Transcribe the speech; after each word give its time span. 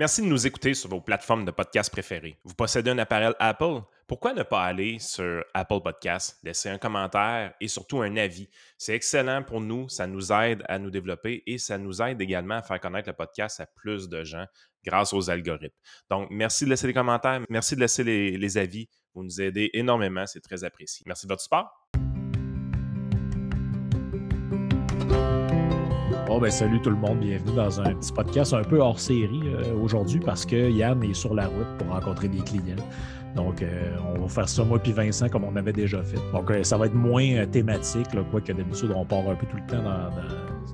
Merci 0.00 0.22
de 0.22 0.28
nous 0.28 0.46
écouter 0.46 0.72
sur 0.72 0.88
vos 0.88 1.02
plateformes 1.02 1.44
de 1.44 1.50
podcast 1.50 1.90
préférées. 1.90 2.38
Vous 2.44 2.54
possédez 2.54 2.90
un 2.90 2.96
appareil 2.96 3.34
Apple? 3.38 3.82
Pourquoi 4.08 4.32
ne 4.32 4.42
pas 4.42 4.64
aller 4.64 4.98
sur 4.98 5.44
Apple 5.52 5.82
Podcast, 5.84 6.38
laisser 6.42 6.70
un 6.70 6.78
commentaire 6.78 7.52
et 7.60 7.68
surtout 7.68 8.00
un 8.00 8.16
avis? 8.16 8.48
C'est 8.78 8.94
excellent 8.94 9.42
pour 9.42 9.60
nous, 9.60 9.90
ça 9.90 10.06
nous 10.06 10.32
aide 10.32 10.64
à 10.70 10.78
nous 10.78 10.88
développer 10.88 11.42
et 11.46 11.58
ça 11.58 11.76
nous 11.76 12.00
aide 12.00 12.18
également 12.22 12.54
à 12.54 12.62
faire 12.62 12.80
connaître 12.80 13.10
le 13.10 13.14
podcast 13.14 13.60
à 13.60 13.66
plus 13.66 14.08
de 14.08 14.24
gens 14.24 14.46
grâce 14.86 15.12
aux 15.12 15.28
algorithmes. 15.28 15.76
Donc, 16.08 16.28
merci 16.30 16.64
de 16.64 16.70
laisser 16.70 16.86
des 16.86 16.94
commentaires, 16.94 17.42
merci 17.50 17.74
de 17.74 17.80
laisser 17.80 18.02
les, 18.02 18.38
les 18.38 18.56
avis. 18.56 18.88
Vous 19.12 19.22
nous 19.22 19.42
aidez 19.42 19.68
énormément, 19.74 20.26
c'est 20.26 20.40
très 20.40 20.64
apprécié. 20.64 21.04
Merci 21.06 21.26
de 21.26 21.32
votre 21.32 21.42
support. 21.42 21.79
Bon, 26.30 26.38
ben, 26.38 26.48
salut 26.48 26.80
tout 26.80 26.90
le 26.90 26.96
monde, 26.96 27.18
bienvenue 27.18 27.56
dans 27.56 27.80
un 27.80 27.92
petit 27.92 28.12
podcast 28.12 28.54
un 28.54 28.62
peu 28.62 28.78
hors 28.78 29.00
série 29.00 29.42
euh, 29.46 29.74
aujourd'hui 29.82 30.20
parce 30.20 30.46
que 30.46 30.70
Yann 30.70 31.02
est 31.02 31.12
sur 31.12 31.34
la 31.34 31.48
route 31.48 31.66
pour 31.76 31.88
rencontrer 31.88 32.28
des 32.28 32.38
clients. 32.38 32.76
Donc, 33.34 33.62
euh, 33.62 33.96
on 34.14 34.20
va 34.20 34.28
faire 34.28 34.48
ça, 34.48 34.62
moi 34.62 34.78
puis 34.78 34.92
Vincent, 34.92 35.28
comme 35.28 35.42
on 35.42 35.56
avait 35.56 35.72
déjà 35.72 36.00
fait. 36.04 36.20
Donc, 36.32 36.48
euh, 36.52 36.62
ça 36.62 36.78
va 36.78 36.86
être 36.86 36.94
moins 36.94 37.44
thématique, 37.46 38.14
là, 38.14 38.22
quoi 38.30 38.40
que 38.40 38.52
d'habitude, 38.52 38.92
on 38.94 39.04
part 39.04 39.28
un 39.28 39.34
peu 39.34 39.44
tout 39.46 39.56
le 39.56 39.66
temps 39.66 39.82
dans, 39.82 40.08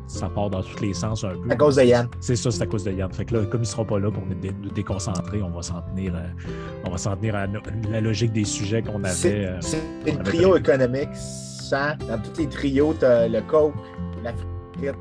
ça 0.06 0.28
part 0.28 0.50
dans 0.50 0.62
tous 0.62 0.78
les 0.82 0.92
sens 0.92 1.24
un 1.24 1.30
peu. 1.30 1.50
À 1.50 1.56
cause 1.56 1.76
de 1.76 1.84
Yann. 1.84 2.06
C'est 2.20 2.36
ça, 2.36 2.50
c'est 2.50 2.62
à 2.62 2.66
cause 2.66 2.84
de 2.84 2.92
Yann. 2.92 3.10
Fait 3.10 3.24
que 3.24 3.36
là, 3.36 3.46
comme 3.46 3.60
il 3.60 3.64
ne 3.64 3.68
sera 3.68 3.86
pas 3.86 3.98
là 3.98 4.10
pour 4.10 4.26
nous, 4.26 4.36
nous 4.62 4.70
déconcentrer, 4.72 5.40
on 5.40 5.52
va 5.52 5.62
s'en 5.62 5.80
tenir, 5.80 6.12
on 6.84 6.90
va 6.90 6.98
s'en 6.98 7.16
tenir 7.16 7.34
à 7.34 7.46
la 7.90 8.00
logique 8.02 8.34
des 8.34 8.44
sujets 8.44 8.82
qu'on 8.82 9.02
avait. 9.02 9.56
C'est 9.60 9.80
le 10.04 10.22
trio 10.22 10.54
économique. 10.54 11.14
Ça, 11.14 11.94
dans 12.06 12.20
tous 12.20 12.42
les 12.42 12.46
trios, 12.46 12.94
tu 12.98 13.06
as 13.06 13.26
le 13.26 13.40
coke, 13.40 13.72
la 14.22 14.34
frite, 14.34 14.94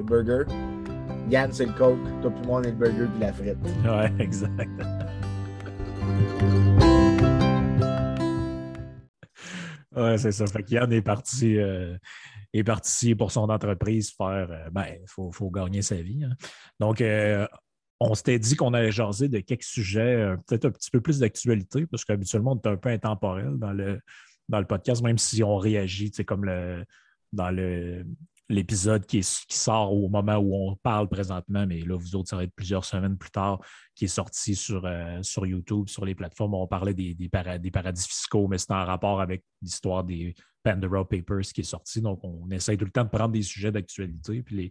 le 0.00 0.06
burger. 0.06 0.44
Yann, 1.28 1.52
c'est 1.52 1.66
le 1.66 1.72
coke. 1.72 1.98
Toi, 2.22 2.30
puis 2.30 2.46
moi, 2.46 2.60
on 2.60 2.62
est 2.62 2.70
le 2.70 2.76
burger 2.76 3.06
puis 3.12 3.20
la 3.20 3.32
frite. 3.32 3.58
Ouais, 3.84 4.12
exact. 4.24 4.70
ouais, 9.96 10.18
c'est 10.18 10.32
ça. 10.32 10.46
Fait 10.46 10.62
que 10.62 10.70
Yann 10.70 10.92
est 10.92 11.02
parti, 11.02 11.58
euh, 11.58 11.96
est 12.52 12.64
parti 12.64 13.14
pour 13.14 13.30
son 13.30 13.48
entreprise 13.48 14.10
faire. 14.10 14.48
Euh, 14.50 14.70
ben, 14.70 14.86
il 15.00 15.08
faut, 15.08 15.30
faut, 15.30 15.50
gagner 15.50 15.82
sa 15.82 15.96
vie. 15.96 16.24
Hein. 16.24 16.34
Donc, 16.78 17.00
euh, 17.00 17.46
on 18.00 18.14
s'était 18.14 18.38
dit 18.38 18.56
qu'on 18.56 18.72
allait 18.72 18.90
jaser 18.90 19.28
de 19.28 19.40
quelques 19.40 19.62
sujets, 19.62 20.34
peut-être 20.46 20.64
un 20.64 20.70
petit 20.70 20.90
peu 20.90 21.02
plus 21.02 21.18
d'actualité, 21.18 21.86
parce 21.86 22.06
qu'habituellement, 22.06 22.52
on 22.52 22.56
est 22.56 22.72
un 22.72 22.76
peu 22.78 22.88
intemporel 22.88 23.58
dans 23.58 23.72
le, 23.72 24.00
dans 24.48 24.58
le 24.58 24.64
podcast, 24.64 25.02
même 25.02 25.18
si 25.18 25.44
on 25.44 25.58
réagit, 25.58 26.10
comme 26.24 26.46
le, 26.46 26.86
dans 27.34 27.50
le, 27.50 28.06
l'épisode 28.50 29.06
qui, 29.06 29.22
sort 29.22 29.94
au 29.94 30.08
moment 30.08 30.36
où 30.36 30.54
on 30.54 30.76
parle 30.76 31.08
présentement, 31.08 31.66
mais 31.66 31.80
là, 31.80 31.96
vous 31.96 32.16
autres, 32.16 32.28
ça 32.28 32.36
va 32.36 32.44
être 32.44 32.54
plusieurs 32.54 32.84
semaines 32.84 33.16
plus 33.16 33.30
tard, 33.30 33.60
qui 33.94 34.06
est 34.06 34.08
sorti 34.08 34.56
sur, 34.56 34.84
euh, 34.84 35.22
sur 35.22 35.46
YouTube, 35.46 35.88
sur 35.88 36.04
les 36.04 36.16
plateformes. 36.16 36.54
On 36.54 36.66
parlait 36.66 36.92
des, 36.92 37.30
paradis 37.30 38.06
fiscaux, 38.06 38.48
mais 38.48 38.58
c'est 38.58 38.72
en 38.72 38.84
rapport 38.84 39.20
avec 39.20 39.44
l'histoire 39.62 40.02
des 40.02 40.34
Pandora 40.64 41.08
Papers 41.08 41.52
qui 41.54 41.60
est 41.60 41.64
sorti. 41.64 42.00
Donc, 42.02 42.20
on 42.24 42.50
essaye 42.50 42.76
tout 42.76 42.84
le 42.84 42.90
temps 42.90 43.04
de 43.04 43.10
prendre 43.10 43.32
des 43.32 43.42
sujets 43.42 43.70
d'actualité 43.70 44.42
puis 44.42 44.56
les, 44.56 44.70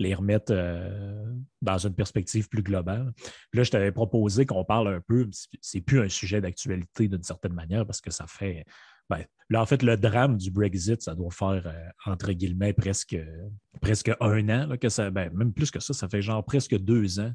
les 0.00 0.14
remettre 0.14 0.52
euh, 0.52 1.24
dans 1.62 1.78
une 1.78 1.94
perspective 1.94 2.48
plus 2.48 2.62
globale. 2.62 3.12
Là, 3.52 3.62
je 3.62 3.70
t'avais 3.70 3.92
proposé 3.92 4.46
qu'on 4.46 4.64
parle 4.64 4.88
un 4.88 5.00
peu, 5.00 5.28
c'est 5.60 5.80
plus 5.80 6.00
un 6.00 6.08
sujet 6.08 6.40
d'actualité 6.40 7.06
d'une 7.06 7.22
certaine 7.22 7.54
manière 7.54 7.86
parce 7.86 8.00
que 8.00 8.10
ça 8.10 8.26
fait 8.26 8.64
ben, 9.16 9.24
là, 9.50 9.62
en 9.62 9.66
fait, 9.66 9.82
le 9.82 9.96
drame 9.96 10.36
du 10.36 10.50
Brexit, 10.50 11.02
ça 11.02 11.14
doit 11.14 11.30
faire, 11.30 11.62
euh, 11.66 11.88
entre 12.10 12.32
guillemets, 12.32 12.72
presque, 12.72 13.16
un 14.20 14.48
an, 14.48 14.76
que 14.80 14.88
ça, 14.88 15.10
ben, 15.10 15.30
même 15.34 15.52
plus 15.52 15.70
que 15.70 15.80
ça, 15.80 15.92
ça 15.92 16.08
fait 16.08 16.22
genre 16.22 16.44
presque 16.44 16.76
deux 16.76 17.20
ans 17.20 17.32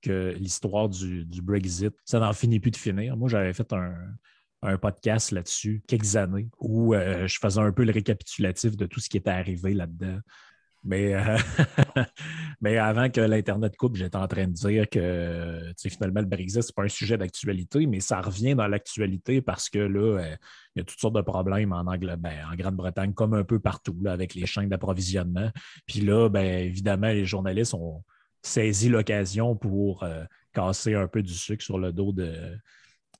que 0.00 0.34
l'histoire 0.36 0.88
du, 0.88 1.24
Brexit, 1.42 1.94
ça 2.04 2.18
n'en 2.18 2.32
finit 2.32 2.58
plus 2.58 2.72
de 2.72 2.76
finir. 2.76 3.16
Moi, 3.16 3.28
j'avais 3.28 3.52
fait 3.52 3.72
un, 3.72 3.94
podcast 4.80 5.32
là-dessus 5.32 5.82
quelques 5.88 6.14
années 6.14 6.48
où 6.60 6.94
euh, 6.94 7.26
je 7.26 7.38
faisais 7.40 7.60
un 7.60 7.72
peu 7.72 7.84
le 7.84 7.90
récapitulatif 7.90 8.76
de 8.76 8.86
tout 8.86 9.00
ce 9.00 9.08
qui 9.08 9.16
était 9.16 9.30
arrivé 9.30 9.74
là-dedans. 9.74 10.20
Mais, 10.84 11.14
euh, 11.14 11.38
mais 12.60 12.76
avant 12.76 13.08
que 13.08 13.20
l'Internet 13.20 13.76
coupe, 13.76 13.96
j'étais 13.96 14.16
en 14.16 14.26
train 14.26 14.48
de 14.48 14.52
dire 14.52 14.88
que 14.88 15.72
finalement, 15.76 16.20
le 16.20 16.26
Brexit, 16.26 16.62
ce 16.62 16.68
n'est 16.68 16.74
pas 16.74 16.82
un 16.84 16.88
sujet 16.88 17.16
d'actualité, 17.16 17.86
mais 17.86 18.00
ça 18.00 18.20
revient 18.20 18.54
dans 18.54 18.66
l'actualité 18.66 19.42
parce 19.42 19.70
que 19.70 19.78
là, 19.78 20.18
euh, 20.18 20.36
il 20.74 20.80
y 20.80 20.82
a 20.82 20.84
toutes 20.84 20.98
sortes 20.98 21.14
de 21.14 21.20
problèmes 21.20 21.72
en, 21.72 21.84
ben, 21.84 22.18
en 22.50 22.56
Grande-Bretagne, 22.56 23.14
comme 23.14 23.34
un 23.34 23.44
peu 23.44 23.60
partout, 23.60 23.96
avec 24.06 24.34
les 24.34 24.46
chaînes 24.46 24.68
d'approvisionnement. 24.68 25.50
Puis 25.86 26.00
là, 26.00 26.28
ben, 26.28 26.64
évidemment, 26.64 27.08
les 27.08 27.26
journalistes 27.26 27.74
ont 27.74 28.02
saisi 28.42 28.88
l'occasion 28.88 29.54
pour 29.54 30.02
euh, 30.02 30.24
casser 30.52 30.94
un 30.94 31.06
peu 31.06 31.22
du 31.22 31.34
sucre 31.34 31.62
sur 31.62 31.78
le 31.78 31.92
dos 31.92 32.12
de, 32.12 32.58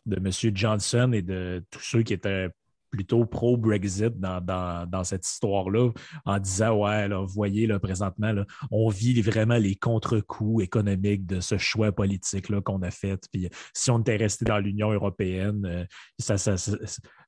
de 0.07 0.17
M. 0.17 0.31
Johnson 0.57 1.13
et 1.13 1.23
de 1.23 1.65
tous 1.71 1.81
ceux 1.81 2.03
qui 2.03 2.13
étaient 2.13 2.49
plutôt 2.93 3.25
pro-Brexit 3.25 4.21
dans, 4.21 5.05
cette 5.05 5.27
histoire-là, 5.27 5.91
en 6.25 6.39
disant 6.39 6.77
Ouais, 6.77 7.09
vous 7.09 7.27
voyez, 7.27 7.67
présentement, 7.81 8.33
là, 8.33 8.45
on 8.71 8.89
vit 8.89 9.21
vraiment 9.23 9.57
les 9.57 9.75
contre-coups 9.75 10.63
économiques 10.63 11.27
de 11.27 11.41
ce 11.41 11.59
choix 11.59 11.91
politique 11.91 12.53
qu'on 12.63 12.83
a 12.83 12.91
fait. 12.91 13.21
Puis 13.33 13.49
si 13.75 13.91
on 13.91 13.99
était 13.99 14.17
resté 14.17 14.45
dans 14.45 14.59
l'Union 14.59 14.93
européenne, 14.93 15.65
euh, 15.67 15.85
ça, 16.19 16.37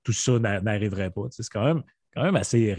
tout 0.04 0.12
ça 0.12 0.38
n'arriverait 0.38 1.10
pas. 1.10 1.22
C'est 1.30 1.48
quand 1.48 1.64
même, 1.64 1.82
quand 2.14 2.22
même 2.22 2.36
assez 2.36 2.76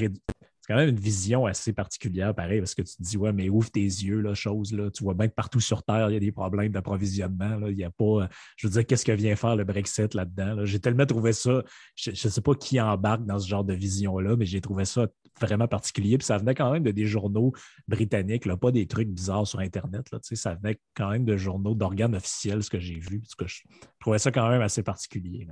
c'est 0.66 0.74
quand 0.74 0.80
même 0.80 0.90
une 0.90 1.00
vision 1.00 1.46
assez 1.46 1.74
particulière, 1.74 2.34
pareil, 2.34 2.60
parce 2.60 2.74
que 2.74 2.82
tu 2.82 2.96
te 2.96 3.04
dis, 3.04 3.18
ouais, 3.18 3.32
mais 3.32 3.50
ouvre 3.50 3.70
tes 3.70 3.82
yeux, 3.82 4.20
la 4.20 4.34
chose, 4.34 4.74
là. 4.74 4.90
Tu 4.90 5.04
vois 5.04 5.14
bien 5.14 5.28
que 5.28 5.34
partout 5.36 5.60
sur 5.60 5.84
Terre, 5.84 6.10
il 6.10 6.14
y 6.14 6.18
a 6.18 6.20
des 6.20 6.32
problèmes 6.32 6.72
d'approvisionnement. 6.72 7.68
Il 7.68 7.76
n'y 7.76 7.84
a 7.84 7.92
pas. 7.92 8.28
Je 8.58 8.66
veux 8.66 8.74
dire, 8.74 8.84
qu'est-ce 8.84 9.06
que 9.06 9.12
vient 9.12 9.36
faire 9.36 9.56
le 9.56 9.64
Brexit 9.64 10.16
là-dedans? 10.16 10.66
J'ai 10.66 10.80
tellement 10.80 11.06
trouvé 11.06 11.34
ça. 11.34 11.62
Je 11.96 12.10
ne 12.10 12.16
sais 12.16 12.42
pas 12.42 12.56
qui 12.56 12.82
embarque 12.82 13.24
dans 13.28 13.38
ce 13.38 13.48
genre 13.48 13.64
de 13.64 13.76
vision-là, 13.76 14.38
mais 14.38 14.48
j'ai 14.48 14.60
trouvé 14.60 14.86
ça 14.86 15.06
vraiment 15.40 15.68
particulier. 15.68 16.18
Puis 16.18 16.26
ça 16.26 16.40
venait 16.40 16.56
quand 16.56 16.72
même 16.72 16.82
de 16.82 16.90
des 16.90 17.06
journaux 17.06 17.54
britanniques, 17.88 18.48
là, 18.48 18.58
pas 18.58 18.72
des 18.72 18.88
trucs 18.88 19.10
bizarres 19.10 19.46
sur 19.46 19.60
Internet. 19.60 20.10
Là, 20.12 20.18
ça 20.24 20.56
venait 20.56 20.80
quand 20.96 21.12
même 21.12 21.26
de 21.26 21.38
journaux 21.38 21.76
d'organes 21.76 22.16
officiels, 22.16 22.64
ce 22.64 22.72
que 22.72 22.80
j'ai 22.80 22.98
vu. 22.98 23.20
Parce 23.20 23.36
que 23.36 23.46
je 23.46 23.62
trouvais 24.00 24.18
ça 24.18 24.32
quand 24.32 24.50
même 24.50 24.64
assez 24.64 24.82
particulier. 24.82 25.48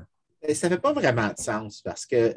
Ça 0.56 0.69
ne 0.69 0.74
fait 0.74 0.81
pas 0.81 0.94
vraiment 0.94 1.28
de 1.28 1.38
sens 1.38 1.84
parce 1.84 2.07
que 2.07 2.34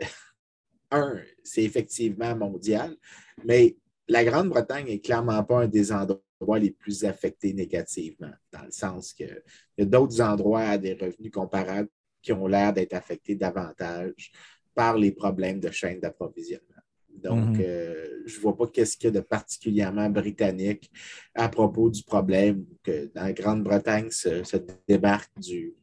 un, 0.91 1.21
c'est 1.43 1.63
effectivement 1.63 2.37
mondial, 2.37 2.97
mais 3.45 3.77
la 4.09 4.25
Grande-Bretagne 4.25 4.87
n'est 4.87 5.01
clairement 5.01 5.43
pas 5.45 5.63
un 5.63 5.69
des 5.69 5.93
endroits 5.93 6.59
les 6.59 6.71
plus 6.71 7.05
affectés 7.05 7.53
négativement, 7.53 8.33
dans 8.53 8.63
le 8.63 8.71
sens 8.71 9.13
qu'il 9.13 9.43
y 9.79 9.83
a 9.83 9.85
d'autres 9.85 10.21
endroits 10.21 10.61
à 10.61 10.79
des 10.79 10.95
revenus 10.95 11.33
comparables 11.33 11.89
qui 12.23 12.33
ont 12.33 12.47
l'air 12.47 12.73
d'être 12.73 12.95
affectés 12.95 13.35
davantage 13.35 14.33
par 14.75 14.97
les 14.97 15.13
problèmes 15.13 15.61
de 15.61 15.71
chaîne 15.71 16.01
d'approvisionnement. 16.01 16.77
Donc, 17.23 17.57
mhm. 17.57 17.65
euh, 17.67 18.23
je 18.27 18.37
ne 18.37 18.43
vois 18.43 18.57
pas 18.57 18.67
qu'est-ce 18.67 18.97
qu'il 18.97 19.07
y 19.07 19.17
a 19.17 19.21
de 19.21 19.25
particulièrement 19.25 20.11
britannique 20.11 20.91
à 21.35 21.49
propos 21.49 21.89
du 21.91 22.03
problème 22.03 22.67
que 22.83 23.11
dans 23.15 23.23
la 23.23 23.33
Grande-Bretagne 23.33 24.11
se, 24.11 24.57
débarque 24.87 25.33
du, 25.39 25.75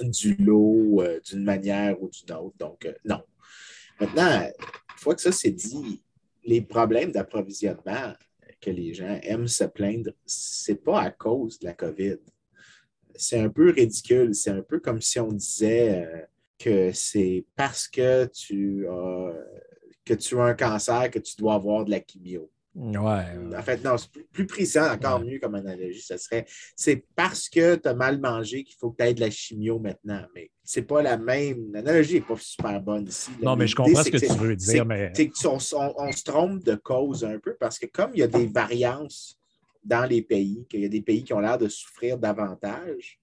du 0.00 0.34
lot 0.36 1.02
euh, 1.02 1.20
d'une 1.20 1.44
manière 1.44 2.00
ou 2.00 2.08
d'une 2.08 2.36
autre. 2.36 2.56
Donc, 2.58 2.86
euh, 2.86 2.94
non, 3.04 3.20
Maintenant, 4.00 4.42
une 4.42 4.98
fois 4.98 5.14
que 5.14 5.20
ça 5.20 5.32
c'est 5.32 5.50
dit, 5.50 6.02
les 6.44 6.60
problèmes 6.60 7.12
d'approvisionnement 7.12 8.12
que 8.60 8.70
les 8.70 8.94
gens 8.94 9.18
aiment 9.22 9.48
se 9.48 9.64
plaindre, 9.64 10.10
ce 10.26 10.72
n'est 10.72 10.78
pas 10.78 11.00
à 11.00 11.10
cause 11.10 11.58
de 11.58 11.66
la 11.66 11.74
COVID. 11.74 12.18
C'est 13.14 13.38
un 13.38 13.48
peu 13.48 13.70
ridicule. 13.70 14.34
C'est 14.34 14.50
un 14.50 14.62
peu 14.62 14.80
comme 14.80 15.00
si 15.00 15.20
on 15.20 15.28
disait 15.28 16.04
euh, 16.04 16.22
que 16.58 16.92
c'est 16.92 17.44
parce 17.54 17.86
que 17.88 18.26
tu, 18.26 18.86
que 20.04 20.14
tu 20.14 20.38
as 20.38 20.44
un 20.44 20.54
cancer 20.54 21.10
que 21.10 21.18
tu 21.18 21.36
dois 21.36 21.54
avoir 21.54 21.84
de 21.84 21.90
la 21.90 22.00
chimio. 22.00 22.50
Ouais, 22.74 23.56
En 23.56 23.62
fait, 23.62 23.84
non, 23.84 23.96
c'est 23.96 24.10
plus, 24.32 24.46
plus 24.46 24.76
encore 24.76 25.20
mieux 25.20 25.38
comme 25.38 25.54
analogie. 25.54 26.00
Ce 26.00 26.16
serait 26.16 26.44
c'est 26.74 27.04
parce 27.14 27.48
que 27.48 27.76
tu 27.76 27.88
as 27.88 27.94
mal 27.94 28.20
mangé 28.20 28.64
qu'il 28.64 28.74
faut 28.76 28.90
que 28.90 28.96
tu 28.96 29.08
aies 29.08 29.14
de 29.14 29.20
la 29.20 29.30
chimio 29.30 29.78
maintenant. 29.78 30.22
Mais 30.34 30.50
c'est 30.64 30.82
pas 30.82 31.00
la 31.00 31.16
même. 31.16 31.70
L'analogie 31.72 32.14
n'est 32.14 32.20
pas 32.22 32.36
super 32.36 32.80
bonne 32.82 33.06
ici. 33.06 33.30
Non, 33.40 33.54
mais 33.54 33.68
je 33.68 33.76
comprends 33.76 34.02
ce 34.02 34.10
que, 34.10 34.16
tu 34.16 34.38
veux 34.38 34.56
dire. 34.56 34.84
Mais... 34.84 35.12
On, 35.44 35.58
on, 35.98 36.12
se 36.12 36.24
trompe 36.24 36.64
de 36.64 36.74
cause 36.74 37.24
un 37.24 37.38
peu 37.38 37.54
parce 37.54 37.78
que 37.78 37.86
comme 37.86 38.10
il 38.14 38.20
y 38.20 38.24
a 38.24 38.28
des 38.28 38.46
variances 38.46 39.38
dans 39.84 40.04
les 40.04 40.22
pays, 40.22 40.66
qu'il 40.68 40.80
y 40.80 40.86
a 40.86 40.88
des 40.88 41.02
pays 41.02 41.22
qui 41.22 41.32
ont 41.32 41.40
l'air 41.40 41.58
de 41.58 41.68
souffrir 41.68 42.18
davantage, 42.18 43.20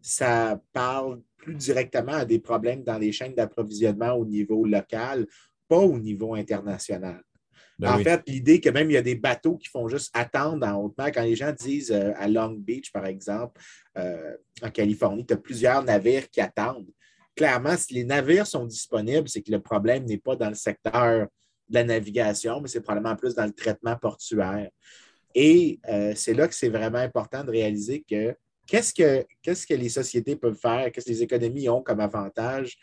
ça 0.00 0.60
parle 0.72 1.20
plus 1.36 1.54
directement 1.54 2.12
à 2.12 2.24
des 2.24 2.38
problèmes 2.38 2.84
dans 2.84 2.98
les 2.98 3.10
chaînes 3.10 3.34
d'approvisionnement 3.34 4.12
au 4.12 4.24
niveau 4.24 4.64
local, 4.66 5.26
pas 5.66 5.78
au 5.78 5.98
niveau 5.98 6.34
international. 6.34 7.24
Ben 7.78 7.94
en 7.94 7.98
fait, 7.98 8.22
l'idée 8.28 8.60
que 8.60 8.68
même 8.68 8.90
il 8.90 8.94
y 8.94 8.98
a 8.98 9.02
des 9.02 9.16
bateaux 9.16 9.56
qui 9.56 9.68
font 9.68 9.88
juste 9.88 10.10
attendre 10.14 10.66
en 10.66 10.74
haute 10.74 10.96
mer, 10.96 11.10
quand 11.12 11.22
les 11.22 11.34
gens 11.34 11.52
disent 11.52 11.90
euh, 11.90 12.12
à 12.16 12.28
Long 12.28 12.54
Beach, 12.56 12.92
par 12.92 13.06
exemple, 13.06 13.60
euh, 13.98 14.36
en 14.62 14.70
Californie, 14.70 15.26
tu 15.26 15.34
as 15.34 15.36
plusieurs 15.36 15.82
navires 15.82 16.30
qui 16.30 16.40
attendent. 16.40 16.90
Clairement, 17.34 17.76
si 17.76 17.94
les 17.94 18.04
navires 18.04 18.46
sont 18.46 18.64
disponibles, 18.64 19.28
c'est 19.28 19.42
que 19.42 19.50
le 19.50 19.60
problème 19.60 20.04
n'est 20.04 20.18
pas 20.18 20.36
dans 20.36 20.48
le 20.48 20.54
secteur 20.54 21.26
de 21.68 21.74
la 21.74 21.82
navigation, 21.82 22.60
mais 22.60 22.68
c'est 22.68 22.80
probablement 22.80 23.16
plus 23.16 23.34
dans 23.34 23.46
le 23.46 23.52
traitement 23.52 23.96
portuaire. 23.96 24.70
Et 25.34 25.80
euh, 25.88 26.12
c'est 26.14 26.34
là 26.34 26.46
que 26.46 26.54
c'est 26.54 26.68
vraiment 26.68 26.98
important 26.98 27.42
de 27.42 27.50
réaliser 27.50 28.04
que 28.08 28.36
qu'est-ce 28.68 28.94
que, 28.94 29.26
qu'est-ce 29.42 29.66
que 29.66 29.74
les 29.74 29.88
sociétés 29.88 30.36
peuvent 30.36 30.58
faire, 30.58 30.92
qu'est-ce 30.92 31.06
que 31.06 31.10
les 31.10 31.22
économies 31.24 31.68
ont 31.68 31.82
comme 31.82 31.98
avantage, 31.98 32.78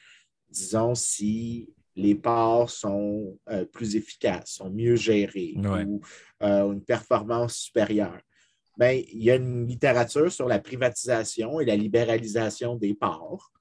disons, 0.49 0.95
si 0.95 1.69
les 2.01 2.15
ports 2.15 2.69
sont 2.69 3.37
euh, 3.49 3.65
plus 3.65 3.95
efficaces, 3.95 4.53
sont 4.53 4.69
mieux 4.69 4.95
gérés 4.95 5.53
ou 5.57 6.01
euh, 6.43 6.71
une 6.71 6.83
performance 6.83 7.55
supérieure. 7.55 8.19
Bien, 8.77 8.91
il 8.91 9.23
y 9.23 9.29
a 9.29 9.35
une 9.35 9.67
littérature 9.67 10.31
sur 10.31 10.47
la 10.47 10.59
privatisation 10.59 11.59
et 11.59 11.65
la 11.65 11.75
libéralisation 11.75 12.75
des 12.75 12.93
ports. 12.93 13.51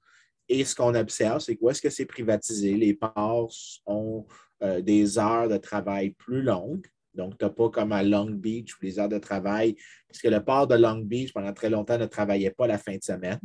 Et 0.49 0.65
ce 0.65 0.75
qu'on 0.75 0.95
observe, 0.95 1.39
c'est 1.39 1.55
que 1.55 1.69
est-ce 1.69 1.81
que 1.81 1.89
c'est 1.89 2.05
privatisé? 2.05 2.75
Les 2.75 2.93
ports 2.93 3.53
ont 3.85 4.25
euh, 4.63 4.81
des 4.81 5.19
heures 5.19 5.47
de 5.47 5.57
travail 5.57 6.11
plus 6.11 6.41
longues. 6.41 6.87
Donc, 7.13 7.37
tu 7.37 7.45
n'as 7.45 7.51
pas 7.51 7.69
comme 7.69 7.91
à 7.91 8.03
Long 8.03 8.31
Beach 8.31 8.75
où 8.75 8.79
les 8.81 8.97
heures 8.97 9.09
de 9.09 9.19
travail, 9.19 9.75
puisque 10.07 10.25
le 10.25 10.43
port 10.43 10.65
de 10.65 10.75
Long 10.75 10.99
Beach, 10.99 11.33
pendant 11.33 11.53
très 11.53 11.69
longtemps, 11.69 11.97
ne 11.97 12.05
travaillait 12.05 12.51
pas 12.51 12.67
la 12.67 12.77
fin 12.77 12.95
de 12.95 13.03
semaine. 13.03 13.39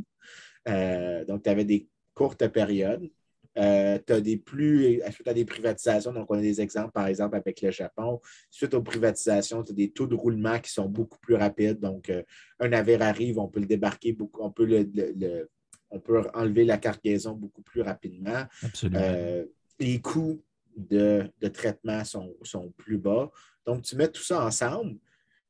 donc, 1.27 1.43
tu 1.43 1.51
avais 1.51 1.65
des 1.65 1.89
courtes 2.15 2.47
périodes. 2.49 3.11
Euh, 3.59 3.99
tu 4.07 4.13
as 4.13 4.21
des 4.21 4.37
plus, 4.37 5.01
suite 5.11 5.29
à 5.29 5.35
des 5.35 5.45
privatisations, 5.45 6.13
donc 6.13 6.31
on 6.31 6.39
a 6.39 6.43
des 6.43 6.61
exemples, 6.61 6.93
par 6.93 7.07
exemple, 7.07 7.37
avec 7.37 7.61
le 7.63 7.71
Japon. 7.71 8.21
Suite 8.51 8.75
aux 8.75 8.83
privatisations, 8.83 9.63
tu 9.63 9.73
as 9.73 9.75
des 9.75 9.91
taux 9.91 10.07
de 10.07 10.15
roulement 10.15 10.59
qui 10.59 10.71
sont 10.71 10.89
beaucoup 10.89 11.19
plus 11.19 11.35
rapides. 11.35 11.81
Donc, 11.81 12.11
euh, 12.11 12.23
un 12.61 12.69
navire 12.69 13.03
arrive, 13.03 13.39
on 13.39 13.49
peut 13.49 13.61
le 13.61 13.67
débarquer, 13.67 14.13
beaucoup, 14.13 14.43
on, 14.43 14.51
peut 14.51 14.67
le, 14.67 15.49
on 15.91 16.01
peut 16.01 16.23
enlever 16.35 16.65
la 16.65 16.77
cargaison 16.77 17.33
beaucoup 17.33 17.63
plus 17.63 17.81
rapidement. 17.81 18.45
Absolument. 18.63 19.01
Euh, 19.03 19.47
les 19.79 20.01
coûts 20.01 20.43
de, 20.77 21.31
traitement 21.53 22.05
sont, 22.05 22.35
plus 22.77 22.99
bas. 22.99 23.31
Donc, 23.65 23.83
tu 23.83 23.97
mets 23.97 24.09
tout 24.09 24.23
ça 24.23 24.45
ensemble. 24.45 24.97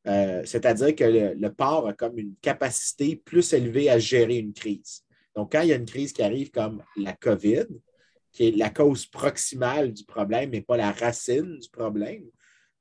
C'est-à-dire 0.05 0.95
que 0.95 1.03
le, 1.03 1.35
le 1.35 1.53
port 1.53 1.89
a 1.89 1.93
comme 1.93 2.17
une 2.17 2.37
capacité 2.41 3.17
plus 3.17 3.53
élevée 3.53 3.91
à 3.91 3.99
gérer 3.99 4.37
une 4.37 4.53
crise. 4.53 5.03
Donc, 5.35 5.53
quand 5.53 5.63
il 5.63 5.69
y 5.69 5.73
a 5.73 5.77
une 5.77 5.85
crise 5.85 6.13
qui 6.13 6.23
arrive 6.23 6.53
comme 6.53 6.83
la 6.97 7.13
COVID, 7.13 7.67
qui 8.37 8.49
est 8.49 8.57
la 8.57 8.69
cause 8.69 9.07
proximale 9.07 9.95
du 9.95 10.05
problème, 10.05 10.51
mais 10.51 10.61
pas 10.61 10.77
la 10.77 10.93
racine 10.93 11.59
du 11.59 11.69
problème. 11.71 12.25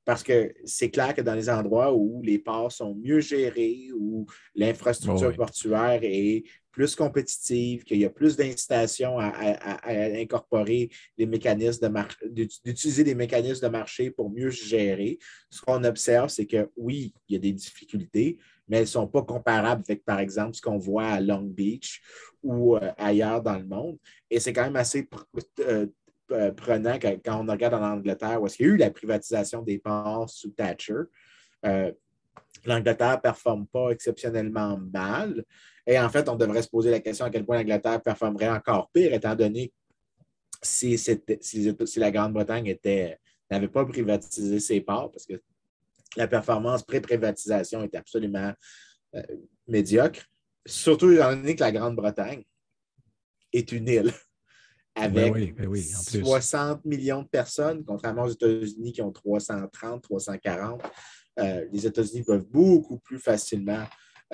Parce 0.04 0.22
que 0.22 0.52
c'est 0.66 0.90
clair 0.90 1.14
que 1.14 1.22
dans 1.22 1.34
les 1.34 1.48
endroits 1.48 1.94
où 1.94 2.20
les 2.22 2.38
ports 2.38 2.70
sont 2.70 2.94
mieux 2.94 3.20
gérés, 3.20 3.88
où 3.98 4.26
l'infrastructure 4.54 5.34
portuaire 5.34 6.00
est 6.02 6.44
plus 6.70 6.94
compétitive, 6.94 7.84
qu'il 7.84 7.98
y 7.98 8.04
a 8.04 8.10
plus 8.10 8.36
d'incitation 8.36 9.18
à, 9.18 9.32
incorporer 10.20 10.90
les 11.16 11.24
mécanismes 11.24 11.88
de 11.88 12.48
d'utiliser 12.62 13.02
des 13.02 13.14
mécanismes 13.14 13.66
de 13.66 13.72
marché 13.72 14.10
pour 14.10 14.30
mieux 14.30 14.50
gérer, 14.50 15.18
ce 15.48 15.62
qu'on 15.62 15.82
observe, 15.84 16.28
c'est 16.28 16.46
que 16.46 16.70
oui, 16.76 17.14
il 17.28 17.32
y 17.32 17.36
a 17.36 17.40
des 17.40 17.52
difficultés, 17.52 18.36
mais 18.68 18.78
elles 18.78 18.82
ne 18.82 18.88
sont 18.88 19.06
pas 19.06 19.22
comparables 19.22 19.82
avec, 19.86 20.04
par 20.04 20.18
exemple, 20.18 20.54
ce 20.54 20.60
qu'on 20.60 20.78
voit 20.78 21.06
à 21.06 21.20
Long 21.20 21.42
Beach 21.42 22.02
ou 22.42 22.76
euh, 22.76 22.92
ailleurs 22.96 23.42
dans 23.42 23.58
le 23.58 23.66
monde. 23.66 23.98
Et 24.30 24.40
c'est 24.40 24.52
quand 24.52 24.64
même 24.64 24.76
assez 24.76 25.08
euh, 25.60 25.86
euh, 26.32 26.52
prenant 26.52 26.98
quand 26.98 27.40
on 27.40 27.50
regarde 27.50 27.74
en 27.74 27.82
Angleterre 27.82 28.42
où 28.42 28.46
est-ce 28.46 28.62
y 28.62 28.66
a 28.66 28.68
eu 28.68 28.76
la 28.76 28.90
privatisation 28.90 29.62
des 29.62 29.78
ports 29.78 30.28
sous 30.28 30.50
Thatcher. 30.50 31.02
L'Angleterre 32.64 33.16
ne 33.16 33.20
performe 33.20 33.66
pas 33.66 33.90
exceptionnellement 33.90 34.78
mal. 34.92 35.44
Et 35.86 35.98
en 36.00 36.08
fait, 36.08 36.28
on 36.28 36.34
devrait 36.34 36.62
se 36.62 36.68
poser 36.68 36.90
la 36.90 37.00
question 37.00 37.26
à 37.26 37.30
quel 37.30 37.44
point 37.44 37.58
l'Angleterre 37.58 38.02
performerait 38.02 38.48
encore 38.48 38.90
pire, 38.90 39.12
étant 39.12 39.36
donné 39.36 39.72
si, 40.62 40.98
si, 40.98 41.20
si 41.40 41.98
la 42.00 42.10
Grande-Bretagne 42.10 42.76
n'avait 43.50 43.68
pas 43.68 43.84
privatisé 43.84 44.58
ses 44.58 44.80
ports, 44.80 45.12
parce 45.12 45.26
que 45.26 45.40
la 46.16 46.28
performance 46.28 46.82
pré-privatisation 46.82 47.82
est 47.82 47.94
absolument 47.94 48.52
médiocre 49.66 50.22
surtout 50.66 51.12
étant 51.12 51.30
donné 51.30 51.54
que 51.54 51.60
la 51.60 51.72
Grande-Bretagne 51.72 52.44
est 53.52 53.72
une 53.72 53.88
île 53.88 54.12
avec 54.94 55.54
60 55.58 56.82
ben 56.82 56.88
millions 56.88 57.22
de 57.22 57.28
personnes, 57.28 57.84
contrairement 57.84 58.24
aux 58.24 58.30
États-Unis 58.30 58.92
qui 58.92 59.02
ont 59.02 59.12
330, 59.12 60.02
340. 60.02 60.82
Euh, 61.38 61.66
les 61.70 61.86
États-Unis 61.86 62.22
peuvent 62.22 62.46
beaucoup 62.46 62.98
plus 62.98 63.18
facilement 63.18 63.84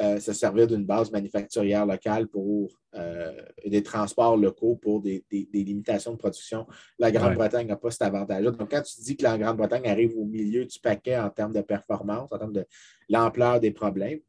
euh, 0.01 0.19
se 0.21 0.33
servir 0.33 0.67
d'une 0.67 0.87
base 0.87 1.11
manufacturière 1.11 1.85
locale 1.85 2.27
pour 2.27 2.71
euh, 2.95 3.31
des 3.67 3.83
transports 3.83 4.39
locaux 4.39 4.77
pour 4.77 5.03
des, 5.03 5.23
limitations 5.53 6.13
de 6.13 6.17
production. 6.17 6.67
La 6.99 7.11
Grande-Bretagne 7.11 7.67
n'a 7.67 7.77
pas 7.77 7.91
cet 7.91 8.03
avantage-là. 8.03 8.53
Donc, 8.53 8.71
quand 8.71 8.81
tu 8.83 9.03
dis 9.03 9.17
que 9.17 9.23
la 9.23 9.37
Grande-Bretagne 9.37 9.87
arrive 9.87 10.17
au 10.17 10.25
milieu 10.25 10.65
du 10.65 10.79
paquet 10.79 11.19
en 11.19 11.29
termes 11.29 11.53
de 11.53 11.61
performance, 11.61 12.33
en 12.33 12.39
termes 12.39 12.55
de 12.55 12.67
l'ampleur 13.11 13.61
des 13.61 13.71
problèmes, 13.71 14.21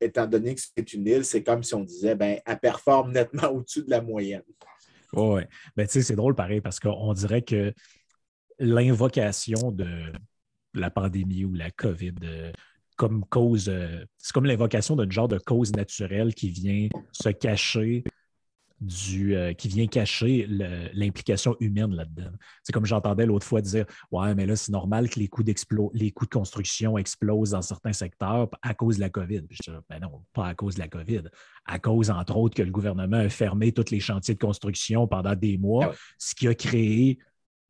étant 0.00 0.26
donné 0.26 0.54
que 0.54 0.60
c'est 0.60 0.92
une 0.94 1.06
île, 1.06 1.24
c'est 1.26 1.42
comme 1.42 1.62
si 1.62 1.74
on 1.74 1.84
disait, 1.84 2.14
ben, 2.14 2.38
elle 2.46 2.58
performe 2.58 3.12
nettement 3.12 3.48
au-dessus 3.52 3.84
de 3.84 3.90
la 3.90 4.00
moyenne. 4.00 4.44
Oui, 5.12 5.42
ben, 5.76 5.86
tu 5.86 5.92
sais, 5.92 6.02
c'est 6.02 6.16
drôle 6.16 6.34
pareil 6.34 6.62
parce 6.62 6.80
qu'on 6.80 7.12
dirait 7.12 7.42
que 7.42 7.74
l'invocation 8.58 9.72
de 9.72 10.12
la 10.72 10.90
pandémie 10.90 11.44
ou 11.44 11.54
la 11.54 11.70
COVID 11.70 12.14
euh, 12.22 12.52
comme 12.96 13.24
cause, 13.26 13.68
euh, 13.68 14.04
c'est 14.18 14.32
comme 14.32 14.46
l'invocation 14.46 14.96
d'un 14.96 15.08
genre 15.08 15.28
de 15.28 15.38
cause 15.38 15.72
naturelle 15.72 16.34
qui 16.34 16.50
vient 16.50 16.88
se 17.12 17.28
cacher 17.28 18.04
du, 18.80 19.34
euh, 19.34 19.54
qui 19.54 19.68
vient 19.68 19.86
cacher 19.86 20.46
l'implication 20.92 21.56
humaine 21.60 21.94
là-dedans. 21.94 22.30
C'est 22.62 22.72
comme 22.72 22.84
j'entendais 22.84 23.24
l'autre 23.24 23.46
fois 23.46 23.62
dire 23.62 23.86
Ouais, 24.10 24.34
mais 24.34 24.46
là, 24.46 24.56
c'est 24.56 24.72
normal 24.72 25.08
que 25.08 25.18
les 25.18 25.28
coûts, 25.28 25.44
les 25.94 26.10
coûts 26.10 26.26
de 26.26 26.30
construction 26.30 26.98
explosent 26.98 27.50
dans 27.50 27.62
certains 27.62 27.92
secteurs 27.92 28.48
à 28.62 28.74
cause 28.74 28.96
de 28.96 29.00
la 29.00 29.10
COVID. 29.10 29.42
Je 29.50 29.70
dis, 29.70 29.76
ben 29.88 30.00
non, 30.00 30.22
pas 30.32 30.48
à 30.48 30.54
cause 30.54 30.74
de 30.74 30.80
la 30.80 30.88
COVID. 30.88 31.22
À 31.64 31.78
cause, 31.78 32.10
entre 32.10 32.36
autres, 32.36 32.54
que 32.54 32.62
le 32.62 32.70
gouvernement 32.70 33.18
a 33.18 33.28
fermé 33.28 33.72
tous 33.72 33.90
les 33.90 34.00
chantiers 34.00 34.34
de 34.34 34.40
construction 34.40 35.06
pendant 35.06 35.34
des 35.34 35.56
mois, 35.58 35.92
ah 35.92 35.94
ce 36.18 36.34
qui 36.34 36.48
a 36.48 36.54
créé 36.54 37.18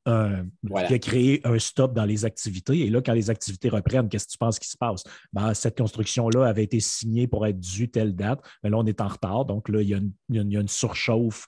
qui 0.07 0.95
a 0.95 0.99
créé 0.99 1.41
un 1.45 1.59
stop 1.59 1.93
dans 1.93 2.05
les 2.05 2.25
activités. 2.25 2.81
Et 2.81 2.91
là, 2.91 3.03
quand 3.03 3.13
les 3.13 3.31
activités 3.31 3.69
reprennent, 3.69 4.09
qu'est-ce 4.09 4.27
que 4.27 4.33
tu 4.33 4.39
penses 4.39 4.59
qui 4.59 4.69
se 4.69 4.77
passe? 4.77 5.03
Ben, 5.33 5.53
cette 5.55 5.77
construction-là 5.77 6.47
avait 6.47 6.65
été 6.65 6.81
signée 6.81 7.27
pour 7.27 7.47
être 7.47 7.59
due 7.59 7.91
telle 7.91 8.15
date, 8.15 8.41
mais 8.63 8.71
là, 8.71 8.79
on 8.79 8.87
est 8.87 9.01
en 9.01 9.09
retard. 9.09 9.45
Donc 9.45 9.69
là, 9.69 9.83
il 9.83 9.89
y 9.89 9.95
a 9.95 10.01
une, 10.31 10.69
surchauffe 10.69 11.47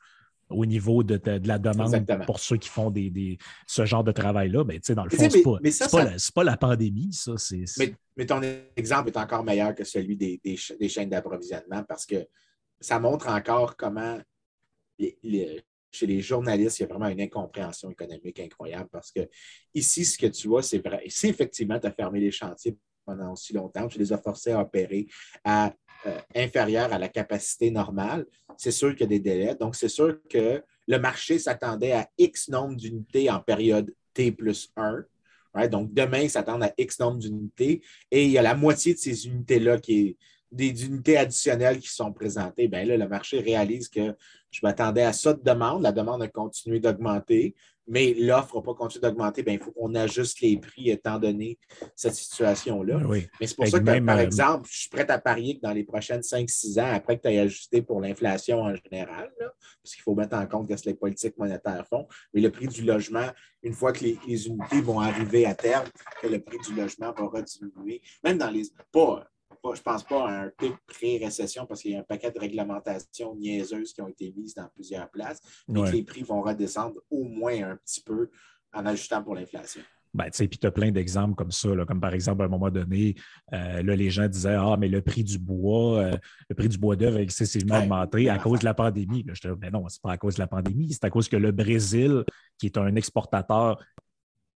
au 0.50 0.64
niveau 0.66 1.02
de, 1.02 1.20
la 1.46 1.58
demande 1.58 2.05
pour 2.26 2.40
ceux 2.40 2.56
qui 2.56 2.69
font 2.69 2.90
des, 2.90 3.38
ce 3.66 3.84
genre 3.84 4.02
de 4.02 4.12
travail-là. 4.12 4.64
Ben, 4.64 4.81
dans 4.90 5.05
le 5.05 5.10
fond, 5.10 5.31
ce 5.31 5.37
n'est 5.37 6.32
pas, 6.34 6.44
la 6.44 6.56
pandémie, 6.56 7.12
ça. 7.12 7.34
Mais, 8.16 8.26
ton 8.26 8.40
exemple 8.76 9.10
est 9.10 9.16
encore 9.16 9.44
meilleur 9.44 9.75
que 9.75 9.84
celui 9.84 10.16
des, 10.16 10.56
chaînes 10.56 11.10
d'approvisionnement 11.10 11.84
parce 11.84 12.06
que 12.06 12.26
ça 12.81 12.99
montre 12.99 13.28
encore 13.28 13.76
comment 13.76 14.19
les, 14.98 15.62
chez 15.91 16.07
les 16.07 16.21
journalistes, 16.21 16.79
il 16.79 16.83
y 16.83 16.85
a 16.85 16.89
vraiment 16.89 17.09
une 17.09 17.21
incompréhension 17.21 17.91
économique 17.91 18.41
incroyable 18.41 18.89
parce 18.93 19.11
que 19.11 19.29
ici, 19.75 20.05
ce 20.05 20.19
que 20.19 20.27
tu 20.27 20.49
vois, 20.49 20.63
c'est 20.63 20.79
vrai. 20.79 21.05
Si 21.09 21.29
effectivement, 21.29 21.79
tu 21.79 21.87
as 21.87 21.93
fermé 21.93 22.21
les 22.21 22.31
chantiers 22.31 22.77
pendant 23.05 23.33
aussi 23.33 23.53
longtemps, 23.53 23.89
tu 23.89 23.99
les 23.99 24.13
as 24.13 24.19
forcés 24.19 24.53
à 24.53 24.61
opérer 24.61 25.07
à 25.45 25.73
euh, 26.07 26.21
inférieur 26.37 26.93
à 26.93 26.99
la 26.99 27.09
capacité 27.09 27.71
normale, 27.71 28.27
c'est 28.57 28.71
sûr 28.71 28.93
qu'il 28.93 29.01
y 29.01 29.05
a 29.05 29.07
des 29.07 29.21
délais. 29.21 29.55
Donc, 29.55 29.75
c'est 29.75 29.89
sûr 29.89 30.19
que 30.29 30.63
le 30.87 30.99
marché 30.99 31.39
s'attendait 31.39 31.93
à 31.93 32.09
X 32.19 32.49
nombre 32.49 32.77
d'unités 32.77 33.31
en 33.31 33.41
période 33.41 33.93
T 34.15 34.31
plus 34.31 34.71
1. 34.77 35.05
Donc, 35.69 35.93
demain, 35.93 36.21
il 36.21 36.31
s'attend 36.31 36.61
à 36.61 36.71
X 36.79 37.01
nombre 37.01 37.19
d'unités 37.19 37.83
et 38.11 38.25
il 38.25 38.31
y 38.31 38.39
a 38.39 38.43
la 38.43 38.55
moitié 38.55 38.95
de 38.95 38.99
ces 38.99 39.27
unités-là 39.27 39.79
qui 39.79 40.01
est 40.01 40.17
des 40.51 40.87
unités 40.87 41.17
additionnelles 41.17 41.79
qui 41.79 41.89
sont 41.89 42.13
présentées. 42.13 42.69
Bien 42.69 42.85
là, 42.85 42.97
le 42.97 43.09
marché 43.09 43.41
réalise 43.41 43.89
que 43.89 44.15
je 44.50 44.60
m'attendais 44.62 45.02
à 45.02 45.12
ça 45.12 45.34
de 45.34 45.43
demande. 45.43 45.82
La 45.82 45.93
demande 45.93 46.22
a 46.22 46.28
continué 46.28 46.81
d'augmenter, 46.81 47.55
mais 47.86 48.14
l'offre 48.14 48.56
n'a 48.56 48.62
pas 48.62 48.74
continué 48.74 49.02
d'augmenter. 49.02 49.43
Bien, 49.43 49.55
il 49.55 49.60
faut 49.60 49.72
qu'on 49.72 49.94
ajuste 49.94 50.40
les 50.40 50.58
prix 50.58 50.90
étant 50.90 51.19
donné 51.19 51.58
cette 51.96 52.14
situation-là. 52.14 53.00
Mais 53.40 53.46
c'est 53.46 53.56
pour 53.56 53.67
ça 53.67 53.81
que, 53.81 54.00
par 54.05 54.19
euh, 54.19 54.20
exemple, 54.20 54.69
je 54.70 54.78
suis 54.81 54.88
prêt 54.90 55.10
à 55.10 55.19
parier 55.19 55.56
que 55.56 55.62
dans 55.62 55.72
les 55.72 55.84
prochaines 55.84 56.20
5-6 56.20 56.81
ans, 56.81 56.93
après 56.93 57.17
que 57.17 57.22
tu 57.22 57.34
aies 57.34 57.40
ajusté 57.40 57.82
pour 57.82 58.00
l'inflation 58.00 58.62
en 58.62 58.74
général, 58.74 59.31
parce 59.38 59.94
qu'il 59.94 60.02
faut 60.02 60.14
mettre 60.14 60.36
en 60.36 60.46
compte 60.46 60.70
ce 60.70 60.82
que 60.82 60.90
les 60.90 60.94
politiques 60.94 61.36
monétaires 61.38 61.86
font, 61.88 62.06
mais 62.34 62.40
le 62.40 62.50
prix 62.50 62.69
du 62.69 62.82
logement, 62.82 63.26
une 63.62 63.72
fois 63.72 63.93
que 63.93 64.05
les, 64.05 64.46
unités 64.46 64.81
vont 64.82 65.00
arriver 65.00 65.46
à 65.46 65.55
terme, 65.55 65.86
que 66.20 66.28
le 66.28 66.40
prix 66.40 66.58
du 66.58 66.74
logement 66.74 67.12
va 67.12 67.26
rediminuer, 67.26 68.02
même 68.22 68.38
dans 68.38 68.50
les. 68.50 68.62
Pas, 68.93 69.26
je 69.65 69.69
ne 69.81 69.82
pense 69.82 70.05
pas 70.05 70.29
à 70.29 70.43
un 70.43 70.50
pic 70.50 70.74
pré-récession 70.86 71.67
parce 71.67 71.82
qu'il 71.82 71.93
y 71.93 71.96
a 71.96 72.00
un 72.00 72.05
paquet 72.05 72.31
de 72.31 72.38
réglementations 72.38 73.34
niaiseuses 73.36 73.93
qui 73.93 74.03
ont 74.03 74.08
été 74.08 74.32
mises 74.36 74.55
dans 74.55 74.69
plusieurs 74.74 75.10
places, 75.10 75.41
mais 75.69 75.82
que 75.82 75.91
les 75.91 76.03
prix 76.03 76.22
vont 76.22 76.43
redescendre 76.43 77.00
au 77.10 77.24
moins 77.24 77.70
un 77.70 77.77
petit 77.77 78.00
peu 78.00 78.31
en 78.72 78.86
ajustant 78.86 79.22
pour 79.22 79.34
l'inflation. 79.34 79.82
Ben, 80.15 80.31
puis 80.31 80.48
tu 80.48 80.67
as 80.67 80.70
plein 80.70 80.91
d'exemples 80.91 81.34
comme 81.34 81.50
ça, 81.50 81.69
comme 81.86 82.00
par 82.00 82.15
exemple, 82.15 82.43
à 82.43 82.46
un 82.46 82.48
moment 82.48 82.70
donné, 82.70 83.15
euh, 83.53 83.82
là, 83.82 83.94
les 83.94 84.10
gens 84.10 84.27
disaient 84.27 84.56
Ah, 84.58 84.77
mais 84.79 84.88
le 84.88 85.03
prix 85.03 85.22
du 85.22 85.38
bois, 85.38 85.98
euh, 85.98 86.17
le 86.48 86.55
prix 86.55 86.69
du 86.69 86.79
bois 86.79 86.96
d'œuvre 86.96 87.19
a 87.19 87.20
excessivement 87.20 87.79
augmenté 87.79 88.31
à 88.31 88.38
cause 88.38 88.60
de 88.60 88.65
la 88.65 88.74
pandémie. 88.74 89.24
je 89.31 89.41
te 89.41 89.48
dis, 89.48 89.55
mais 89.60 89.70
non, 89.70 89.86
ce 89.88 89.96
n'est 89.96 90.00
pas 90.03 90.12
à 90.12 90.17
cause 90.17 90.36
de 90.36 90.41
la 90.41 90.46
pandémie, 90.46 90.93
c'est 90.93 91.05
à 91.05 91.10
cause 91.10 91.29
que 91.29 91.36
le 91.36 91.53
Brésil, 91.53 92.24
qui 92.58 92.67
est 92.67 92.79
un 92.79 92.96
exportateur 92.96 93.84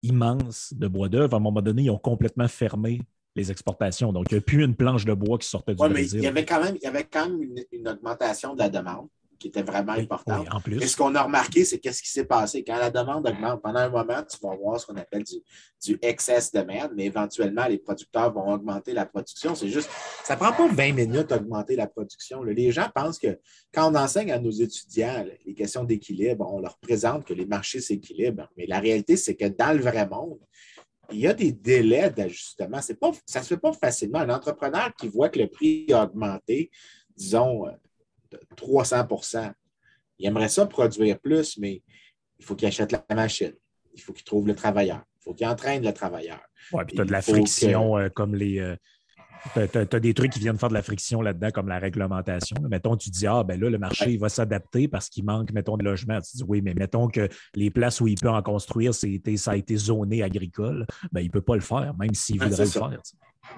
immense 0.04 0.74
de 0.74 0.88
bois 0.88 1.10
d'œuvre, 1.10 1.34
à 1.34 1.38
un 1.38 1.42
moment 1.42 1.62
donné, 1.62 1.84
ils 1.84 1.90
ont 1.90 1.98
complètement 1.98 2.48
fermé 2.48 3.02
les 3.36 3.52
exportations. 3.52 4.12
Donc, 4.12 4.26
il 4.32 4.36
n'y 4.36 4.40
a 4.40 4.42
plus 4.42 4.64
une 4.64 4.76
planche 4.76 5.06
de 5.06 5.14
bois 5.14 5.38
qui 5.38 5.48
sortait 5.48 5.76
du 5.76 5.82
Oui, 5.82 5.88
mais 5.90 5.94
Brésil. 5.96 6.20
il 6.20 6.24
y 6.24 6.28
avait 6.28 6.46
quand 6.46 6.64
même, 6.64 6.76
il 6.76 6.84
y 6.84 6.88
avait 6.88 7.04
quand 7.06 7.28
même 7.30 7.42
une, 7.42 7.64
une 7.72 7.88
augmentation 7.88 8.54
de 8.54 8.60
la 8.60 8.70
demande 8.70 9.08
qui 9.38 9.48
était 9.48 9.64
vraiment 9.64 9.94
Oui, 9.94 10.02
importante. 10.02 10.42
oui, 10.42 10.48
en 10.52 10.60
plus. 10.60 10.84
Et 10.84 10.88
ce 10.88 10.98
qu'on 10.98 11.16
a 11.16 11.22
remarqué, 11.24 11.64
c'est 11.64 11.80
qu'est-ce 11.80 12.02
qui 12.04 12.10
s'est 12.10 12.26
passé? 12.26 12.62
Quand 12.62 12.76
la 12.78 12.92
demande 12.92 13.26
augmente, 13.26 13.62
pendant 13.62 13.80
un 13.80 13.88
moment, 13.90 14.22
tu 14.30 14.38
vas 14.44 14.54
voir 14.58 14.82
ce 14.82 14.86
qu'on 14.86 14.98
appelle 14.98 15.24
du, 15.24 15.36
du 15.86 15.98
excess 16.02 16.52
demand, 16.52 16.90
mais 16.94 17.06
éventuellement, 17.06 17.66
les 17.68 17.78
producteurs 17.78 18.34
vont 18.34 18.52
augmenter 18.52 18.92
la 18.92 19.06
production. 19.06 19.56
C'est 19.56 19.70
juste, 19.70 19.90
ça 20.26 20.34
ne 20.36 20.40
prend 20.42 20.52
pas 20.52 20.68
20 20.68 20.92
minutes 20.94 21.30
d'augmenter 21.30 21.78
la 21.78 21.88
production. 21.88 22.44
là. 22.44 22.52
Les 22.52 22.74
gens 22.74 22.90
pensent 22.94 23.18
que 23.18 23.40
quand 23.74 23.90
on 23.90 23.96
enseigne 23.96 24.34
à 24.34 24.40
nos 24.40 24.52
étudiants 24.52 25.24
là, 25.26 25.32
les 25.46 25.54
questions 25.54 25.86
d'équilibre, 25.86 26.46
on 26.54 26.60
leur 26.60 26.78
présente 26.80 27.24
que 27.24 27.34
les 27.34 27.46
marchés 27.46 27.80
s'équilibrent. 27.80 28.50
Mais 28.58 28.66
la 28.66 28.82
réalité, 28.82 29.16
c'est 29.16 29.36
que 29.38 29.46
dans 29.46 29.72
le 29.72 29.82
vrai 29.82 30.06
monde, 30.06 30.40
il 31.12 31.20
y 31.20 31.28
a 31.28 31.34
des 31.34 31.52
délais 31.52 32.10
d'ajustement. 32.10 32.82
C'est 32.82 33.00
pas, 33.00 33.12
ça 33.26 33.40
ne 33.40 33.44
se 33.44 33.50
fait 33.50 33.60
pas 33.60 33.74
facilement. 33.74 34.20
Un 34.20 34.30
entrepreneur 34.30 34.94
qui 34.96 35.08
voit 35.08 35.30
que 35.30 35.40
le 35.40 35.48
prix 35.48 35.86
a 35.92 36.04
augmenté, 36.04 36.70
disons, 37.16 37.68
euh, 37.68 37.72
de 38.32 38.40
300 38.56 39.08
il 40.20 40.28
aimerait 40.28 40.50
ça 40.50 40.66
produire 40.66 41.20
plus, 41.20 41.58
mais 41.58 41.82
il 42.38 42.46
faut 42.46 42.56
qu'il 42.56 42.68
achète 42.68 42.92
la 42.92 43.04
machine. 43.16 43.54
Il 43.94 44.02
faut 44.02 44.14
qu'il 44.14 44.26
trouve 44.26 44.48
le 44.48 44.56
travailleur. 44.56 45.02
Il 45.20 45.24
faut 45.24 45.34
qu'il 45.34 45.48
entraîne 45.48 45.84
le 45.84 45.94
travailleur. 45.94 46.42
Ouais, 46.74 46.84
puis 46.86 46.96
tu 46.96 47.02
as 47.02 47.06
de 47.06 47.12
la 47.12 47.22
friction 47.22 47.98
euh, 47.98 48.10
comme 48.10 48.36
les. 48.36 48.60
euh, 48.60 48.76
tu 49.54 49.60
as, 49.60 50.00
des 50.00 50.14
trucs 50.14 50.32
qui 50.32 50.40
viennent 50.40 50.58
faire 50.58 50.70
de 50.70 50.74
la 50.74 50.82
friction 50.82 51.22
là-dedans, 51.22 51.50
comme 51.52 51.68
la 51.68 51.80
réglementation. 51.80 52.58
Mettons, 52.70 52.98
tu 52.98 53.10
dis, 53.10 53.28
ah, 53.28 53.44
ben 53.44 53.60
là, 53.60 53.70
le 53.70 53.78
marché 53.78 54.12
il 54.12 54.20
va 54.20 54.30
s'adapter 54.30 54.88
parce 54.88 55.10
qu'il 55.10 55.26
manque, 55.26 55.52
mettons, 55.52 55.78
de 55.78 55.84
logements. 55.84 56.20
Tu 56.22 56.38
dis, 56.38 56.44
oui, 56.48 56.62
mais 56.62 56.74
mettons 56.74 57.08
que 57.08 57.28
les 57.56 57.70
places 57.70 58.02
où 58.02 58.08
il 58.08 58.16
peut 58.20 58.30
en 58.30 58.42
construire, 58.42 58.94
ça 58.94 59.08
a 59.52 59.56
été 59.56 59.76
zoné 59.76 60.24
agricole. 60.24 60.86
Ben, 61.12 61.22
il 61.22 61.28
ne 61.28 61.32
peut 61.32 61.42
pas 61.42 61.56
le 61.56 61.62
faire, 61.62 61.94
même 61.98 62.14
s'il 62.14 62.42
voudrait 62.42 62.66
le 62.66 62.70
ça. 62.70 62.90
faire. 62.90 63.02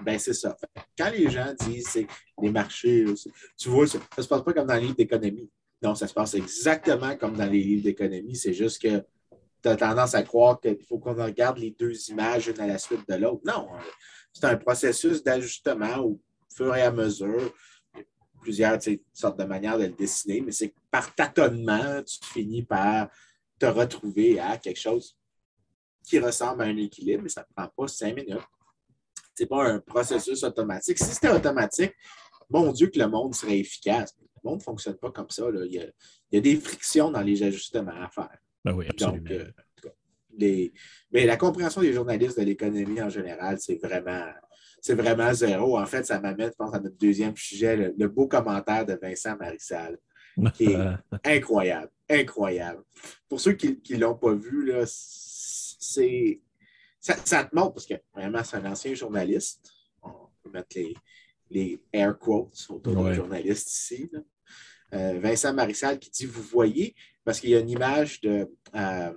Ben, 0.06 0.18
c'est 0.20 0.34
ça. 0.34 0.56
Quand 0.98 1.10
les 1.10 1.30
gens 1.30 1.54
disent 1.68 1.88
c'est 1.90 2.08
les 2.42 2.52
marchés, 2.52 3.06
c'est- 3.16 3.32
tu 3.58 3.70
vois, 3.70 3.88
ça 3.88 3.98
ne 4.18 4.24
se 4.24 4.28
passe 4.28 4.42
pas 4.44 4.54
comme 4.54 4.68
dans 4.68 4.76
les 4.76 4.82
livres 4.82 4.96
d'économie. 4.96 5.50
Non, 5.82 5.96
ça 5.96 6.08
se 6.08 6.14
passe 6.14 6.36
exactement 6.36 7.16
comme 7.18 7.36
dans 7.36 7.50
les 7.50 7.62
livres 7.62 7.84
d'économie. 7.84 8.36
C'est 8.36 8.54
juste 8.54 8.82
que 8.82 9.04
tu 9.64 9.70
as 9.70 9.76
tendance 9.76 10.16
à 10.16 10.24
croire 10.24 10.60
qu'il 10.60 10.78
faut 10.88 11.00
qu'on 11.00 11.14
regarde 11.14 11.58
les 11.58 11.76
deux 11.78 11.94
images 12.10 12.48
une 12.48 12.60
à 12.60 12.68
la 12.68 12.78
suite 12.78 13.08
de 13.10 13.16
l'autre. 13.16 13.42
Non, 13.46 13.68
euh, 13.74 13.80
c'est 14.34 14.46
un 14.46 14.58
processus 14.58 15.24
d'ajustement 15.24 16.00
au 16.00 16.22
fur 16.56 16.76
et 16.76 16.82
à 16.82 16.92
mesure. 16.92 17.54
Il 17.96 18.00
y 18.00 18.02
a 18.02 18.06
plusieurs 18.42 18.80
sortes 19.14 19.40
de 19.40 19.46
manières 19.46 19.78
de 19.78 19.86
le 19.86 19.92
dessiner, 19.92 20.42
mais 20.42 20.52
c'est 20.52 20.70
que 20.70 20.76
par 20.90 21.14
tâtonnement, 21.16 22.02
tu 22.04 22.18
finis 22.28 22.64
par 22.64 23.10
te 23.60 23.66
retrouver 23.66 24.40
à 24.40 24.58
quelque 24.58 24.80
chose 24.80 25.18
qui 26.04 26.20
ressemble 26.20 26.64
à 26.64 26.66
un 26.66 26.78
équilibre, 26.78 27.24
mais 27.24 27.30
ça 27.30 27.42
ne 27.48 27.54
prend 27.56 27.68
pas 27.76 27.88
cinq 27.88 28.16
minutes. 28.16 28.40
Ce 29.36 29.44
n'est 29.44 29.48
pas 29.48 29.66
un 29.66 29.80
processus 29.80 30.44
automatique. 30.44 30.98
Si 30.98 31.06
c'était 31.06 31.30
automatique, 31.30 31.94
mon 32.50 32.72
Dieu, 32.72 32.88
que 32.88 33.00
le 33.00 33.08
monde 33.08 33.34
serait 33.34 33.60
efficace. 33.60 34.14
Le 34.44 34.50
monde 34.50 34.60
ne 34.60 34.64
fonctionne 34.64 34.98
pas 34.98 35.12
comme 35.12 35.30
ça. 35.30 35.50
là. 35.50 35.66
Il, 35.66 35.74
y 35.74 35.80
a, 35.80 35.84
il 35.84 36.36
y 36.36 36.38
a 36.38 36.42
des 36.42 36.56
frictions 36.58 37.12
dans 37.12 37.22
les 37.22 37.44
ajustements 37.44 38.02
à 38.02 38.10
faire. 38.10 38.38
Ben 38.66 38.74
oui, 38.74 38.88
absolument. 38.90 39.18
Donc, 39.18 39.32
euh, 39.32 39.52
les- 40.42 40.74
mais 41.12 41.26
la 41.26 41.38
compréhension 41.38 41.82
des 41.82 41.94
journalistes 41.94 42.38
de 42.40 42.44
l'économie 42.46 43.02
en 43.02 43.10
général, 43.10 43.58
c'est 43.60 43.76
vraiment, 43.82 44.26
c'est 44.82 44.96
vraiment 44.96 45.34
zéro. 45.34 45.78
En 45.80 45.86
fait, 45.86 46.06
ça 46.06 46.20
m'amène, 46.20 46.50
je 46.52 46.56
pense, 46.56 46.74
à 46.74 46.80
notre 46.80 46.98
deuxième 46.98 47.36
sujet, 47.38 47.76
le, 47.78 47.94
le 47.98 48.08
beau 48.08 48.28
commentaire 48.28 48.86
de 48.86 48.98
Vincent 49.02 49.36
Marissal, 49.38 49.98
qui 50.56 50.66
est 50.74 50.78
incroyable, 51.26 51.92
incroyable. 52.10 52.84
Pour 53.30 53.40
ceux 53.40 53.54
qui 53.54 53.80
ne 53.92 53.98
l'ont 53.98 54.16
pas 54.16 54.34
vu, 54.34 54.66
là, 54.66 54.84
c'est, 54.88 56.42
ça, 57.00 57.16
ça 57.26 57.44
te 57.44 57.56
montre, 57.56 57.74
parce 57.74 57.86
que 57.86 57.96
vraiment, 58.14 58.44
c'est 58.44 58.58
un 58.58 58.66
ancien 58.72 58.94
journaliste. 58.94 59.72
On 60.04 60.12
peut 60.44 60.50
mettre 60.52 60.76
les, 60.76 60.94
les 61.50 61.82
air 61.94 62.18
quotes 62.18 62.66
autour 62.70 62.98
Ouais. 62.98 63.04
d'un 63.10 63.14
journaliste 63.14 63.70
ici. 63.72 64.10
là. 64.12 64.20
Euh, 64.94 65.20
Vincent 65.20 65.54
Marissal 65.54 66.00
qui 66.00 66.10
dit 66.10 66.26
Vous 66.26 66.42
voyez, 66.44 66.94
parce 67.24 67.40
qu'il 67.40 67.50
y 67.52 67.56
a 67.56 67.60
une 67.60 67.70
image 67.70 68.20
de, 68.22 68.50
à, 68.74 69.14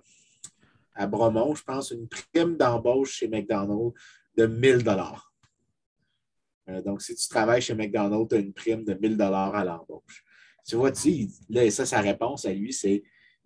à 0.95 1.07
Bromont, 1.07 1.55
je 1.55 1.63
pense, 1.65 1.91
une 1.91 2.09
prime 2.09 2.57
d'embauche 2.57 3.13
chez 3.17 3.29
McDonald's 3.29 3.93
de 4.37 4.47
1000 4.47 4.85
Euh, 6.69 6.81
Donc, 6.83 7.03
si 7.03 7.15
tu 7.15 7.29
travailles 7.29 7.61
chez 7.63 7.75
McDonald's, 7.75 8.29
tu 8.29 8.37
as 8.37 8.39
une 8.39 8.53
prime 8.53 8.85
de 8.85 8.95
1000 8.95 9.21
à 9.21 9.65
l'embauche. 9.65 10.25
Tu 10.67 10.77
vois, 10.77 10.93
tu 10.93 11.29
là, 11.51 11.71
ça, 11.71 11.85
sa 11.85 12.01
réponse 12.01 12.45
à 12.47 12.53
lui, 12.53 12.73
c'est 12.73 13.03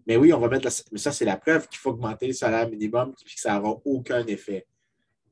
Mais 0.07 0.17
oui, 0.17 0.33
on 0.33 0.39
va 0.41 0.49
mettre. 0.49 0.65
la- 0.65 0.71
mais 0.93 0.99
ça, 0.99 1.13
c'est 1.13 1.27
la 1.27 1.37
preuve 1.37 1.69
qu'il 1.69 1.79
faut 1.79 1.91
augmenter 1.91 2.27
le 2.29 2.33
salaire 2.33 2.67
minimum 2.71 3.13
et 3.21 3.35
que 3.35 3.41
ça 3.41 3.59
n'aura 3.59 3.79
aucun 3.85 4.25
effet. 4.27 4.67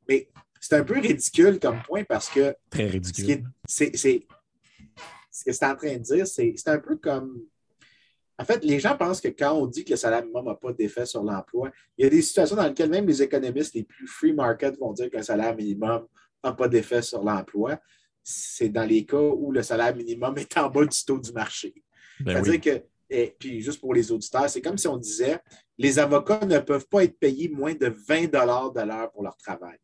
Mais 0.07 0.29
c'est 0.61 0.77
un 0.77 0.85
peu 0.85 0.99
ridicule 1.01 1.59
comme 1.59 1.81
point 1.83 2.05
parce 2.05 2.29
que 2.29 2.55
Très 2.69 2.83
ce 2.85 2.89
qui 2.91 3.23
ridicule. 3.23 3.31
est- 3.31 3.45
c'est, 3.67 3.97
c'est- 3.97 4.27
ce 5.31 5.45
que 5.45 5.53
c'est 5.53 5.65
en 5.65 5.77
train 5.77 5.95
de 5.97 6.03
dire, 6.03 6.27
c'est 6.27 6.55
un 6.67 6.79
peu 6.79 6.97
comme. 6.97 7.43
En 8.39 8.45
fait, 8.45 8.63
les 8.65 8.79
gens 8.79 8.97
pensent 8.97 9.21
que 9.21 9.29
quand 9.29 9.55
on 9.55 9.67
dit 9.67 9.85
que 9.85 9.91
le 9.91 9.97
salaire 9.97 10.21
minimum 10.23 10.45
n'a 10.47 10.55
pas 10.55 10.73
d'effet 10.73 11.07
sur 11.07 11.23
l'emploi, 11.23 11.71
il 11.97 12.05
y 12.05 12.07
a 12.07 12.11
des 12.11 12.21
situations 12.21 12.57
dans 12.57 12.67
lesquelles 12.67 12.91
même 12.91 13.07
les 13.07 13.23
économistes 13.23 13.75
les 13.75 13.85
plus 13.85 14.07
free 14.07 14.33
market 14.35 14.79
vont 14.79 14.93
dire 14.93 15.11
qu'un 15.11 15.23
salaire 15.23 15.57
minimum 15.57 16.07
n'a 16.45 16.53
pas 16.53 16.69
d'effet 16.69 17.01
sur 17.01 17.25
l'emploi. 17.25 17.79
C'est 18.23 18.69
dans 18.69 18.85
les 18.85 19.07
cas 19.07 19.21
où 19.21 19.53
le 19.53 19.63
salaire 19.63 19.97
minimum 19.97 20.37
est 20.37 20.57
en 20.59 20.69
bas 20.69 20.85
du 20.85 21.05
taux 21.07 21.19
du 21.19 21.33
marché. 21.33 21.75
Ben 22.21 22.33
C'est-à-dire 22.33 22.53
oui. 22.53 22.61
que, 22.61 22.83
et 23.09 23.37
puis 23.39 23.61
juste 23.63 23.81
pour 23.81 23.95
les 23.95 24.13
auditeurs, 24.13 24.51
c'est 24.51 24.61
comme 24.61 24.77
si 24.77 24.89
on 24.89 24.97
disait 24.99 25.39
les 25.79 25.99
avocats 25.99 26.45
ne 26.45 26.59
peuvent 26.59 26.89
pas 26.89 27.05
être 27.05 27.19
payés 27.19 27.49
moins 27.49 27.75
de 27.75 27.95
20 28.09 28.25
de 28.33 28.87
l'heure 28.87 29.13
pour 29.13 29.23
leur 29.23 29.37
travail. 29.37 29.79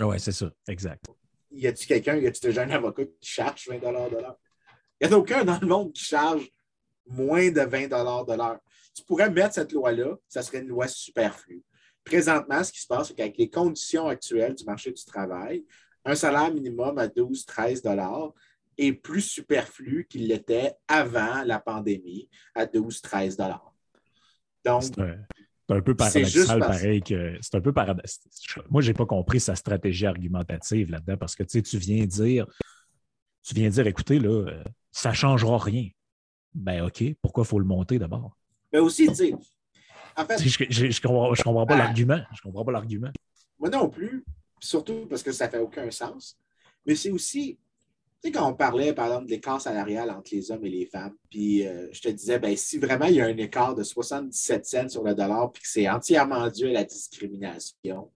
Oui, 0.00 0.20
c'est 0.20 0.32
ça, 0.32 0.52
exact. 0.68 1.04
y 1.50 1.66
a-tu 1.66 1.86
quelqu'un, 1.86 2.16
y 2.16 2.26
a-tu 2.26 2.40
déjà 2.42 2.62
un 2.62 2.70
avocat 2.70 3.04
qui 3.06 3.28
charge 3.28 3.68
20 3.68 3.78
de 3.78 3.82
l'heure? 3.82 4.36
Il 5.00 5.08
n'y 5.08 5.14
en 5.14 5.16
a 5.16 5.20
aucun 5.20 5.44
dans 5.44 5.58
le 5.58 5.66
monde 5.66 5.92
qui 5.92 6.04
charge 6.04 6.48
moins 7.08 7.50
de 7.50 7.60
20 7.60 7.88
de 7.88 8.36
l'heure. 8.36 8.60
Tu 8.94 9.02
pourrais 9.04 9.30
mettre 9.30 9.54
cette 9.54 9.72
loi-là, 9.72 10.16
ça 10.28 10.42
serait 10.42 10.60
une 10.60 10.68
loi 10.68 10.88
superflue. 10.88 11.62
Présentement, 12.04 12.64
ce 12.64 12.72
qui 12.72 12.80
se 12.80 12.86
passe, 12.86 13.08
c'est 13.08 13.14
qu'avec 13.14 13.36
les 13.36 13.50
conditions 13.50 14.08
actuelles 14.08 14.54
du 14.54 14.64
marché 14.64 14.92
du 14.92 15.04
travail, 15.04 15.64
un 16.04 16.14
salaire 16.14 16.52
minimum 16.52 16.98
à 16.98 17.06
12-13 17.06 18.32
est 18.78 18.92
plus 18.92 19.20
superflu 19.20 20.06
qu'il 20.08 20.28
l'était 20.28 20.72
avant 20.86 21.42
la 21.44 21.58
pandémie 21.58 22.28
à 22.54 22.64
12-13 22.64 23.36
Donc, 24.64 24.82
C'est 24.82 25.00
un, 25.00 25.16
c'est 25.68 25.76
un 25.76 25.82
peu 25.82 25.94
paradoxal, 25.94 26.60
pareil 26.60 27.02
que 27.02 27.36
c'est 27.42 27.56
un 27.56 27.60
peu 27.60 27.72
paradoxal. 27.72 28.62
Moi, 28.70 28.80
je 28.80 28.88
n'ai 28.88 28.94
pas 28.94 29.06
compris 29.06 29.40
sa 29.40 29.54
stratégie 29.54 30.06
argumentative 30.06 30.90
là-dedans 30.90 31.16
parce 31.18 31.36
que 31.36 31.42
tu 31.42 31.78
viens 31.78 32.06
dire, 32.06 32.46
tu 33.42 33.54
viens 33.54 33.68
dire, 33.68 33.86
écoutez, 33.86 34.18
là, 34.18 34.46
euh, 34.48 34.64
ça 34.92 35.10
ne 35.10 35.14
changera 35.14 35.58
rien. 35.58 35.88
Ben 36.58 36.82
OK, 36.84 37.04
pourquoi 37.22 37.44
il 37.44 37.46
faut 37.46 37.58
le 37.58 37.64
monter 37.64 37.98
d'abord? 37.98 38.36
mais 38.72 38.80
aussi, 38.80 39.06
tu 39.08 39.14
sais, 39.14 39.34
en 40.16 40.24
fait, 40.26 40.38
Je 40.42 40.84
ne 40.86 41.00
comprends, 41.00 41.34
je 41.34 41.42
comprends 41.42 41.64
pas 41.66 41.74
Ah. 41.74 41.78
l'argument. 41.78 42.20
Je 42.34 42.42
comprends 42.42 42.64
pas 42.64 42.72
l'argument. 42.72 43.10
Moi 43.58 43.70
non 43.70 43.88
plus, 43.88 44.24
surtout 44.60 45.06
parce 45.08 45.22
que 45.22 45.32
ça 45.32 45.46
ne 45.46 45.50
fait 45.52 45.58
aucun 45.58 45.90
sens. 45.90 46.36
Mais 46.84 46.94
c'est 46.96 47.10
aussi, 47.10 47.56
tu 48.20 48.28
sais, 48.28 48.32
quand 48.32 48.50
on 48.50 48.54
parlait, 48.54 48.92
par 48.92 49.06
exemple, 49.06 49.26
de 49.26 49.30
l'écart 49.30 49.60
salarial 49.60 50.10
entre 50.10 50.30
les 50.34 50.50
hommes 50.50 50.64
et 50.64 50.70
les 50.70 50.86
femmes, 50.86 51.14
puis 51.30 51.66
euh, 51.66 51.88
je 51.92 52.00
te 52.00 52.08
disais, 52.08 52.38
ben, 52.38 52.56
si 52.56 52.78
vraiment 52.78 53.06
il 53.06 53.14
y 53.14 53.20
a 53.20 53.26
un 53.26 53.36
écart 53.36 53.74
de 53.74 53.82
77 53.84 54.66
cents 54.66 54.88
sur 54.88 55.04
le 55.04 55.14
dollar, 55.14 55.50
puis 55.52 55.62
que 55.62 55.68
c'est 55.68 55.88
entièrement 55.88 56.48
dû 56.50 56.66
à 56.66 56.72
la 56.72 56.84
discrimination, 56.84 58.10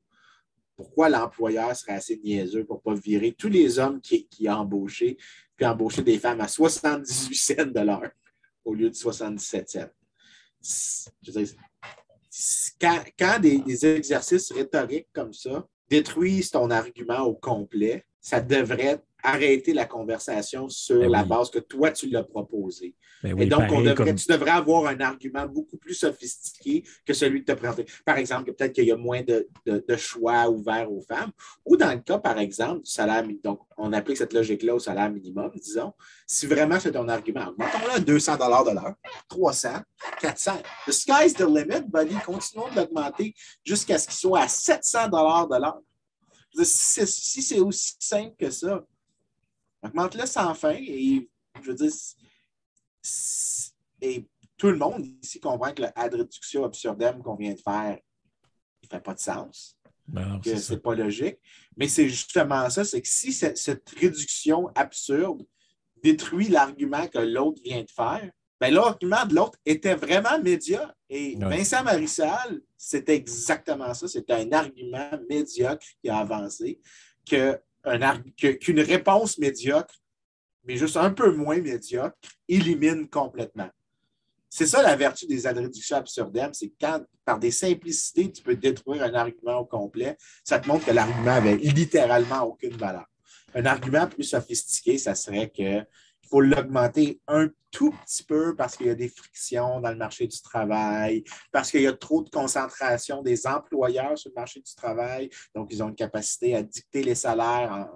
pourquoi 0.77 1.09
l'employeur 1.09 1.75
serait 1.77 1.93
assez 1.93 2.21
niaiseux 2.23 2.65
pour 2.65 2.83
ne 2.85 2.93
pas 2.95 3.01
virer 3.01 3.33
tous 3.33 3.49
les 3.49 3.79
hommes 3.79 4.01
qui, 4.01 4.27
qui 4.27 4.49
a 4.49 4.59
embauché, 4.59 5.17
puis 5.57 5.65
embaucher 5.67 6.03
des 6.03 6.19
femmes 6.19 6.41
à 6.41 6.49
78 6.49 7.35
cents 7.37 7.67
de 7.67 7.81
l'heure? 7.81 8.11
Au 8.65 8.75
lieu 8.75 8.91
de 8.91 8.95
77 8.95 9.69
cents? 9.69 11.11
Je 11.23 11.33
veux 11.33 11.43
dire, 11.45 11.55
quand, 13.19 13.41
des 13.41 13.87
exercices 13.87 14.53
rhétoriques 14.53 15.09
comme 15.13 15.33
ça 15.33 15.67
détruisent 15.89 16.51
ton 16.51 16.71
argument 16.71 17.21
au 17.21 17.35
complet, 17.35 18.05
ça 18.23 18.41
devrait 18.41 19.03
arrêter 19.25 19.73
la 19.73 19.85
conversation 19.85 20.69
sur 20.69 20.99
Ben 21.01 21.11
la 21.11 21.23
oui. 21.23 21.29
base 21.29 21.51
que 21.51 21.59
toi, 21.61 21.91
tu 21.93 22.09
l'as 22.09 22.25
proposé. 22.25 22.97
Ben 23.23 23.35
oui, 23.35 23.43
Et 23.45 23.47
donc, 23.47 23.65
on 23.71 23.81
devrait, 23.81 23.95
comme- 23.95 24.15
tu 24.17 24.27
devrais 24.29 24.51
avoir 24.51 24.87
un 24.87 24.99
argument 24.99 25.47
beaucoup 25.47 25.77
plus 25.77 25.95
sophistiqué 25.95 26.83
que 27.07 27.15
celui 27.15 27.41
de 27.41 27.45
te 27.45 27.53
présenter. 27.53 27.87
Par 28.05 28.17
exemple, 28.17 28.47
que 28.47 28.51
peut-être 28.51 28.73
qu'il 28.73 28.85
y 28.87 28.91
a 28.91 28.97
moins 28.97 29.23
de, 29.23 29.49
de- 29.65 29.85
de 29.87 29.97
choix 29.97 30.49
ouverts 30.51 30.91
aux 30.91 31.03
femmes. 31.03 31.31
Ou 31.65 31.77
dans 31.77 31.93
le 31.93 32.01
cas, 32.01 32.19
par 32.19 32.37
exemple, 32.39 32.83
du 32.83 32.91
salaire 32.91 33.23
minimum. 33.23 33.41
Donc, 33.45 33.61
on 33.77 33.93
applique 33.93 34.17
cette 34.17 34.33
logique-là 34.33 34.75
au 34.75 34.81
salaire 34.81 35.09
minimum, 35.11 35.53
disons. 35.55 35.93
Si 36.27 36.47
vraiment 36.49 36.81
c'est 36.81 36.91
ton 36.93 37.07
argument, 37.09 37.47
augmentons-le 37.49 37.91
à 37.93 38.01
200 38.01 38.35
de 38.35 38.75
l'heure, 38.75 38.95
300, 39.29 39.69
400. 40.21 40.53
The 40.89 40.91
sky's 40.93 41.35
the 41.35 41.47
limit, 41.47 41.83
buddy. 41.89 42.17
Continuons 42.27 42.71
de 42.71 42.77
l'augmenter 42.81 43.35
jusqu'à 43.65 43.99
ce 43.99 44.07
qu'il 44.09 44.17
soit 44.17 44.41
à 44.43 44.49
700 44.49 45.07
de 45.09 45.61
l'heure. 45.61 45.81
Dire, 46.55 46.67
Si 46.67 46.85
c'est 46.85 47.07
si 47.07 47.43
c'est 47.43 47.61
aussi 47.61 47.97
simple 47.99 48.37
que 48.37 48.51
ça, 48.51 48.85
augmente-le 49.83 50.27
sans 50.27 50.55
fin 50.55 50.77
et 50.79 51.29
je 51.63 51.71
veux 51.71 51.75
dire, 51.75 51.93
et 54.01 54.27
tout 54.57 54.69
le 54.69 54.77
monde 54.77 55.05
ici 55.23 55.41
comprend 55.41 55.73
que 55.73 55.83
le 55.83 55.89
ad 55.95 56.15
reductio 56.15 56.65
absurdum 56.65 57.23
qu'on 57.23 57.37
vient 57.37 57.53
de 57.53 57.61
faire, 57.61 57.99
il 58.83 58.87
ne 58.87 58.89
fait 58.89 59.03
pas 59.03 59.15
de 59.15 59.21
sens. 59.21 59.77
que 60.43 60.57
ce 60.57 60.75
n'est 60.75 60.81
pas 60.81 60.95
logique. 60.95 61.39
Mais 61.77 61.89
c'est 61.89 62.09
justement 62.09 62.69
ça, 62.71 62.85
c'est 62.85 63.01
que 63.01 63.09
si 63.09 63.33
cette, 63.33 63.91
réduction 63.91 64.69
absurde 64.75 65.47
détruit 66.03 66.49
l'argument 66.49 67.07
que 67.09 67.19
l'autre 67.19 67.61
vient 67.65 67.83
de 67.83 67.91
faire, 67.91 68.31
ben, 68.63 68.73
l'argument 68.73 69.27
de 69.27 69.35
l'autre 69.35 69.59
était 69.67 69.97
vraiment 69.97 70.41
médiocre. 70.41 70.95
Et 71.11 71.35
Vincent 71.37 71.83
Marissal, 71.83 72.61
c'était 72.77 73.17
exactement 73.17 73.93
ça. 73.93 74.07
C'était 74.07 74.35
un 74.35 74.53
argument 74.53 75.11
médiocre 75.29 75.85
qui 76.01 76.09
a 76.09 76.19
avancé, 76.19 76.79
qu'une 77.27 78.81
réponse 78.81 79.37
médiocre, 79.39 79.93
mais 80.63 80.77
juste 80.77 80.97
un 80.97 81.11
peu 81.11 81.33
moins 81.33 81.61
médiocre, 81.61 82.17
élimine 82.49 83.09
complètement. 83.09 83.69
C'est 84.49 84.67
ça 84.67 84.81
la 84.81 84.95
vertu 84.95 85.27
des 85.27 85.41
réductions 85.49 85.97
absurdem, 85.97 86.55
c'est 86.55 86.73
quand, 86.81 87.03
par 87.25 87.41
des 87.41 87.51
simplicités, 87.51 88.31
tu 88.31 88.45
peux 88.45 88.55
détruire 88.55 89.03
un 89.03 89.15
argument 89.15 89.57
au 89.57 89.65
complet, 89.65 90.17
ça 90.45 90.61
te 90.61 90.69
montre 90.69 90.87
que 90.87 90.93
l'argument 90.93 91.33
avait 91.33 91.57
littéralement 91.57 92.43
aucune 92.43 92.77
valeur. 92.77 93.07
Un 93.57 93.67
argument 93.67 94.07
plus 94.07 94.23
sophistiqué, 94.23 94.99
ça 94.99 95.17
serait 95.17 95.51
qu'il 95.51 95.85
faut 96.33 96.41
l'augmenter 96.41 97.21
un 97.29 97.51
tout 97.71 97.91
petit 97.91 98.25
peu 98.25 98.57
parce 98.57 98.75
qu'il 98.75 98.87
y 98.87 98.91
a 98.91 98.95
des 98.95 99.11
frictions 99.11 99.81
dans 99.81 99.91
le 99.91 99.97
marché 99.97 100.27
du 100.27 100.41
travail, 100.41 101.25
parce 101.53 101.71
qu'il 101.71 101.83
y 101.83 101.87
a 101.87 101.93
trop 101.93 102.23
de 102.23 102.31
concentration 102.31 103.21
des 103.21 103.47
employeurs 103.47 104.17
sur 104.17 104.31
le 104.31 104.41
marché 104.41 104.61
du 104.61 104.75
travail. 104.75 105.29
Donc, 105.55 105.69
ils 105.71 105.83
ont 105.83 105.91
une 105.91 105.95
capacité 105.95 106.57
à 106.57 106.63
dicter 106.63 107.03
les 107.03 107.15
salaires 107.15 107.91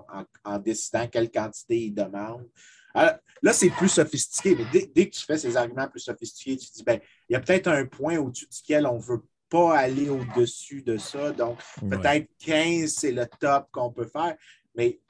en 0.45 0.59
décidant 0.59 1.09
quelle 1.09 1.31
quantité 1.31 1.79
ils 1.85 1.95
demandent. 1.95 2.47
Ah, 2.95 3.19
là, 3.43 3.55
c'est 3.55 3.71
plus 3.71 3.89
sophistiqué, 3.89 4.55
mais 4.55 4.87
dès, 4.95 5.09
que 5.09 5.17
tu 5.17 5.25
fais 5.25 5.39
ces 5.39 5.57
arguments 5.57 5.89
plus 5.89 6.01
sophistiqués, 6.01 6.59
tu 6.59 6.69
te 6.69 6.75
dis, 6.75 6.85
ben, 6.85 7.01
il 7.31 7.33
y 7.33 7.37
a 7.37 7.41
peut-être 7.41 7.69
un 7.69 7.87
point 7.87 8.19
au-dessus 8.19 8.49
duquel 8.49 8.87
on 8.87 8.97
ne 8.97 9.03
veut 9.03 9.23
pas 9.49 9.79
aller 9.79 10.11
au-dessus 10.11 10.83
de 10.83 10.99
ça. 10.99 11.33
Donc, 11.33 11.59
peut-être 11.89 12.29
15, 12.45 12.91
c'est 12.91 13.13
le 13.13 13.27
top 13.41 13.69
qu'on 13.73 13.93
peut 13.93 14.07
faire. 14.07 14.37
Mais 14.75 15.01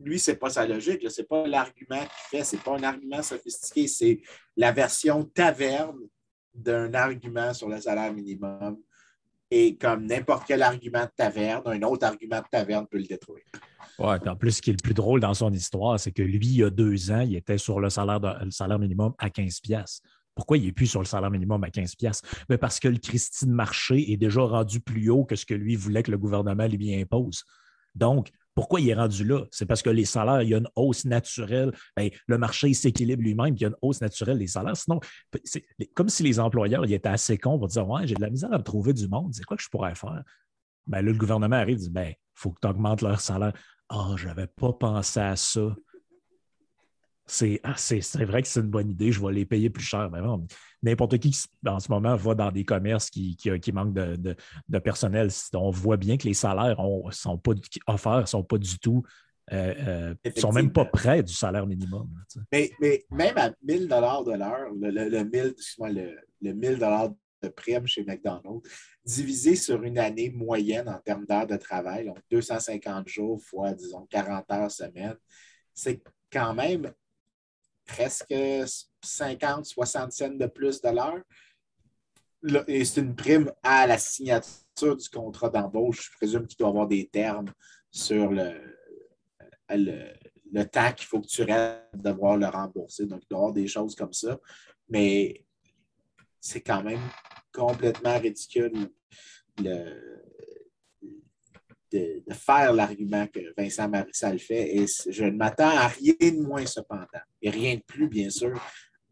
lui, 0.00 0.18
ce 0.18 0.30
n'est 0.30 0.36
pas 0.36 0.50
sa 0.50 0.66
logique. 0.66 1.08
Ce 1.10 1.20
n'est 1.20 1.26
pas 1.26 1.46
l'argument 1.46 2.00
qu'il 2.00 2.38
fait. 2.38 2.44
Ce 2.44 2.56
n'est 2.56 2.62
pas 2.62 2.76
un 2.76 2.82
argument 2.82 3.22
sophistiqué. 3.22 3.86
C'est 3.88 4.20
la 4.56 4.72
version 4.72 5.24
taverne 5.24 5.98
d'un 6.54 6.92
argument 6.94 7.54
sur 7.54 7.68
le 7.68 7.80
salaire 7.80 8.12
minimum. 8.12 8.78
Et 9.50 9.76
comme 9.76 10.06
n'importe 10.06 10.44
quel 10.46 10.62
argument 10.62 11.04
de 11.04 11.10
taverne, 11.16 11.62
un 11.66 11.82
autre 11.82 12.06
argument 12.06 12.38
de 12.38 12.46
taverne 12.50 12.86
peut 12.88 12.98
le 12.98 13.04
détruire. 13.04 13.44
Oui, 13.98 14.14
en 14.26 14.36
plus, 14.36 14.52
ce 14.52 14.62
qui 14.62 14.70
est 14.70 14.74
le 14.74 14.82
plus 14.82 14.94
drôle 14.94 15.20
dans 15.20 15.34
son 15.34 15.52
histoire, 15.52 15.98
c'est 15.98 16.12
que 16.12 16.22
lui, 16.22 16.46
il 16.46 16.56
y 16.58 16.64
a 16.64 16.70
deux 16.70 17.10
ans, 17.10 17.20
il 17.20 17.34
était 17.34 17.58
sur 17.58 17.80
le 17.80 17.90
salaire, 17.90 18.20
salaire 18.50 18.78
minimum 18.78 19.12
à 19.18 19.28
15 19.28 19.60
pièces. 19.60 20.00
Pourquoi 20.34 20.56
il 20.56 20.64
n'est 20.64 20.72
plus 20.72 20.86
sur 20.86 21.00
le 21.00 21.06
salaire 21.06 21.30
minimum 21.30 21.62
à 21.64 21.70
15 21.70 21.96
pièces 21.96 22.22
Mais 22.48 22.56
parce 22.56 22.78
que 22.78 22.88
le 22.88 22.98
Christine 22.98 23.50
Marché 23.50 24.12
est 24.12 24.16
déjà 24.16 24.42
rendu 24.42 24.80
plus 24.80 25.10
haut 25.10 25.24
que 25.24 25.36
ce 25.36 25.44
que 25.44 25.54
lui 25.54 25.76
voulait 25.76 26.02
que 26.02 26.10
le 26.10 26.18
gouvernement 26.18 26.66
lui 26.66 26.94
impose. 26.94 27.44
Donc, 27.94 28.30
pourquoi 28.54 28.80
il 28.80 28.88
est 28.88 28.94
rendu 28.94 29.24
là? 29.24 29.44
C'est 29.50 29.66
parce 29.66 29.82
que 29.82 29.90
les 29.90 30.04
salaires, 30.04 30.42
il 30.42 30.50
y 30.50 30.54
a 30.54 30.58
une 30.58 30.68
hausse 30.74 31.04
naturelle. 31.04 31.72
Ben, 31.96 32.10
le 32.26 32.38
marché 32.38 32.72
s'équilibre 32.74 33.22
lui-même, 33.22 33.54
il 33.54 33.60
y 33.60 33.64
a 33.64 33.68
une 33.68 33.76
hausse 33.82 34.00
naturelle 34.00 34.38
des 34.38 34.46
salaires. 34.46 34.76
Sinon, 34.76 35.00
c'est 35.44 35.64
comme 35.94 36.08
si 36.08 36.22
les 36.22 36.40
employeurs 36.40 36.84
ils 36.84 36.92
étaient 36.92 37.08
assez 37.08 37.38
cons 37.38 37.58
pour 37.58 37.68
dire 37.68 37.88
Ouais, 37.88 38.06
j'ai 38.06 38.14
de 38.14 38.20
la 38.20 38.30
misère 38.30 38.52
à 38.52 38.58
me 38.58 38.62
trouver 38.62 38.92
du 38.92 39.08
monde, 39.08 39.32
c'est 39.34 39.44
quoi 39.44 39.56
que 39.56 39.62
je 39.62 39.68
pourrais 39.68 39.94
faire? 39.94 40.22
Ben, 40.86 41.02
là, 41.02 41.12
le 41.12 41.18
gouvernement 41.18 41.56
arrive 41.56 41.76
et 41.76 41.80
dit 41.80 41.90
ben, 41.90 42.08
il 42.08 42.16
faut 42.34 42.50
que 42.50 42.60
tu 42.60 42.68
augmentes 42.68 43.02
leur 43.02 43.20
salaire. 43.20 43.52
Ah, 43.88 44.14
je 44.16 44.26
n'avais 44.26 44.46
pas 44.46 44.72
pensé 44.72 45.20
à 45.20 45.36
ça. 45.36 45.74
Ah, 47.62 47.74
c'est 47.76 48.24
vrai 48.24 48.42
que 48.42 48.48
c'est 48.48 48.60
une 48.60 48.66
bonne 48.66 48.90
idée, 48.90 49.12
je 49.12 49.24
vais 49.24 49.32
les 49.32 49.46
payer 49.46 49.70
plus 49.70 49.84
cher. 49.84 50.10
N'importe 50.82 51.18
qui 51.18 51.36
en 51.66 51.78
ce 51.78 51.90
moment 51.90 52.16
va 52.16 52.34
dans 52.34 52.50
des 52.50 52.64
commerces 52.64 53.10
qui, 53.10 53.36
qui, 53.36 53.72
manquent 53.72 53.94
de, 53.94 54.78
personnel. 54.78 55.28
On 55.54 55.70
voit 55.70 55.96
bien 55.96 56.16
que 56.16 56.26
les 56.26 56.34
salaires 56.34 56.80
ne 56.82 57.10
sont 57.10 57.38
pas 57.38 57.52
offerts, 57.86 58.20
ne 58.22 58.26
sont 58.26 58.42
pas 58.42 58.58
du 58.58 58.78
tout, 58.78 59.02
euh, 59.52 60.14
euh 60.24 60.30
sont 60.36 60.52
même 60.52 60.72
pas 60.72 60.84
près 60.84 61.22
du 61.22 61.32
salaire 61.32 61.66
minimum. 61.66 62.08
mais, 62.50 62.70
mais, 62.80 63.04
même 63.10 63.36
à 63.36 63.52
1000 63.62 63.88
de 63.88 63.88
l'heure, 63.88 64.24
le, 64.24 64.90
le, 64.90 65.08
le, 65.08 65.54
le 66.40 66.52
1000 66.52 66.78
de 67.42 67.48
prime 67.48 67.86
chez 67.86 68.04
McDonald's, 68.04 68.68
divisé 69.04 69.56
sur 69.56 69.82
une 69.82 69.98
année 69.98 70.30
moyenne 70.30 70.88
en 70.88 70.98
termes 70.98 71.26
d'heures 71.26 71.46
de 71.46 71.56
travail, 71.56 72.06
donc 72.06 72.18
250 72.30 73.08
jours 73.08 73.40
fois, 73.42 73.72
disons, 73.72 74.06
40 74.10 74.50
heures 74.52 74.70
semaine, 74.70 75.16
c'est 75.72 76.02
quand 76.30 76.54
même 76.54 76.92
presque 77.92 78.34
50, 79.02 79.64
60 79.66 80.12
cents 80.12 80.28
de 80.30 80.46
plus 80.46 80.80
de 80.80 80.88
l'heure. 80.88 81.22
Et 82.66 82.84
c'est 82.84 83.00
une 83.00 83.14
prime 83.14 83.52
à 83.62 83.86
la 83.86 83.98
signature 83.98 84.96
du 84.96 85.08
contrat 85.10 85.50
d'embauche. 85.50 86.10
Je 86.10 86.16
présume 86.16 86.46
qu'il 86.46 86.56
doit 86.56 86.68
avoir 86.68 86.86
des 86.86 87.06
termes 87.08 87.52
sur 87.90 88.30
le, 88.30 88.52
le, 89.68 90.64
temps 90.64 90.92
qu'il 90.92 91.06
faut 91.06 91.20
que 91.20 91.26
tu 91.26 91.42
restes 91.42 91.84
devoir 91.94 92.36
le 92.36 92.46
rembourser. 92.46 93.06
Donc, 93.06 93.22
il 93.24 93.28
doit 93.28 93.38
y 93.38 93.40
avoir 93.40 93.52
des 93.52 93.66
choses 93.66 93.94
comme 93.94 94.12
ça. 94.12 94.38
Mais 94.88 95.44
c'est 96.40 96.62
quand 96.62 96.82
même 96.82 97.02
complètement 97.52 98.18
ridicule 98.18 98.72
de, 101.92 102.22
faire 102.32 102.72
l'argument 102.72 103.26
que 103.26 103.40
Vincent 103.56 103.88
Marissal 103.88 104.38
fait. 104.38 104.76
Et 104.76 104.86
je 105.08 105.24
ne 105.24 105.32
m'attends 105.32 105.76
à 105.76 105.88
rien 105.88 106.14
de 106.20 106.40
moins 106.40 106.66
cependant, 106.66 107.06
et 107.42 107.50
rien 107.50 107.76
de 107.76 107.82
plus, 107.82 108.08
bien 108.08 108.30
sûr, 108.30 108.60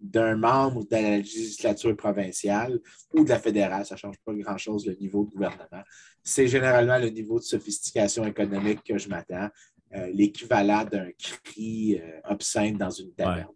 d'un 0.00 0.36
membre 0.36 0.84
de 0.84 0.92
la 0.92 1.16
législature 1.18 1.96
provinciale 1.96 2.78
ou 3.12 3.24
de 3.24 3.28
la 3.28 3.38
fédérale. 3.38 3.84
Ça 3.84 3.96
ne 3.96 3.98
change 3.98 4.16
pas 4.24 4.32
grand-chose 4.32 4.86
le 4.86 4.94
niveau 4.94 5.24
de 5.24 5.30
gouvernement. 5.30 5.82
C'est 6.22 6.46
généralement 6.46 6.98
le 6.98 7.08
niveau 7.08 7.38
de 7.38 7.44
sophistication 7.44 8.24
économique 8.24 8.80
que 8.84 8.96
je 8.96 9.08
m'attends, 9.08 9.48
euh, 9.94 10.10
l'équivalent 10.12 10.84
d'un 10.84 11.08
cri 11.18 11.98
euh, 11.98 12.20
obscène 12.24 12.76
dans 12.76 12.90
une 12.90 13.12
taverne. 13.12 13.48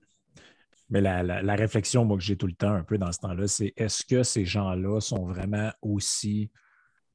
Mais 0.93 1.01
la, 1.01 1.55
réflexion, 1.55 2.05
moi, 2.05 2.19
que 2.19 2.23
j'ai 2.23 2.37
tout 2.37 2.47
le 2.47 2.53
temps 2.53 2.73
un 2.73 2.83
peu 2.83 2.99
dans 2.99 3.11
ce 3.13 3.19
temps-là, 3.21 3.47
c'est 3.49 3.73
est-ce 3.79 4.05
que 4.05 4.23
ces 4.23 4.45
gens-là 4.45 5.01
sont 5.01 5.25
vraiment 5.25 5.71
aussi, 5.81 6.51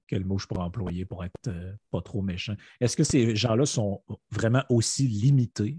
quel 0.07 0.25
mot 0.25 0.37
je 0.37 0.47
pourrais 0.47 0.63
employer 0.63 1.05
pour 1.05 1.23
être 1.23 1.33
euh, 1.47 1.73
pas 1.91 2.01
trop 2.01 2.21
méchant, 2.21 2.55
est-ce 2.79 2.97
que 2.97 3.03
ces 3.03 3.35
gens-là 3.35 3.65
sont 3.65 4.01
vraiment 4.31 4.63
aussi 4.69 5.07
limités 5.07 5.77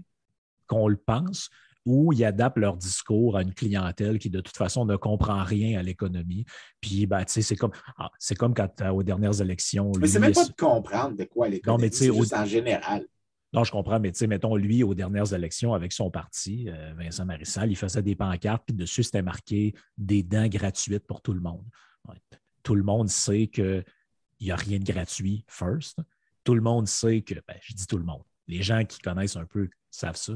qu'on 0.67 0.87
le 0.87 0.97
pense 0.97 1.49
ou 1.85 2.13
ils 2.13 2.23
adaptent 2.23 2.57
leur 2.57 2.77
discours 2.77 3.37
à 3.37 3.41
une 3.41 3.53
clientèle 3.53 4.19
qui, 4.19 4.29
de 4.29 4.41
toute 4.41 4.57
façon, 4.57 4.85
ne 4.85 4.95
comprend 4.95 5.43
rien 5.43 5.79
à 5.79 5.83
l'économie? 5.83 6.45
Puis, 6.81 7.07
ben, 7.07 7.23
tu 7.25 7.33
sais, 7.33 7.41
c'est 7.41 7.55
comme, 7.55 7.71
ah, 7.97 8.11
c'est 8.19 8.35
comme 8.35 8.53
quand, 8.53 8.69
aux 8.91 9.03
dernières 9.03 9.41
élections. 9.41 9.91
Mais 9.99 10.07
c'est 10.07 10.19
même 10.19 10.33
pas 10.33 10.45
de 10.45 10.53
comprendre 10.53 11.15
de 11.15 11.23
quoi 11.23 11.49
l'économie, 11.49 11.89
c'est 11.91 12.13
juste 12.13 12.33
en 12.33 12.45
général. 12.45 13.05
Non, 13.51 13.63
je 13.63 13.71
comprends, 13.71 13.99
mais 13.99 14.11
tu 14.11 14.19
sais, 14.19 14.27
mettons, 14.27 14.55
lui, 14.55 14.83
aux 14.83 14.93
dernières 14.93 15.33
élections, 15.33 15.73
avec 15.73 15.91
son 15.91 16.11
parti, 16.11 16.69
euh, 16.69 16.93
Vincent 16.95 17.25
Marissal, 17.25 17.71
il 17.71 17.75
faisait 17.75 18.03
des 18.03 18.15
pancartes, 18.15 18.63
puis 18.67 18.75
dessus, 18.75 19.01
c'était 19.01 19.23
marqué 19.23 19.73
des 19.97 20.21
dents 20.21 20.47
gratuites 20.47 21.07
pour 21.07 21.21
tout 21.21 21.33
le 21.33 21.39
monde. 21.39 21.65
Tout 22.61 22.75
le 22.75 22.83
monde 22.83 23.09
sait 23.09 23.47
qu'il 24.39 24.47
n'y 24.47 24.51
a 24.51 24.55
rien 24.55 24.79
de 24.79 24.85
gratuit, 24.85 25.43
first. 25.47 25.99
Tout 26.43 26.55
le 26.55 26.61
monde 26.61 26.87
sait 26.87 27.21
que, 27.21 27.35
ben, 27.47 27.57
je 27.61 27.73
dis 27.73 27.85
tout 27.85 27.97
le 27.97 28.05
monde, 28.05 28.23
les 28.47 28.63
gens 28.63 28.83
qui 28.85 28.99
connaissent 28.99 29.35
un 29.35 29.45
peu 29.45 29.69
savent 29.91 30.15
ça. 30.15 30.33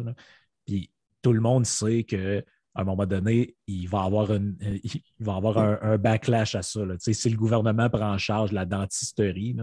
Puis 0.65 0.91
tout 1.21 1.33
le 1.33 1.39
monde 1.39 1.65
sait 1.65 2.03
qu'à 2.03 2.41
un 2.75 2.83
moment 2.83 3.05
donné, 3.05 3.55
il 3.65 3.87
va 3.87 4.03
avoir, 4.03 4.31
une, 4.33 4.57
il 4.83 5.01
va 5.19 5.35
avoir 5.35 5.57
un, 5.57 5.97
backlash 5.97 6.55
à 6.55 6.61
ça. 6.61 6.81
Si 6.99 7.29
le 7.29 7.37
gouvernement 7.37 7.89
prend 7.89 8.13
en 8.13 8.17
charge 8.17 8.51
la 8.51 8.65
dentisterie, 8.65 9.55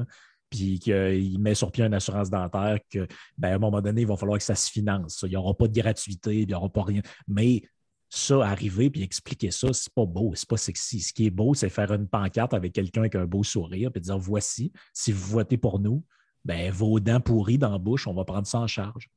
puis 0.48 0.80
qu'il 0.80 1.38
met 1.38 1.54
sur 1.54 1.70
pied 1.70 1.84
une 1.84 1.94
assurance 1.94 2.30
dentaire, 2.30 2.78
que, 2.90 3.06
ben, 3.38 3.52
à 3.52 3.54
un 3.54 3.58
moment 3.58 3.80
donné, 3.80 4.00
il 4.00 4.06
va 4.06 4.16
falloir 4.16 4.38
que 4.38 4.44
ça 4.44 4.56
se 4.56 4.70
finance. 4.70 5.20
Il 5.22 5.30
n'y 5.30 5.36
aura 5.36 5.54
pas 5.54 5.68
de 5.68 5.80
gratuité, 5.80 6.40
il 6.40 6.48
n'y 6.48 6.54
aura 6.54 6.68
pas 6.68 6.82
rien. 6.82 7.02
Mais 7.28 7.62
ça, 8.10 8.44
arriver 8.44 8.90
puis 8.90 9.02
expliquer 9.02 9.52
ça, 9.52 9.72
c'est 9.72 9.92
pas 9.94 10.04
beau, 10.04 10.32
c'est 10.34 10.48
pas 10.48 10.56
sexy. 10.56 11.00
Ce 11.00 11.12
qui 11.12 11.26
est 11.26 11.30
beau, 11.30 11.54
c'est 11.54 11.68
faire 11.68 11.92
une 11.92 12.08
pancarte 12.08 12.52
avec 12.52 12.72
quelqu'un 12.72 13.02
avec 13.02 13.14
un 13.14 13.24
beau 13.24 13.44
sourire 13.44 13.92
puis 13.92 14.02
dire 14.02 14.18
voici, 14.18 14.72
si 14.92 15.12
vous 15.12 15.30
votez 15.30 15.56
pour 15.56 15.78
nous, 15.78 16.04
ben, 16.44 16.72
vos 16.72 16.98
dents 16.98 17.20
pourries 17.20 17.58
dans 17.58 17.70
la 17.70 17.78
bouche, 17.78 18.06
on 18.06 18.14
va 18.14 18.24
prendre 18.24 18.46
ça 18.46 18.58
en 18.58 18.66
charge. 18.66 19.08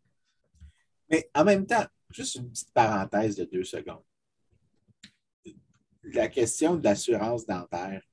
Mais 1.10 1.30
en 1.34 1.44
même 1.44 1.66
temps, 1.66 1.86
juste 2.12 2.36
une 2.36 2.50
petite 2.50 2.72
parenthèse 2.72 3.36
de 3.36 3.46
deux 3.46 3.64
secondes. 3.64 4.04
La 6.04 6.28
question 6.28 6.76
de 6.76 6.84
l'assurance 6.84 7.46
dentaire, 7.46 8.04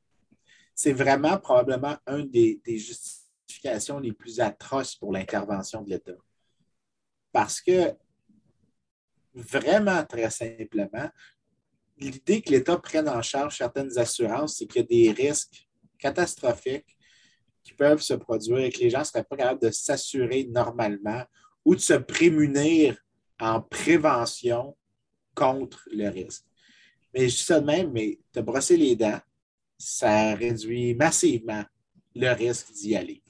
c'est 0.75 0.93
vraiment 0.93 1.39
probablement 1.39 1.97
une 2.07 2.31
des, 2.31 2.61
justifications 2.67 3.99
les 3.99 4.13
plus 4.13 4.41
atroces 4.41 4.95
pour 4.95 5.13
l'intervention 5.13 5.83
de 5.83 5.91
l'État. 5.91 6.17
Parce 7.33 7.61
que, 7.61 7.95
vraiment 9.41 10.05
très 10.05 10.31
simplement, 10.31 11.09
l'idée 11.99 12.43
que 12.43 12.51
l'État 12.51 12.79
prenne 12.79 13.09
en 13.09 13.23
charge 13.23 13.59
certaines 13.59 13.97
assurances, 13.99 14.57
c'est 14.59 14.67
qu'il 14.67 14.83
y 14.83 14.85
a 14.85 15.15
des 15.15 15.23
risques 15.23 15.69
catastrophiques 15.99 16.97
qui 17.63 17.75
peuvent 17.75 18.01
se 18.01 18.15
produire 18.15 18.59
et 18.59 18.71
que 18.71 18.79
les 18.79 18.91
gens 18.91 19.01
ne 19.01 19.05
seraient 19.05 19.25
pas 19.25 19.37
capables 19.37 19.61
de 19.61 19.71
s'assurer 19.71 20.45
normalement 20.45 21.25
ou 21.65 21.75
de 21.75 21.81
se 21.81 21.95
prémunir 21.95 22.97
en 23.39 23.61
prévention 23.61 24.77
contre 25.35 25.89
le 25.93 26.09
risque. 26.09 26.45
Mais 27.15 27.29
je 27.29 27.55
de 27.55 27.61
même, 27.61 27.91
mais 27.93 28.19
te 28.33 28.41
brosser 28.41 28.77
les 28.77 28.97
dents, 28.97 29.21
ça 29.77 30.35
réduit 30.35 30.95
massivement 30.95 31.65
le 32.15 32.33
risque 32.33 32.73
d'y 32.73 32.97
aller. 32.97 33.23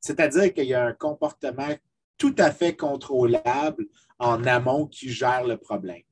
C'est-à-dire 0.00 0.52
qu'il 0.52 0.66
y 0.66 0.74
a 0.74 0.84
un 0.84 0.92
comportement 0.92 1.74
tout 2.16 2.34
à 2.38 2.50
fait 2.50 2.76
contrôlable 2.76 3.86
en 4.18 4.44
amont 4.44 4.86
qui 4.86 5.10
gère 5.10 5.46
le 5.46 5.56
problème. 5.56 6.02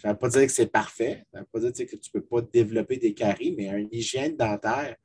Ça 0.00 0.08
ne 0.08 0.12
veut 0.12 0.18
pas 0.18 0.28
dire 0.28 0.46
que 0.46 0.52
c'est 0.52 0.66
parfait, 0.66 1.24
ça 1.32 1.38
ne 1.38 1.44
veut 1.44 1.48
pas 1.52 1.70
dire 1.70 1.86
que 1.86 1.96
tu 1.96 2.10
ne 2.14 2.20
peux 2.20 2.26
pas 2.26 2.42
développer 2.42 2.96
des 2.96 3.14
caries, 3.14 3.54
mais 3.56 3.66
une 3.66 3.88
hygiène 3.92 4.36
dentaire 4.36 4.96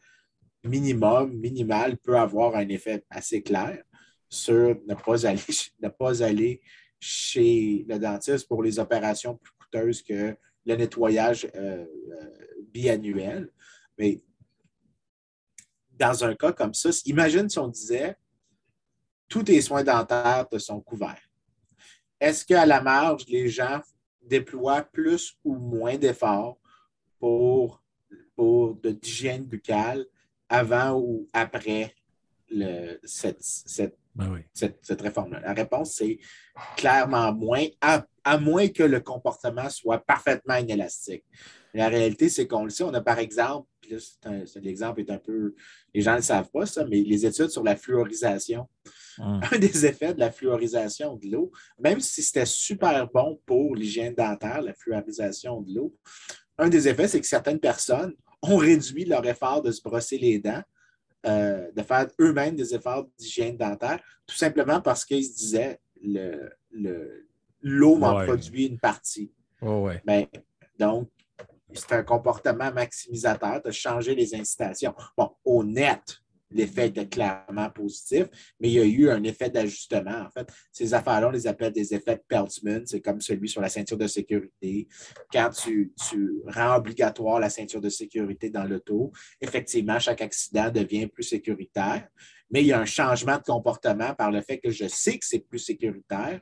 minimum, 0.63 1.33
minimal, 1.33 1.97
peut 1.97 2.17
avoir 2.17 2.55
un 2.55 2.67
effet 2.69 3.03
assez 3.09 3.41
clair 3.41 3.83
sur 4.29 4.75
ne 4.87 4.95
pas 4.95 5.25
aller, 5.25 5.41
ne 5.81 5.89
pas 5.89 6.23
aller 6.23 6.61
chez 6.99 7.85
le 7.87 7.99
dentiste 7.99 8.47
pour 8.47 8.63
les 8.63 8.79
opérations 8.79 9.35
plus 9.35 9.53
coûteuses 9.59 10.01
que 10.01 10.35
le 10.65 10.75
nettoyage 10.75 11.47
euh, 11.55 11.85
euh, 12.11 12.29
biannuel. 12.71 13.49
Mais 13.97 14.21
dans 15.91 16.23
un 16.23 16.35
cas 16.35 16.51
comme 16.51 16.73
ça, 16.73 16.89
imagine 17.05 17.49
si 17.49 17.59
on 17.59 17.67
disait 17.67 18.15
tous 19.27 19.43
tes 19.43 19.61
soins 19.61 19.83
dentaires 19.83 20.47
te 20.49 20.57
sont 20.57 20.81
couverts. 20.81 21.26
Est-ce 22.19 22.45
qu'à 22.45 22.65
la 22.65 22.81
marge, 22.81 23.25
les 23.27 23.47
gens 23.47 23.81
déploient 24.21 24.83
plus 24.83 25.37
ou 25.43 25.55
moins 25.55 25.97
d'efforts 25.97 26.57
pour, 27.19 27.81
pour 28.35 28.75
de 28.75 28.91
d'hygiène 28.91 29.45
buccale 29.45 30.05
avant 30.49 30.99
ou 30.99 31.29
après 31.33 31.93
le, 32.49 32.97
cette, 33.03 33.41
cette, 33.41 33.97
ben 34.15 34.41
cette, 34.53 35.01
réforme-là? 35.01 35.41
La 35.41 35.53
réponse, 35.53 35.93
c'est 35.93 36.19
clairement 36.75 37.33
moins, 37.33 37.65
à, 37.81 38.37
moins 38.39 38.67
que 38.67 38.83
le 38.83 38.99
comportement 38.99 39.69
soit 39.69 39.99
parfaitement 39.99 40.55
inélastique. 40.55 41.23
La 41.73 41.89
réalité, 41.89 42.29
c'est 42.29 42.47
qu'on 42.47 42.63
le 42.63 42.69
sait, 42.69 42.83
on 42.83 42.93
a 42.93 43.01
par 43.01 43.19
exemple, 43.19 43.67
l'exemple 44.61 45.01
est 45.01 45.11
un 45.11 45.17
peu, 45.17 45.55
les 45.93 46.01
gens 46.01 46.11
ne 46.11 46.17
le 46.17 46.23
savent 46.23 46.49
pas, 46.51 46.65
ça, 46.65 46.85
mais 46.85 47.01
les 47.01 47.25
études 47.25 47.49
sur 47.49 47.63
la 47.63 47.75
fluorisation. 47.75 48.67
Hum. 49.19 49.41
Un 49.51 49.57
des 49.57 49.85
effets 49.85 50.13
de 50.13 50.19
la 50.19 50.31
fluorisation 50.31 51.15
de 51.15 51.27
l'eau, 51.31 51.51
même 51.79 51.99
si 51.99 52.21
c'était 52.21 52.45
super 52.45 53.09
bon 53.11 53.39
pour 53.45 53.75
l'hygiène 53.75 54.13
dentaire, 54.13 54.61
la 54.61 54.73
fluorisation 54.73 55.61
de 55.61 55.73
l'eau, 55.73 55.95
un 56.57 56.69
des 56.69 56.87
effets, 56.87 57.07
c'est 57.07 57.21
que 57.21 57.27
certaines 57.27 57.59
personnes 57.59 58.13
ont 58.41 58.57
réduit 58.57 59.05
leur 59.05 59.25
effort 59.25 59.61
de 59.61 59.71
se 59.71 59.81
brosser 59.81 60.17
les 60.17 60.39
dents, 60.39 60.61
euh, 61.25 61.71
de 61.75 61.81
faire 61.81 62.07
eux-mêmes 62.19 62.55
des 62.55 62.75
efforts 62.75 63.07
d'hygiène 63.17 63.57
dentaire, 63.57 63.99
tout 64.25 64.35
simplement 64.35 64.81
parce 64.81 65.03
qu'ils 65.03 65.25
se 65.25 65.35
disaient 65.35 65.79
l'eau 66.01 66.35
le, 67.61 67.99
m'en 67.99 68.23
produit 68.23 68.67
une 68.67 68.79
partie. 68.79 69.31
ouais. 69.61 70.01
Ben, 70.05 70.25
donc, 70.79 71.09
c'est 71.73 71.91
un 71.93 72.03
comportement 72.03 72.71
maximisateur 72.71 73.61
de 73.61 73.71
changer 73.71 74.15
les 74.15 74.33
incitations. 74.35 74.93
Bon, 75.17 75.31
au 75.43 75.63
net, 75.63 76.21
l'effet 76.51 76.87
était 76.87 77.07
clairement 77.07 77.69
positif, 77.69 78.27
mais 78.59 78.69
il 78.69 78.73
y 78.73 78.79
a 78.79 78.85
eu 78.85 79.09
un 79.09 79.23
effet 79.23 79.49
d'ajustement. 79.49 80.25
En 80.25 80.29
fait, 80.29 80.47
ces 80.71 80.93
affaires-là, 80.93 81.27
on 81.27 81.31
les 81.31 81.47
appelle 81.47 81.73
des 81.73 81.93
effets 81.93 82.15
de 82.15 82.23
Peltzman. 82.27 82.85
C'est 82.85 83.01
comme 83.01 83.21
celui 83.21 83.49
sur 83.49 83.61
la 83.61 83.69
ceinture 83.69 83.97
de 83.97 84.07
sécurité. 84.07 84.87
Quand 85.31 85.49
tu, 85.49 85.93
rends 86.47 86.77
obligatoire 86.77 87.39
la 87.39 87.49
ceinture 87.49 87.81
de 87.81 87.89
sécurité 87.89 88.49
dans 88.49 88.63
l'auto, 88.63 89.11
effectivement, 89.41 89.99
chaque 89.99 90.21
accident 90.21 90.71
devient 90.71 91.07
plus 91.07 91.23
sécuritaire, 91.23 92.07
mais 92.49 92.61
il 92.61 92.67
y 92.67 92.73
a 92.73 92.79
un 92.79 92.85
changement 92.85 93.37
de 93.37 93.43
comportement 93.43 94.13
par 94.13 94.31
le 94.31 94.41
fait 94.41 94.59
que 94.59 94.71
je 94.71 94.87
sais 94.87 95.17
que 95.17 95.25
c'est 95.25 95.39
plus 95.39 95.59
sécuritaire 95.59 96.39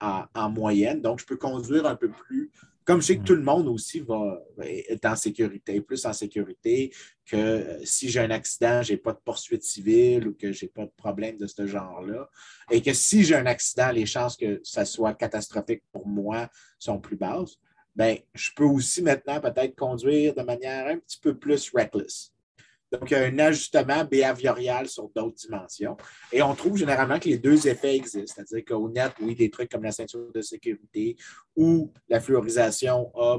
en 0.00 0.50
moyenne, 0.50 1.02
donc 1.02 1.20
je 1.20 1.26
peux 1.26 1.36
conduire 1.36 1.84
un 1.84 1.96
peu 1.96 2.10
plus 2.10 2.50
comme 2.84 3.00
je 3.00 3.06
sais 3.06 3.18
que 3.18 3.24
tout 3.24 3.34
le 3.34 3.42
monde 3.42 3.68
aussi 3.68 4.00
va 4.00 4.40
être 4.64 5.04
en 5.04 5.16
sécurité, 5.16 5.80
plus 5.80 6.04
en 6.06 6.12
sécurité 6.12 6.92
que 7.26 7.36
euh, 7.36 7.84
si 7.84 8.08
j'ai 8.08 8.20
un 8.20 8.30
accident, 8.30 8.82
je 8.82 8.92
n'ai 8.92 8.98
pas 8.98 9.12
de 9.12 9.20
poursuite 9.24 9.62
civile 9.62 10.28
ou 10.28 10.34
que 10.34 10.52
je 10.52 10.64
n'ai 10.64 10.70
pas 10.70 10.84
de 10.84 10.92
problème 10.96 11.36
de 11.36 11.46
ce 11.46 11.66
genre-là. 11.66 12.28
Et 12.70 12.82
que 12.82 12.92
si 12.92 13.22
j'ai 13.22 13.36
un 13.36 13.46
accident, 13.46 13.90
les 13.92 14.06
chances 14.06 14.36
que 14.36 14.60
ça 14.64 14.84
soit 14.84 15.14
catastrophique 15.14 15.82
pour 15.92 16.06
moi 16.06 16.48
sont 16.78 16.98
plus 16.98 17.16
basses. 17.16 17.58
Bien, 17.94 18.16
je 18.34 18.50
peux 18.56 18.64
aussi 18.64 19.02
maintenant 19.02 19.40
peut-être 19.40 19.76
conduire 19.76 20.34
de 20.34 20.42
manière 20.42 20.86
un 20.86 20.98
petit 20.98 21.18
peu 21.20 21.38
plus 21.38 21.70
reckless. 21.74 22.32
Donc, 22.92 23.10
il 23.10 23.14
y 23.14 23.16
a 23.16 23.24
un 23.24 23.38
ajustement 23.38 24.04
behaviorial 24.04 24.88
sur 24.88 25.08
d'autres 25.10 25.36
dimensions. 25.36 25.96
Et 26.32 26.42
on 26.42 26.54
trouve 26.54 26.76
généralement 26.76 27.18
que 27.18 27.28
les 27.28 27.38
deux 27.38 27.68
effets 27.68 27.96
existent. 27.96 28.42
C'est-à-dire 28.46 28.64
qu'au 28.64 28.88
net, 28.88 29.12
oui, 29.20 29.34
des 29.34 29.50
trucs 29.50 29.70
comme 29.70 29.84
la 29.84 29.92
ceinture 29.92 30.32
de 30.32 30.40
sécurité 30.40 31.16
ou 31.54 31.92
la 32.08 32.20
fluorisation 32.20 33.12
a 33.14 33.38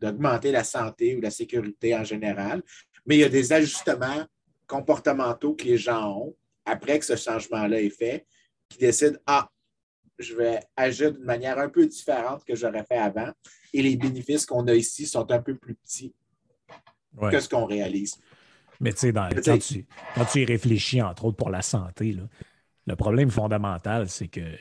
d'augmenter 0.00 0.52
la 0.52 0.64
santé 0.64 1.16
ou 1.16 1.20
la 1.20 1.30
sécurité 1.30 1.94
en 1.94 2.04
général. 2.04 2.62
Mais 3.04 3.16
il 3.16 3.20
y 3.20 3.24
a 3.24 3.28
des 3.28 3.52
ajustements 3.52 4.24
comportementaux 4.66 5.54
que 5.54 5.64
les 5.64 5.76
gens 5.76 6.16
ont 6.16 6.36
après 6.64 6.98
que 6.98 7.04
ce 7.04 7.16
changement-là 7.16 7.80
est 7.80 7.90
fait, 7.90 8.26
qui 8.68 8.78
décident, 8.78 9.18
ah, 9.26 9.50
je 10.18 10.34
vais 10.36 10.60
agir 10.76 11.12
d'une 11.12 11.24
manière 11.24 11.58
un 11.58 11.68
peu 11.68 11.86
différente 11.86 12.44
que 12.44 12.54
j'aurais 12.54 12.84
fait 12.84 12.98
avant. 12.98 13.30
Et 13.72 13.82
les 13.82 13.96
bénéfices 13.96 14.46
qu'on 14.46 14.66
a 14.68 14.74
ici 14.74 15.06
sont 15.06 15.30
un 15.30 15.40
peu 15.40 15.56
plus 15.56 15.74
petits 15.74 16.14
que 17.30 17.40
ce 17.40 17.48
qu'on 17.48 17.64
réalise. 17.64 18.16
Mais 18.80 18.92
tu 18.92 19.00
sais, 19.00 19.12
quand, 19.12 19.58
tu, 19.58 19.86
quand 20.14 20.24
tu 20.24 20.40
y 20.40 20.44
réfléchis, 20.44 21.02
entre 21.02 21.26
autres 21.26 21.36
pour 21.36 21.50
la 21.50 21.62
santé, 21.62 22.16
le 22.86 22.96
problème 22.96 23.30
fondamental, 23.30 24.08
c'est 24.08 24.28
que 24.28 24.56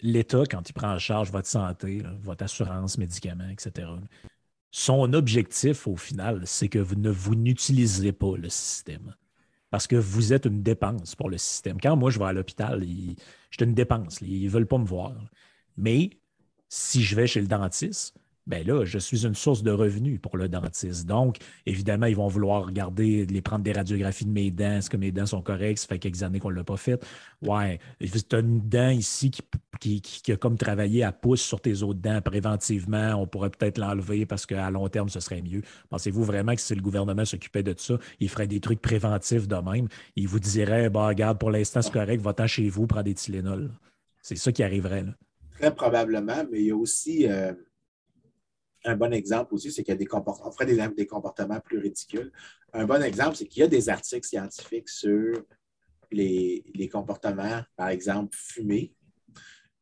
l'État, 0.00 0.44
quand 0.50 0.68
il 0.68 0.72
prend 0.72 0.92
en 0.94 0.98
charge 0.98 1.30
votre 1.30 1.46
santé, 1.46 2.02
votre 2.22 2.44
assurance, 2.44 2.98
médicaments, 2.98 3.48
etc., 3.48 3.88
son 4.70 5.12
objectif, 5.12 5.86
au 5.86 5.96
final, 5.96 6.42
c'est 6.46 6.68
que 6.68 6.78
vous 6.78 6.96
ne 6.96 7.10
vous 7.10 7.34
n'utilisez 7.34 8.12
pas 8.12 8.36
le 8.36 8.48
système. 8.48 9.14
Parce 9.70 9.86
que 9.86 9.96
vous 9.96 10.32
êtes 10.32 10.46
une 10.46 10.62
dépense 10.62 11.14
pour 11.14 11.28
le 11.28 11.38
système. 11.38 11.80
Quand 11.80 11.96
moi, 11.96 12.10
je 12.10 12.18
vais 12.18 12.24
à 12.24 12.32
l'hôpital, 12.32 12.82
je 12.82 12.86
suis 12.86 13.64
une 13.64 13.74
dépense. 13.74 14.20
Ils 14.22 14.44
ne 14.44 14.50
veulent 14.50 14.66
pas 14.66 14.78
me 14.78 14.86
voir. 14.86 15.14
Mais 15.76 16.10
si 16.68 17.02
je 17.02 17.14
vais 17.14 17.26
chez 17.26 17.40
le 17.40 17.46
dentiste, 17.46 18.14
ben 18.46 18.66
là, 18.66 18.84
je 18.84 18.98
suis 18.98 19.24
une 19.24 19.36
source 19.36 19.62
de 19.62 19.70
revenus 19.70 20.20
pour 20.20 20.36
le 20.36 20.48
dentiste. 20.48 21.06
Donc, 21.06 21.38
évidemment, 21.64 22.06
ils 22.06 22.16
vont 22.16 22.26
vouloir 22.26 22.66
regarder, 22.66 23.24
les 23.24 23.40
prendre 23.40 23.62
des 23.62 23.72
radiographies 23.72 24.24
de 24.24 24.30
mes 24.30 24.50
dents. 24.50 24.78
Est-ce 24.78 24.90
que 24.90 24.96
mes 24.96 25.12
dents 25.12 25.26
sont 25.26 25.42
correctes? 25.42 25.78
Ça 25.78 25.86
fait 25.86 26.00
quelques 26.00 26.24
années 26.24 26.40
qu'on 26.40 26.50
ne 26.50 26.56
l'a 26.56 26.64
pas 26.64 26.76
fait. 26.76 27.00
Ouais, 27.40 27.78
tu 28.00 28.36
as 28.36 28.40
une 28.40 28.60
dent 28.68 28.90
ici 28.90 29.30
qui, 29.80 30.00
qui, 30.00 30.32
a 30.32 30.36
comme 30.36 30.56
travaillé 30.56 31.04
à 31.04 31.12
pouce 31.12 31.40
sur 31.40 31.60
tes 31.60 31.82
autres 31.82 32.00
dents 32.00 32.20
préventivement. 32.20 33.14
On 33.14 33.28
pourrait 33.28 33.50
peut-être 33.50 33.78
l'enlever 33.78 34.26
parce 34.26 34.44
qu'à 34.44 34.70
long 34.70 34.88
terme, 34.88 35.08
ce 35.08 35.20
serait 35.20 35.42
mieux. 35.42 35.62
Pensez-vous 35.88 36.24
vraiment 36.24 36.54
que 36.54 36.60
si 36.60 36.74
le 36.74 36.82
gouvernement 36.82 37.24
s'occupait 37.24 37.62
de 37.62 37.74
ça, 37.76 37.94
il 38.18 38.28
ferait 38.28 38.48
des 38.48 38.60
trucs 38.60 38.82
préventifs 38.82 39.46
de 39.46 39.56
même? 39.56 39.86
Il 40.16 40.26
vous 40.26 40.40
dirait, 40.40 40.90
bah, 40.90 41.06
regarde, 41.06 41.38
pour 41.38 41.52
l'instant, 41.52 41.80
c'est 41.80 41.92
correct, 41.92 42.20
va-t'en 42.20 42.48
chez 42.48 42.68
vous, 42.68 42.88
prends 42.88 43.04
des 43.04 43.14
Tylenol. 43.14 43.70
C'est 44.20 44.36
ça 44.36 44.50
qui 44.50 44.64
arriverait. 44.64 45.04
Là. 45.04 45.12
Très 45.58 45.74
probablement, 45.74 46.44
mais 46.50 46.60
il 46.60 46.66
y 46.66 46.70
a 46.70 46.76
aussi. 46.76 47.28
Euh, 47.28 47.52
un 48.84 48.96
bon 48.96 49.12
exemple 49.12 49.54
aussi, 49.54 49.70
c'est 49.70 49.82
qu'il 49.82 49.92
y 49.92 49.94
a 49.94 49.98
des 49.98 50.06
comportements, 50.06 50.48
on 50.48 50.52
ferait 50.52 50.66
des, 50.66 50.88
des 50.88 51.06
comportements 51.06 51.60
plus 51.60 51.78
ridicules. 51.78 52.32
Un 52.72 52.84
bon 52.84 53.02
exemple, 53.02 53.36
c'est 53.36 53.46
qu'il 53.46 53.60
y 53.60 53.64
a 53.64 53.68
des 53.68 53.88
articles 53.88 54.26
scientifiques 54.26 54.88
sur 54.88 55.44
les, 56.12 56.88
comportements, 56.90 57.62
par 57.76 57.88
exemple, 57.88 58.36
fumés 58.36 58.94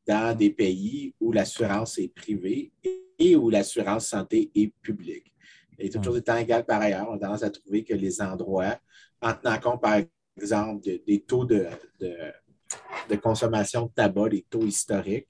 dans 0.06 0.36
des 0.36 0.50
pays 0.50 1.14
où 1.20 1.32
l'assurance 1.32 1.98
est 1.98 2.08
privée 2.08 2.72
et 3.18 3.36
où 3.36 3.50
l'assurance 3.50 4.08
santé 4.08 4.50
est 4.54 4.72
publique. 4.80 5.32
Et 5.78 5.88
tout 5.88 6.02
chose 6.02 6.18
étant 6.18 6.36
égal 6.36 6.64
par 6.64 6.80
ailleurs, 6.80 7.08
on 7.08 7.14
a 7.14 7.18
tendance 7.18 7.42
à 7.42 7.50
trouver 7.50 7.84
que 7.84 7.94
les 7.94 8.20
endroits, 8.20 8.78
en 9.22 9.34
tenant 9.34 9.58
compte, 9.58 9.80
par 9.80 10.00
exemple, 10.36 10.82
des 11.06 11.24
taux 11.26 11.44
de, 11.44 11.66
de, 11.98 13.16
consommation 13.16 13.86
de 13.86 13.92
tabac, 13.92 14.28
des 14.30 14.46
taux 14.48 14.64
historiques, 14.64 15.28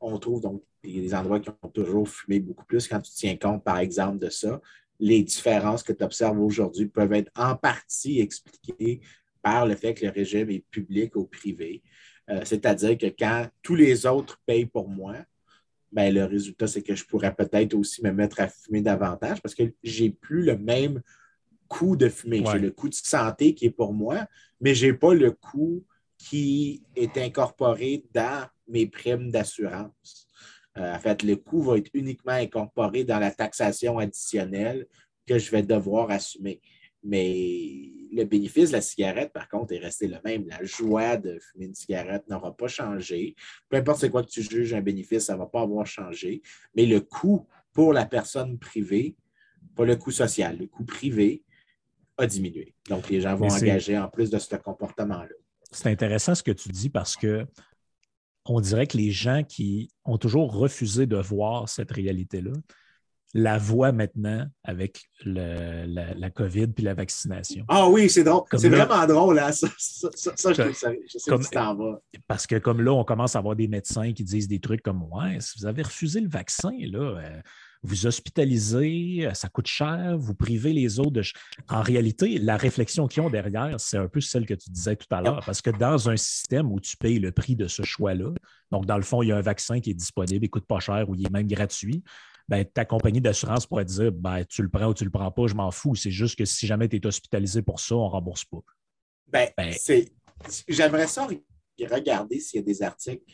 on 0.00 0.18
trouve 0.18 0.40
donc 0.40 0.62
des 0.82 1.14
endroits 1.14 1.40
qui 1.40 1.50
ont 1.50 1.68
toujours 1.68 2.08
fumé 2.08 2.40
beaucoup 2.40 2.64
plus. 2.64 2.88
Quand 2.88 3.00
tu 3.00 3.12
tiens 3.12 3.36
compte, 3.36 3.62
par 3.62 3.78
exemple, 3.78 4.18
de 4.18 4.30
ça, 4.30 4.60
les 4.98 5.22
différences 5.22 5.82
que 5.82 5.92
tu 5.92 6.04
observes 6.04 6.40
aujourd'hui 6.40 6.86
peuvent 6.86 7.12
être 7.12 7.30
en 7.34 7.56
partie 7.56 8.20
expliquées 8.20 9.00
par 9.42 9.66
le 9.66 9.74
fait 9.74 9.94
que 9.94 10.04
le 10.04 10.12
régime 10.12 10.50
est 10.50 10.64
public 10.70 11.16
ou 11.16 11.24
privé. 11.24 11.82
Euh, 12.28 12.42
c'est-à-dire 12.44 12.96
que 12.98 13.06
quand 13.06 13.48
tous 13.62 13.74
les 13.74 14.06
autres 14.06 14.40
payent 14.46 14.66
pour 14.66 14.88
moi, 14.88 15.16
ben, 15.92 16.14
le 16.14 16.24
résultat, 16.24 16.66
c'est 16.66 16.82
que 16.82 16.94
je 16.94 17.04
pourrais 17.04 17.34
peut-être 17.34 17.74
aussi 17.74 18.02
me 18.02 18.12
mettre 18.12 18.40
à 18.40 18.48
fumer 18.48 18.80
davantage 18.80 19.42
parce 19.42 19.54
que 19.54 19.64
je 19.82 20.04
n'ai 20.04 20.10
plus 20.10 20.42
le 20.42 20.56
même 20.56 21.02
coût 21.66 21.96
de 21.96 22.08
fumer. 22.08 22.44
J'ai 22.52 22.58
le 22.58 22.70
coût 22.70 22.88
de 22.88 22.94
santé 22.94 23.54
qui 23.54 23.66
est 23.66 23.70
pour 23.70 23.92
moi, 23.92 24.26
mais 24.60 24.74
je 24.74 24.86
n'ai 24.86 24.92
pas 24.92 25.14
le 25.14 25.32
coût 25.32 25.84
qui 26.18 26.82
est 26.94 27.16
incorporé 27.16 28.04
dans 28.12 28.46
mes 28.70 28.86
primes 28.86 29.30
d'assurance. 29.30 30.28
Euh, 30.78 30.94
en 30.94 30.98
fait, 30.98 31.22
le 31.22 31.36
coût 31.36 31.62
va 31.62 31.78
être 31.78 31.90
uniquement 31.94 32.32
incorporé 32.32 33.04
dans 33.04 33.18
la 33.18 33.30
taxation 33.30 33.98
additionnelle 33.98 34.86
que 35.26 35.38
je 35.38 35.50
vais 35.50 35.62
devoir 35.62 36.10
assumer. 36.10 36.60
Mais 37.02 37.90
le 38.12 38.24
bénéfice 38.24 38.70
de 38.70 38.76
la 38.76 38.80
cigarette, 38.80 39.32
par 39.32 39.48
contre, 39.48 39.72
est 39.72 39.78
resté 39.78 40.06
le 40.06 40.18
même. 40.24 40.46
La 40.46 40.62
joie 40.62 41.16
de 41.16 41.38
fumer 41.38 41.66
une 41.66 41.74
cigarette 41.74 42.28
n'aura 42.28 42.56
pas 42.56 42.68
changé. 42.68 43.34
Peu 43.68 43.78
importe 43.78 44.00
c'est 44.00 44.10
quoi 44.10 44.22
que 44.22 44.30
tu 44.30 44.42
juges 44.42 44.74
un 44.74 44.82
bénéfice, 44.82 45.24
ça 45.24 45.34
ne 45.34 45.38
va 45.38 45.46
pas 45.46 45.62
avoir 45.62 45.86
changé. 45.86 46.42
Mais 46.74 46.86
le 46.86 47.00
coût 47.00 47.46
pour 47.72 47.92
la 47.92 48.04
personne 48.04 48.58
privée, 48.58 49.16
pas 49.74 49.84
le 49.84 49.96
coût 49.96 50.10
social, 50.10 50.58
le 50.58 50.66
coût 50.66 50.84
privé, 50.84 51.42
a 52.18 52.26
diminué. 52.26 52.74
Donc, 52.88 53.08
les 53.08 53.20
gens 53.20 53.34
vont 53.34 53.48
engager 53.48 53.96
en 53.96 54.08
plus 54.08 54.30
de 54.30 54.38
ce 54.38 54.56
comportement-là. 54.56 55.28
C'est 55.70 55.88
intéressant 55.88 56.34
ce 56.34 56.42
que 56.42 56.50
tu 56.50 56.68
dis 56.68 56.90
parce 56.90 57.16
que 57.16 57.46
on 58.44 58.60
dirait 58.60 58.86
que 58.86 58.96
les 58.96 59.10
gens 59.10 59.42
qui 59.42 59.90
ont 60.04 60.18
toujours 60.18 60.52
refusé 60.52 61.06
de 61.06 61.16
voir 61.16 61.68
cette 61.68 61.90
réalité-là 61.90 62.52
la 63.32 63.58
voient 63.58 63.92
maintenant 63.92 64.46
avec 64.64 65.04
la, 65.24 65.86
la, 65.86 66.30
COVID 66.30 66.68
puis 66.68 66.82
la 66.82 66.94
vaccination. 66.94 67.64
Ah 67.68 67.88
oui, 67.88 68.10
c'est 68.10 68.24
drôle. 68.24 68.42
C'est 68.56 68.68
vraiment 68.68 69.06
drôle, 69.06 69.38
hein? 69.38 69.52
ça, 69.52 69.68
ça, 69.78 70.08
ça, 70.34 70.52
je, 70.52 70.62
je, 70.62 71.18
sais 71.18 71.30
comme, 71.30 71.44
t'en 71.44 71.76
vas. 71.76 72.00
Parce 72.26 72.46
que 72.46 72.56
comme 72.56 72.80
là, 72.80 72.92
on 72.92 73.04
commence 73.04 73.36
à 73.36 73.38
avoir 73.38 73.54
des 73.54 73.68
médecins 73.68 74.12
qui 74.12 74.24
disent 74.24 74.48
des 74.48 74.58
trucs 74.58 74.82
comme 74.82 75.04
Ouais, 75.12 75.38
si 75.40 75.60
vous 75.60 75.66
avez 75.66 75.82
refusé 75.82 76.20
le 76.20 76.28
vaccin, 76.28 76.72
là, 76.90 76.98
euh, 76.98 77.40
vous 77.82 78.06
hospitalisez, 78.06 79.26
euh, 79.26 79.34
ça 79.34 79.48
coûte 79.48 79.66
cher, 79.66 80.16
vous 80.18 80.34
privez 80.34 80.72
les 80.72 81.00
autres 81.00 81.10
de. 81.12 81.22
En 81.68 81.82
réalité, 81.82 82.38
la 82.38 82.56
réflexion 82.56 83.06
qu'ils 83.06 83.22
ont 83.22 83.30
derrière, 83.30 83.80
c'est 83.80 83.96
un 83.96 84.08
peu 84.08 84.20
celle 84.20 84.46
que 84.46 84.54
tu 84.54 84.70
disais 84.70 84.96
tout 84.96 85.06
à 85.10 85.22
l'heure, 85.22 85.42
parce 85.44 85.62
que 85.62 85.70
dans 85.70 86.08
un 86.08 86.16
système 86.16 86.70
où 86.70 86.80
tu 86.80 86.96
payes 86.96 87.18
le 87.18 87.32
prix 87.32 87.56
de 87.56 87.68
ce 87.68 87.82
choix-là, 87.82 88.32
donc 88.70 88.86
dans 88.86 88.96
le 88.96 89.02
fond, 89.02 89.22
il 89.22 89.28
y 89.28 89.32
a 89.32 89.36
un 89.36 89.42
vaccin 89.42 89.80
qui 89.80 89.90
est 89.90 89.94
disponible, 89.94 90.44
il 90.44 90.48
ne 90.48 90.50
coûte 90.50 90.66
pas 90.66 90.80
cher 90.80 91.08
ou 91.08 91.14
il 91.14 91.26
est 91.26 91.30
même 91.30 91.46
gratuit. 91.46 92.02
Ben, 92.48 92.64
ta 92.64 92.84
compagnie 92.84 93.20
d'assurance 93.20 93.66
pourrait 93.66 93.84
te 93.84 93.92
dire 93.92 94.12
ben, 94.12 94.44
tu 94.44 94.62
le 94.62 94.68
prends 94.68 94.86
ou 94.86 94.94
tu 94.94 95.04
le 95.04 95.10
prends 95.10 95.30
pas, 95.30 95.46
je 95.46 95.54
m'en 95.54 95.70
fous. 95.70 95.94
C'est 95.94 96.10
juste 96.10 96.36
que 96.36 96.44
si 96.44 96.66
jamais 96.66 96.88
tu 96.88 96.96
es 96.96 97.06
hospitalisé 97.06 97.62
pour 97.62 97.80
ça, 97.80 97.94
on 97.94 98.06
ne 98.06 98.10
rembourse 98.10 98.44
pas. 98.44 98.58
Ben, 99.28 99.48
ben 99.56 99.72
J'aimerais 100.68 101.06
ça 101.06 101.28
regarder 101.86 102.40
s'il 102.40 102.60
y 102.60 102.62
a 102.62 102.66
des 102.66 102.82
articles 102.82 103.24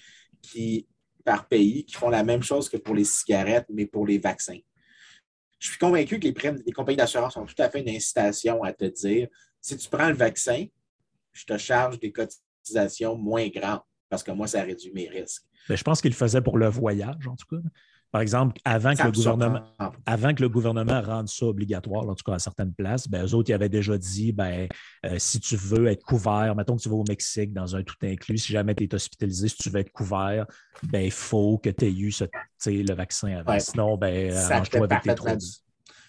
qui 0.43 0.87
par 1.27 1.49
pays 1.49 1.85
qui 1.85 1.97
font 1.97 2.09
la 2.09 2.23
même 2.23 2.43
chose 2.45 2.69
que 2.69 2.77
pour 2.77 2.95
les 2.95 3.05
cigarettes, 3.05 3.67
mais 3.69 3.85
pour 3.85 4.07
les 4.07 4.19
vaccins. 4.19 4.61
Je 5.59 5.71
suis 5.71 5.79
convaincu 5.79 6.21
que 6.21 6.29
les, 6.29 6.73
compagnies 6.73 6.97
d'assurance 6.97 7.37
ont 7.37 7.45
tout 7.45 7.61
à 7.61 7.69
fait 7.69 7.81
une 7.81 7.89
incitation 7.89 8.63
à 8.63 8.73
te 8.73 8.85
dire 8.85 9.27
si 9.61 9.77
tu 9.77 9.89
prends 9.89 10.09
le 10.09 10.15
vaccin, 10.15 10.67
je 11.33 11.45
te 11.45 11.59
charge 11.59 11.99
des 11.99 12.13
cotisations 12.13 13.17
moins 13.17 13.49
grandes 13.49 13.81
parce 14.09 14.23
que 14.23 14.31
moi, 14.31 14.47
ça 14.47 14.63
réduit 14.63 14.93
mes 14.95 15.09
risques. 15.09 15.43
Je 15.69 15.83
pense 15.83 16.01
qu'ils 16.01 16.13
le 16.13 16.17
faisaient 16.17 16.41
pour 16.41 16.59
le 16.59 16.69
voyage, 16.69 17.27
en 17.27 17.35
tout 17.35 17.57
cas. 17.57 17.69
Par 18.13 18.23
exemple, 18.23 18.59
avant 18.65 18.95
que, 18.95 19.03
le 19.03 19.11
gouvernement, 19.11 19.63
avant 20.07 20.33
que 20.33 20.43
le 20.43 20.49
gouvernement 20.49 21.03
rende 21.03 21.29
ça 21.29 21.47
obligatoire, 21.47 22.09
en 22.09 22.15
tout 22.15 22.25
cas 22.25 22.35
à 22.35 22.39
certaines 22.39 22.73
places, 22.73 23.09
ben, 23.09 23.27
eux 23.27 23.35
autres, 23.35 23.51
ils 23.51 23.55
avaient 23.55 23.69
déjà 23.69 23.99
dit 23.99 24.33
ben, 24.33 24.69
euh, 25.05 25.17
si 25.19 25.41
tu 25.41 25.57
veux 25.57 25.89
être 25.89 26.05
couvert, 26.05 26.55
mettons 26.57 26.77
que 26.77 26.83
tu 26.83 26.89
vas 26.89 26.97
au 26.97 27.05
Mexique 27.09 27.53
dans 27.53 27.77
un 27.77 27.83
tout 27.83 27.97
inclus, 28.03 28.39
si 28.39 28.53
jamais 28.53 28.75
tu 28.75 28.85
es 28.85 28.95
hospitalisé, 28.95 29.49
si 29.49 29.57
tu 29.57 29.71
veux 29.71 29.81
être 29.81 29.93
couvert, 29.93 30.47
ben, 30.85 31.01
il 31.01 31.11
faut 31.11 31.59
que 31.59 31.71
tu 31.71 31.87
aies 31.87 31.93
eu 31.93 32.83
le 32.83 32.95
vaccin 32.95 33.37
avant. 33.37 33.59
Sinon, 33.59 33.97
ben, 33.97 34.33
arrange-toi 34.33 34.85
avec 34.85 35.03
tes 35.03 35.15
troubles. 35.15 35.43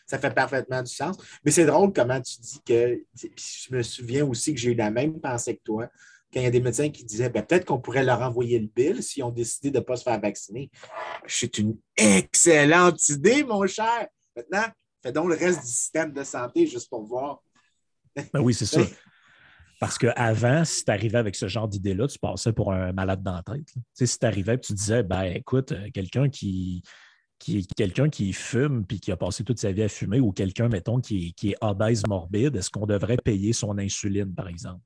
ça 0.05 0.19
fait 0.19 0.33
parfaitement 0.33 0.83
du 0.83 0.93
sens. 0.93 1.17
Mais 1.43 1.51
c'est 1.51 1.65
drôle 1.65 1.91
comment 1.91 2.21
tu 2.21 2.39
dis 2.39 2.61
que. 2.65 3.01
Je 3.15 3.75
me 3.75 3.81
souviens 3.81 4.25
aussi 4.25 4.53
que 4.53 4.59
j'ai 4.59 4.71
eu 4.71 4.75
la 4.75 4.91
même 4.91 5.19
pensée 5.19 5.57
que 5.57 5.63
toi 5.63 5.89
quand 6.33 6.39
il 6.39 6.43
y 6.43 6.47
a 6.47 6.51
des 6.51 6.61
médecins 6.61 6.89
qui 6.89 7.05
disaient 7.05 7.29
ben, 7.29 7.43
peut-être 7.43 7.65
qu'on 7.65 7.79
pourrait 7.79 8.03
leur 8.03 8.21
envoyer 8.21 8.59
le 8.59 8.67
bill 8.67 9.01
si 9.01 9.23
ont 9.23 9.31
décidé 9.31 9.71
de 9.71 9.79
ne 9.79 9.83
pas 9.83 9.95
se 9.95 10.03
faire 10.03 10.19
vacciner. 10.19 10.69
C'est 11.25 11.57
une 11.57 11.77
excellente 11.95 13.07
idée, 13.09 13.43
mon 13.43 13.65
cher. 13.65 14.07
Maintenant, 14.35 14.65
fais 15.01 15.11
donc 15.11 15.29
le 15.29 15.35
reste 15.35 15.61
du 15.61 15.67
système 15.67 16.11
de 16.11 16.23
santé 16.23 16.67
juste 16.67 16.89
pour 16.89 17.05
voir. 17.05 17.41
Ben 18.33 18.41
oui, 18.41 18.53
c'est 18.53 18.65
ça. 18.65 18.81
Parce 19.79 19.97
qu'avant, 19.97 20.65
si 20.65 20.83
tu 20.83 20.91
arrivais 20.91 21.19
avec 21.19 21.35
ce 21.35 21.47
genre 21.47 21.67
d'idée-là, 21.67 22.07
tu 22.07 22.17
passais 22.17 22.51
pour 22.51 22.73
un 22.73 22.91
malade 22.93 23.21
dans 23.21 23.35
la 23.35 23.43
tête. 23.43 23.73
si 23.93 24.19
tu 24.19 24.25
arrivais 24.25 24.55
et 24.55 24.59
tu 24.59 24.73
disais, 24.73 25.03
ben 25.03 25.23
écoute, 25.23 25.71
euh, 25.71 25.89
quelqu'un 25.93 26.29
qui, 26.29 26.81
qui 27.37 27.67
quelqu'un 27.77 28.09
qui 28.09 28.33
fume 28.33 28.85
puis 28.87 28.99
qui 28.99 29.11
a 29.11 29.17
passé 29.17 29.43
toute 29.43 29.59
sa 29.59 29.71
vie 29.71 29.83
à 29.83 29.89
fumer 29.89 30.19
ou 30.19 30.31
quelqu'un, 30.31 30.67
mettons, 30.67 30.99
qui 30.99 31.33
qui 31.35 31.51
est 31.51 31.57
obèse 31.61 32.07
morbide, 32.07 32.55
est-ce 32.55 32.71
qu'on 32.71 32.87
devrait 32.87 33.17
payer 33.17 33.53
son 33.53 33.77
insuline, 33.77 34.33
par 34.33 34.47
exemple? 34.47 34.81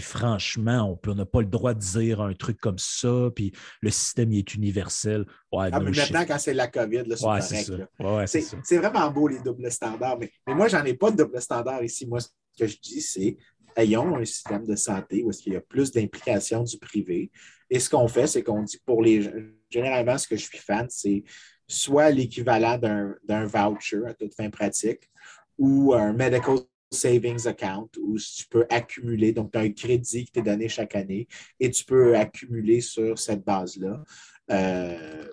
Franchement, 0.00 0.98
on 1.06 1.14
n'a 1.14 1.26
pas 1.26 1.40
le 1.40 1.46
droit 1.46 1.74
de 1.74 1.80
dire 1.80 2.20
un 2.20 2.34
truc 2.34 2.58
comme 2.58 2.78
ça, 2.78 3.30
puis 3.34 3.52
le 3.80 3.90
système 3.90 4.32
est 4.32 4.54
universel. 4.54 5.24
Ouais, 5.52 5.68
ah, 5.72 5.80
maintenant, 5.80 6.24
quand 6.26 6.38
c'est 6.38 6.54
la 6.54 6.68
COVID, 6.68 7.04
c'est 7.16 8.44
C'est 8.64 8.78
vraiment 8.78 9.10
beau, 9.10 9.28
les 9.28 9.40
doubles 9.40 9.70
standards. 9.70 10.18
Mais, 10.18 10.30
moi, 10.46 10.68
j'en 10.68 10.84
ai 10.84 10.94
pas 10.94 11.10
de 11.10 11.16
double 11.16 11.40
standard 11.40 11.82
ici. 11.82 12.06
Moi, 12.06 12.20
ce 12.20 12.28
que 12.58 12.66
je 12.66 12.76
dis, 12.82 13.00
c'est 13.00 13.36
ayons 13.76 14.16
un 14.16 14.24
système 14.24 14.66
de 14.66 14.74
santé 14.74 15.22
où 15.22 15.30
est-ce 15.30 15.42
qu'il 15.42 15.52
y 15.52 15.56
a 15.56 15.60
plus 15.60 15.92
d'implication 15.92 16.64
du 16.64 16.78
privé. 16.78 17.30
Et 17.70 17.78
ce 17.78 17.88
qu'on 17.88 18.08
fait, 18.08 18.26
c'est 18.26 18.42
qu'on 18.42 18.62
dit 18.62 18.80
pour 18.84 19.02
les 19.02 19.30
généralement, 19.70 20.18
ce 20.18 20.26
que 20.26 20.36
je 20.36 20.44
suis 20.44 20.58
fan, 20.58 20.86
c'est 20.88 21.22
soit 21.66 22.10
l'équivalent 22.10 22.78
d'un 22.78 23.44
voucher 23.44 24.00
à 24.06 24.14
toute 24.14 24.34
fin 24.34 24.50
pratique 24.50 25.08
ou 25.58 25.94
un 25.94 26.12
medical 26.12 26.58
savings 26.90 27.46
account 27.46 27.88
où 28.00 28.16
tu 28.18 28.46
peux 28.48 28.66
accumuler, 28.70 29.32
donc 29.32 29.52
tu 29.52 29.58
as 29.58 29.62
un 29.62 29.70
crédit 29.70 30.24
qui 30.24 30.32
t'est 30.32 30.42
donné 30.42 30.68
chaque 30.68 30.94
année 30.94 31.28
et 31.60 31.70
tu 31.70 31.84
peux 31.84 32.16
accumuler 32.16 32.80
sur 32.80 33.18
cette 33.18 33.44
base-là. 33.44 34.02
Euh, 34.50 35.28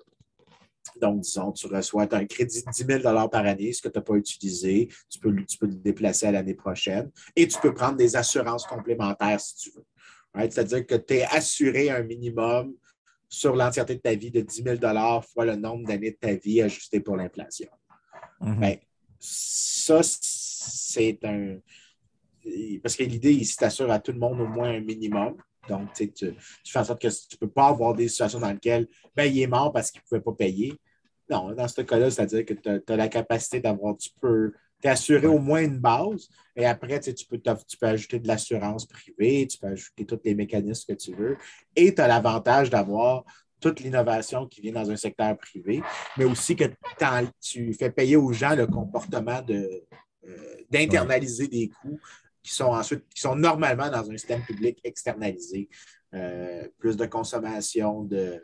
donc, 1.01 1.21
disons, 1.21 1.51
tu 1.51 1.67
reçois 1.67 2.07
un 2.13 2.25
crédit 2.25 2.63
de 2.63 2.71
10 2.71 3.01
000 3.03 3.29
par 3.29 3.45
année, 3.45 3.73
ce 3.73 3.81
que 3.81 3.89
tu 3.89 3.97
n'as 3.97 4.03
pas 4.03 4.15
utilisé, 4.15 4.87
tu 5.09 5.19
peux, 5.19 5.35
tu 5.43 5.57
peux 5.57 5.67
le 5.67 5.75
déplacer 5.75 6.27
à 6.27 6.31
l'année 6.31 6.53
prochaine 6.53 7.11
et 7.35 7.47
tu 7.47 7.59
peux 7.59 7.73
prendre 7.73 7.97
des 7.97 8.15
assurances 8.15 8.65
complémentaires 8.65 9.39
si 9.39 9.55
tu 9.55 9.71
veux. 9.71 9.85
C'est-à-dire 10.37 10.85
que 10.85 10.95
tu 10.95 11.15
es 11.15 11.23
assuré 11.23 11.89
un 11.89 12.03
minimum 12.03 12.73
sur 13.29 13.55
l'entièreté 13.55 13.95
de 13.95 14.01
ta 14.01 14.13
vie 14.15 14.31
de 14.31 14.41
10 14.41 14.63
000 14.63 15.21
fois 15.21 15.45
le 15.45 15.55
nombre 15.55 15.87
d'années 15.87 16.11
de 16.11 16.17
ta 16.17 16.33
vie 16.33 16.61
ajusté 16.61 16.99
pour 16.99 17.15
l'inflation. 17.17 17.69
Ben, 18.41 18.77
ça, 19.19 20.01
c'est 20.69 21.19
un. 21.23 21.57
Parce 22.83 22.95
que 22.95 23.03
l'idée, 23.03 23.33
il 23.33 23.45
s'assure 23.45 23.91
à 23.91 23.99
tout 23.99 24.11
le 24.11 24.19
monde 24.19 24.39
au 24.39 24.47
moins 24.47 24.69
un 24.69 24.79
minimum. 24.79 25.35
Donc, 25.67 25.93
tu, 25.93 26.09
fais 26.63 26.79
en 26.79 26.83
sorte 26.83 27.01
que 27.01 27.07
tu 27.07 27.35
ne 27.35 27.37
peux 27.37 27.49
pas 27.49 27.67
avoir 27.67 27.95
des 27.95 28.07
situations 28.07 28.39
dans 28.39 28.51
lesquelles 28.51 28.87
ben, 29.15 29.23
il 29.23 29.41
est 29.41 29.47
mort 29.47 29.71
parce 29.73 29.89
qu'il 29.89 30.01
ne 30.01 30.07
pouvait 30.07 30.21
pas 30.21 30.33
payer. 30.33 30.73
Non, 31.29 31.53
dans 31.53 31.67
ce 31.67 31.81
cas-là, 31.81 32.11
c'est-à-dire 32.11 32.45
que 32.45 32.53
tu 32.53 32.69
as, 32.69 32.95
la 32.95 33.07
capacité 33.07 33.59
d'avoir, 33.59 33.97
tu 33.97 34.09
peux 34.21 34.51
t'assurer 34.79 35.25
au 35.25 35.39
moins 35.39 35.61
une 35.61 35.79
base 35.79 36.29
et 36.55 36.65
après, 36.65 36.99
tu, 36.99 37.25
peux, 37.25 37.39
tu 37.39 37.77
peux 37.77 37.87
ajouter 37.87 38.19
de 38.19 38.27
l'assurance 38.27 38.85
privée, 38.85 39.47
tu 39.47 39.57
peux 39.57 39.67
ajouter 39.67 40.05
tous 40.05 40.19
les 40.23 40.35
mécanismes 40.35 40.93
que 40.93 40.99
tu 40.99 41.15
veux 41.15 41.37
et 41.75 41.95
tu 41.95 42.01
as 42.01 42.07
l'avantage 42.07 42.69
d'avoir 42.69 43.23
toute 43.59 43.79
l'innovation 43.79 44.45
qui 44.45 44.61
vient 44.61 44.73
dans 44.73 44.91
un 44.91 44.95
secteur 44.95 45.35
privé, 45.37 45.81
mais 46.17 46.25
aussi 46.25 46.55
que 46.55 46.65
tu 47.41 47.73
fais 47.73 47.89
payer 47.89 48.15
aux 48.15 48.31
gens 48.31 48.55
le 48.55 48.67
comportement 48.67 49.41
de, 49.41 49.83
d'internaliser 50.69 51.47
des 51.47 51.69
coûts 51.69 51.99
qui 52.45 52.53
sont 52.53 52.65
ensuite, 52.65 53.03
qui 53.13 53.21
sont 53.21 53.35
normalement 53.35 53.89
dans 53.89 54.09
un 54.09 54.17
système 54.17 54.43
public 54.43 54.79
externalisé. 54.83 55.67
Euh, 56.13 56.67
plus 56.77 56.95
de 56.95 57.05
consommation, 57.05 58.03
de, 58.03 58.39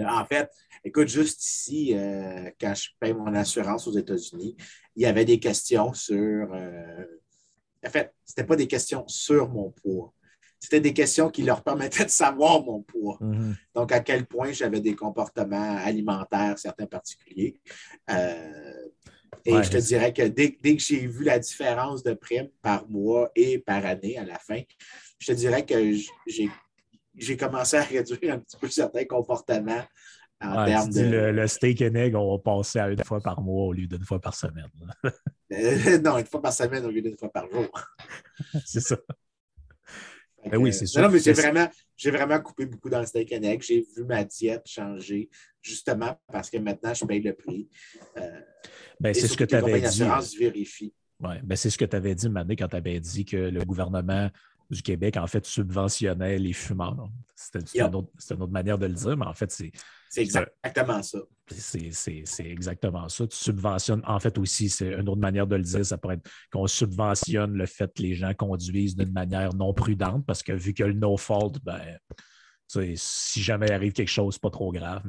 En 0.00 0.26
fait, 0.26 0.50
écoute, 0.84 1.08
juste 1.08 1.42
ici, 1.44 1.94
euh, 1.94 2.50
quand 2.60 2.74
je 2.74 2.90
paye 3.00 3.14
mon 3.14 3.32
assurance 3.34 3.86
aux 3.86 3.96
États-Unis, 3.96 4.56
il 4.96 5.02
y 5.02 5.06
avait 5.06 5.24
des 5.24 5.38
questions 5.38 5.94
sur. 5.94 6.52
en 6.52 7.90
fait, 7.90 8.12
ce 8.24 8.32
n'était 8.32 8.46
pas 8.46 8.56
des 8.56 8.66
questions 8.66 9.06
sur 9.06 9.48
mon 9.48 9.70
poids. 9.70 10.12
C'était 10.58 10.80
des 10.80 10.92
questions 10.92 11.30
qui 11.30 11.42
leur 11.42 11.62
permettaient 11.62 12.04
de 12.04 12.10
savoir 12.10 12.64
mon 12.64 12.82
poids. 12.82 13.18
Mm-hmm. 13.20 13.54
Donc, 13.74 13.92
à 13.92 14.00
quel 14.00 14.26
point 14.26 14.52
j'avais 14.52 14.80
des 14.80 14.96
comportements 14.96 15.76
alimentaires, 15.76 16.58
certains 16.58 16.86
particuliers. 16.86 17.60
Et 19.44 19.62
je 19.62 19.70
te 19.70 19.76
dirais 19.76 20.12
que 20.12 20.22
dès, 20.22 20.52
que 20.52 20.82
j'ai 20.82 21.06
vu 21.06 21.24
la 21.24 21.38
différence 21.38 22.02
de 22.02 22.14
prime 22.14 22.48
par 22.62 22.88
mois 22.88 23.30
et 23.34 23.58
par 23.58 23.84
année 23.84 24.18
à 24.18 24.24
la 24.24 24.38
fin, 24.38 24.60
je 25.18 25.26
te 25.28 25.32
dirais 25.32 25.64
que 25.64 25.94
j'ai 27.16 27.36
commencé 27.36 27.76
à 27.76 27.82
réduire 27.82 28.34
un 28.34 28.38
petit 28.38 28.56
peu 28.56 28.68
certains 28.68 29.04
comportements 29.04 29.84
en 30.40 30.64
termes 30.66 30.90
de. 30.90 31.00
Le, 31.00 31.46
steak 31.46 31.82
and 31.82 31.94
egg, 31.94 32.14
on 32.14 32.36
va 32.36 32.42
passer 32.42 32.78
à 32.78 32.88
une 32.88 33.02
fois 33.04 33.20
par 33.20 33.40
mois 33.40 33.66
au 33.66 33.72
lieu 33.72 33.86
d'une 33.86 34.04
fois 34.04 34.20
par 34.20 34.34
semaine. 34.34 34.70
Euh, 35.52 35.98
non, 35.98 36.18
une 36.18 36.26
fois 36.26 36.42
par 36.42 36.52
semaine 36.52 36.84
au 36.84 36.90
lieu 36.90 37.00
d'une 37.00 37.16
fois 37.16 37.30
par 37.30 37.48
jour. 37.48 37.68
c'est 38.64 38.80
ça. 38.80 38.96
Ben 40.50 40.56
oui, 40.58 40.72
c'est 40.72 40.86
sûr. 40.86 41.02
Non, 41.02 41.08
mais 41.10 41.18
j'ai 41.18 41.32
vraiment, 41.32 41.68
vraiment 42.04 42.40
coupé 42.40 42.66
beaucoup 42.66 42.88
dans 42.88 43.00
le 43.00 43.06
steak 43.06 43.32
and 43.32 43.42
egg. 43.42 43.62
J'ai 43.62 43.84
vu 43.96 44.04
ma 44.04 44.24
diète 44.24 44.66
changer 44.66 45.28
justement 45.60 46.18
parce 46.32 46.50
que 46.50 46.58
maintenant, 46.58 46.94
je 46.94 47.04
paye 47.04 47.20
le 47.20 47.34
prix. 47.34 47.68
Euh, 48.16 48.40
ben, 49.00 49.14
c'est 49.14 49.28
ce 49.28 49.36
que 49.36 49.44
tu 49.44 49.54
avais 49.54 49.80
dit. 49.80 50.04
vérifie. 50.38 50.94
Ouais, 51.20 51.40
ben, 51.42 51.56
c'est 51.56 51.70
ce 51.70 51.78
que 51.78 51.84
tu 51.84 51.96
avais 51.96 52.14
dit, 52.14 52.28
Mané, 52.28 52.56
quand 52.56 52.68
tu 52.68 52.76
avais 52.76 53.00
dit 53.00 53.24
que 53.24 53.36
le 53.36 53.64
gouvernement 53.64 54.30
du 54.70 54.82
Québec, 54.82 55.16
en 55.16 55.26
fait, 55.26 55.46
subventionnait 55.46 56.38
les 56.38 56.52
fumeurs. 56.52 57.08
C'était 57.34 57.64
une, 57.78 57.94
autre 57.94 58.46
manière 58.48 58.78
de 58.78 58.86
le 58.86 58.94
dire, 58.94 59.16
mais 59.16 59.26
en 59.26 59.34
fait, 59.34 59.50
c'est. 59.50 59.72
C'est 60.16 60.22
exactement 60.22 61.02
ça. 61.02 61.18
C'est 61.48 62.46
exactement 62.46 63.08
ça. 63.08 63.26
Tu 63.26 63.36
subventionnes, 63.36 64.02
en 64.06 64.18
fait 64.18 64.38
aussi, 64.38 64.68
c'est 64.68 64.94
une 64.94 65.08
autre 65.08 65.20
manière 65.20 65.46
de 65.46 65.56
le 65.56 65.62
dire, 65.62 65.84
ça 65.84 65.98
pourrait 65.98 66.14
être 66.14 66.30
qu'on 66.50 66.66
subventionne 66.66 67.52
le 67.52 67.66
fait 67.66 67.92
que 67.94 68.02
les 68.02 68.14
gens 68.14 68.32
conduisent 68.34 68.96
d'une 68.96 69.12
manière 69.12 69.54
non 69.54 69.74
prudente, 69.74 70.24
parce 70.26 70.42
que 70.42 70.52
vu 70.52 70.72
que 70.72 70.84
le 70.84 70.94
no-fault, 70.94 71.52
ben, 71.62 71.98
si 72.68 73.42
jamais 73.42 73.70
arrive 73.70 73.92
quelque 73.92 74.08
chose, 74.08 74.38
pas 74.38 74.50
trop 74.50 74.72
grave. 74.72 75.04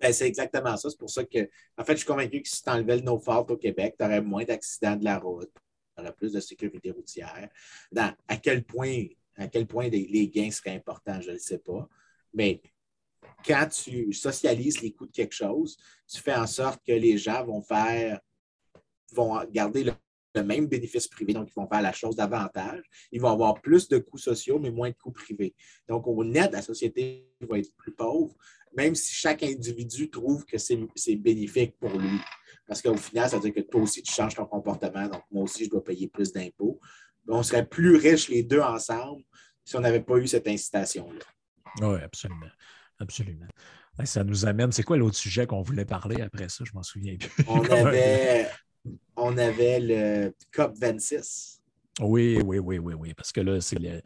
Ben, 0.00 0.12
c'est 0.12 0.28
exactement 0.28 0.76
ça. 0.76 0.90
C'est 0.90 0.98
pour 0.98 1.10
ça 1.10 1.24
que, 1.24 1.48
en 1.76 1.84
fait, 1.84 1.92
je 1.92 1.98
suis 1.98 2.06
convaincu 2.06 2.40
que 2.40 2.48
si 2.48 2.62
tu 2.62 2.70
enlevais 2.70 2.96
le 2.96 3.02
no-fault 3.02 3.50
au 3.50 3.56
Québec, 3.56 3.96
tu 3.98 4.04
aurais 4.04 4.22
moins 4.22 4.44
d'accidents 4.44 4.96
de 4.96 5.04
la 5.04 5.18
route, 5.18 5.50
tu 5.96 6.02
aurait 6.02 6.12
plus 6.12 6.32
de 6.32 6.40
sécurité 6.40 6.92
routière. 6.92 7.48
à 7.96 8.36
quel 8.36 8.64
point, 8.64 9.06
à 9.36 9.48
quel 9.48 9.66
point 9.66 9.88
les, 9.88 10.28
gains 10.28 10.50
seraient 10.52 10.76
importants, 10.76 11.20
je 11.20 11.32
ne 11.32 11.38
sais 11.38 11.58
pas. 11.58 11.88
Mais 12.32 12.60
quand 13.46 13.68
tu 13.68 14.12
socialises 14.12 14.80
les 14.80 14.92
coûts 14.92 15.06
de 15.06 15.12
quelque 15.12 15.34
chose, 15.34 15.76
tu 16.06 16.20
fais 16.20 16.34
en 16.34 16.46
sorte 16.46 16.80
que 16.86 16.92
les 16.92 17.18
gens 17.18 17.44
vont 17.44 17.62
faire, 17.62 18.20
vont 19.12 19.42
garder 19.50 19.84
le, 19.84 19.92
même 20.42 20.66
bénéfice 20.66 21.06
privé, 21.06 21.32
donc 21.32 21.48
ils 21.50 21.54
vont 21.54 21.68
faire 21.68 21.82
la 21.82 21.92
chose 21.92 22.16
davantage. 22.16 22.82
Ils 23.12 23.20
vont 23.20 23.30
avoir 23.30 23.60
plus 23.60 23.86
de 23.88 23.98
coûts 23.98 24.18
sociaux, 24.18 24.58
mais 24.58 24.70
moins 24.70 24.90
de 24.90 24.96
coûts 24.96 25.12
privés. 25.12 25.54
Donc, 25.88 26.08
au 26.08 26.24
net, 26.24 26.50
la 26.52 26.62
société 26.62 27.30
va 27.40 27.58
être 27.58 27.72
plus 27.76 27.92
pauvre, 27.92 28.34
même 28.76 28.96
si 28.96 29.14
chaque 29.14 29.44
individu 29.44 30.10
trouve 30.10 30.44
que 30.44 30.58
c'est 30.58 31.16
bénéfique 31.16 31.78
pour 31.78 31.96
lui. 31.96 32.18
Parce 32.66 32.82
qu'au 32.82 32.96
final, 32.96 33.28
ça 33.28 33.36
veut 33.36 33.42
dire 33.42 33.54
que 33.54 33.68
toi 33.68 33.82
aussi, 33.82 34.02
tu 34.02 34.12
changes 34.12 34.34
ton 34.34 34.46
comportement, 34.46 35.06
donc 35.06 35.22
moi 35.30 35.44
aussi, 35.44 35.66
je 35.66 35.70
dois 35.70 35.84
payer 35.84 36.08
plus 36.08 36.32
d'impôts. 36.32 36.80
On 37.28 37.42
serait 37.42 37.66
plus 37.66 37.96
riches 37.96 38.28
les 38.28 38.42
deux 38.42 38.60
ensemble 38.60 39.22
si 39.64 39.76
on 39.76 39.80
n'avait 39.80 40.02
pas 40.02 40.16
eu 40.16 40.26
cette 40.26 40.48
incitation-là. 40.48 41.24
Oui, 41.80 42.00
absolument. 42.02 42.46
Absolument. 42.98 43.46
Ça 44.04 44.24
nous 44.24 44.46
amène. 44.46 44.72
C'est 44.72 44.82
quoi 44.82 44.96
l'autre 44.96 45.16
sujet 45.16 45.46
qu'on 45.46 45.62
voulait 45.62 45.84
parler 45.84 46.20
après 46.20 46.48
ça? 46.48 46.64
Je 46.64 46.72
m'en 46.72 46.82
souviens 46.82 47.16
plus. 47.16 47.44
On 47.46 47.60
avait, 47.70 48.48
on 49.16 49.36
avait 49.38 49.80
le 49.80 50.34
COP 50.52 50.76
26. 50.78 51.60
Oui, 52.00 52.40
oui, 52.44 52.58
oui, 52.58 52.78
oui, 52.78 52.94
oui. 52.94 53.14
Parce 53.14 53.32
que 53.32 53.40
là, 53.40 53.60
c'est 53.60 53.78
le. 53.78 54.00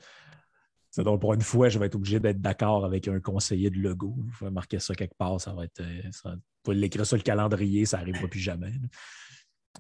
Donc, 0.98 1.20
pour 1.20 1.33
une 1.33 1.42
fois, 1.42 1.68
je 1.68 1.79
vais 1.79 1.87
être 1.87 1.94
obligé 1.94 2.18
d'être 2.18 2.40
d'accord 2.40 2.85
avec 2.85 3.07
un 3.09 3.20
conseiller 3.20 3.70
de 3.70 3.79
logo. 3.79 4.16
Je 4.38 4.44
vais 4.44 4.51
marquer 4.51 4.79
ça 4.79 4.94
quelque 4.94 5.16
part. 5.16 5.40
Ça 5.40 5.53
va 5.53 5.64
être. 5.64 5.81
Euh, 5.81 6.03
ça, 6.11 6.35
pour 6.62 6.72
l'écrire 6.72 7.07
sur 7.07 7.16
le 7.16 7.22
calendrier, 7.22 7.87
ça 7.87 7.98
n'arrivera 7.98 8.27
plus 8.27 8.40
jamais. 8.40 8.72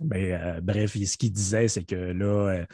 Mais 0.00 0.32
euh, 0.32 0.60
bref, 0.60 0.96
ce 0.96 1.16
qu'il 1.16 1.32
disait, 1.32 1.68
c'est 1.68 1.84
que 1.84 1.96
là, 1.96 2.26
euh, 2.26 2.66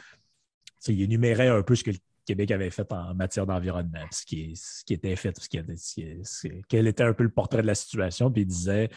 il 0.87 1.01
énumérait 1.01 1.47
un 1.47 1.63
peu 1.63 1.75
ce 1.75 1.83
que 1.83 1.91
le 1.91 1.97
Québec 2.25 2.51
avait 2.51 2.69
fait 2.69 2.91
en 2.91 3.13
matière 3.13 3.45
d'environnement, 3.45 4.05
ce 4.11 4.25
qui, 4.25 4.55
ce 4.55 4.83
qui 4.83 4.93
était 4.93 5.15
fait, 5.15 5.37
ce 5.39 5.47
qui, 5.47 6.51
quel 6.67 6.87
était 6.87 7.03
un 7.03 7.13
peu 7.13 7.23
le 7.23 7.29
portrait 7.29 7.61
de 7.61 7.67
la 7.67 7.75
situation, 7.75 8.31
puis 8.31 8.43
il 8.43 8.47
disait, 8.47 8.89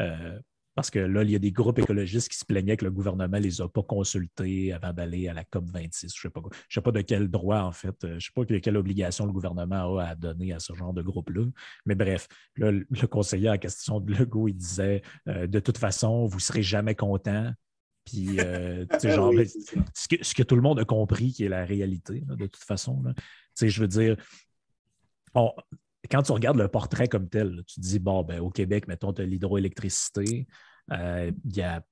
euh, 0.00 0.38
parce 0.78 0.90
que 0.90 1.00
là, 1.00 1.24
il 1.24 1.30
y 1.32 1.34
a 1.34 1.40
des 1.40 1.50
groupes 1.50 1.80
écologistes 1.80 2.28
qui 2.30 2.38
se 2.38 2.44
plaignaient 2.44 2.76
que 2.76 2.84
le 2.84 2.92
gouvernement 2.92 3.36
ne 3.36 3.42
les 3.42 3.60
a 3.60 3.68
pas 3.68 3.82
consultés 3.82 4.72
avant 4.72 4.92
d'aller 4.92 5.26
à 5.26 5.34
la 5.34 5.42
COP26. 5.42 6.12
Je 6.14 6.28
ne 6.28 6.32
sais, 6.32 6.56
sais, 6.68 6.80
pas 6.80 6.92
de 6.92 7.00
quel 7.00 7.26
droit, 7.26 7.62
en 7.62 7.72
fait, 7.72 8.04
euh, 8.04 8.10
je 8.10 8.14
ne 8.14 8.20
sais 8.20 8.30
pas 8.32 8.60
quelle 8.60 8.76
obligation 8.76 9.26
le 9.26 9.32
gouvernement 9.32 9.98
a 9.98 10.04
à 10.04 10.14
donner 10.14 10.52
à 10.52 10.60
ce 10.60 10.74
genre 10.74 10.92
de 10.92 11.02
groupe-là. 11.02 11.46
Mais 11.84 11.96
bref, 11.96 12.28
le 12.54 13.06
conseiller 13.08 13.50
en 13.50 13.58
question 13.58 13.98
de 13.98 14.14
Legault, 14.14 14.46
il 14.46 14.54
disait, 14.54 15.02
euh, 15.26 15.48
de 15.48 15.58
toute 15.58 15.78
façon, 15.78 16.26
vous 16.26 16.36
ne 16.36 16.42
serez 16.42 16.62
jamais 16.62 16.94
content 16.94 17.52
puis, 18.08 18.40
euh, 18.40 18.86
genre, 19.04 19.32
ce, 19.94 20.34
que, 20.34 20.42
tout 20.42 20.56
le 20.56 20.62
monde 20.62 20.80
a 20.80 20.84
compris 20.84 21.32
qui 21.32 21.44
est 21.44 21.48
la 21.48 21.64
réalité, 21.64 22.22
de 22.26 22.46
toute 22.46 22.64
façon. 22.64 23.02
Je 23.60 23.80
veux 23.80 23.88
dire, 23.88 24.16
quand 25.34 26.22
tu 26.22 26.32
regardes 26.32 26.56
le 26.56 26.68
portrait 26.68 27.08
comme 27.08 27.28
tel, 27.28 27.62
tu 27.66 27.76
te 27.76 27.80
dis, 27.80 27.98
bon, 27.98 28.22
ben, 28.22 28.40
au 28.40 28.50
Québec, 28.50 28.88
mettons, 28.88 29.12
tu 29.12 29.22
as 29.22 29.26
l'hydroélectricité. 29.26 30.46
Euh, 30.92 31.30
y 31.44 31.60
a, 31.60 31.82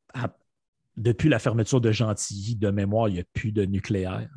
depuis 0.97 1.29
la 1.29 1.39
fermeture 1.39 1.81
de 1.81 1.93
Gentilly, 1.93 2.57
de 2.57 2.71
mémoire, 2.71 3.09
il 3.09 3.15
n'y 3.15 3.21
a 3.21 3.25
plus 3.35 3.53
de 3.53 3.65
nucléaire. 3.65 4.31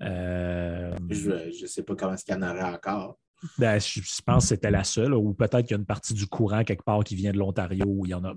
Euh, 0.00 0.96
je 1.10 1.62
ne 1.62 1.66
sais 1.66 1.82
pas 1.84 1.94
comment 1.94 2.14
est-ce 2.14 2.24
qu'il 2.24 2.34
y 2.34 2.38
en 2.38 2.42
aurait 2.42 2.74
encore. 2.74 3.18
Ben, 3.56 3.78
je, 3.78 4.00
pense 4.26 4.44
que 4.44 4.48
c'était 4.48 4.72
la 4.72 4.82
seule, 4.82 5.14
ou 5.14 5.32
peut-être 5.32 5.60
qu'il 5.60 5.70
y 5.70 5.74
a 5.74 5.78
une 5.78 5.86
partie 5.86 6.12
du 6.12 6.26
courant 6.26 6.64
quelque 6.64 6.82
part 6.82 7.04
qui 7.04 7.14
vient 7.14 7.30
de 7.30 7.38
l'Ontario, 7.38 7.84
où 7.86 8.04
il 8.04 8.10
y 8.10 8.14
en 8.14 8.24
a 8.24 8.34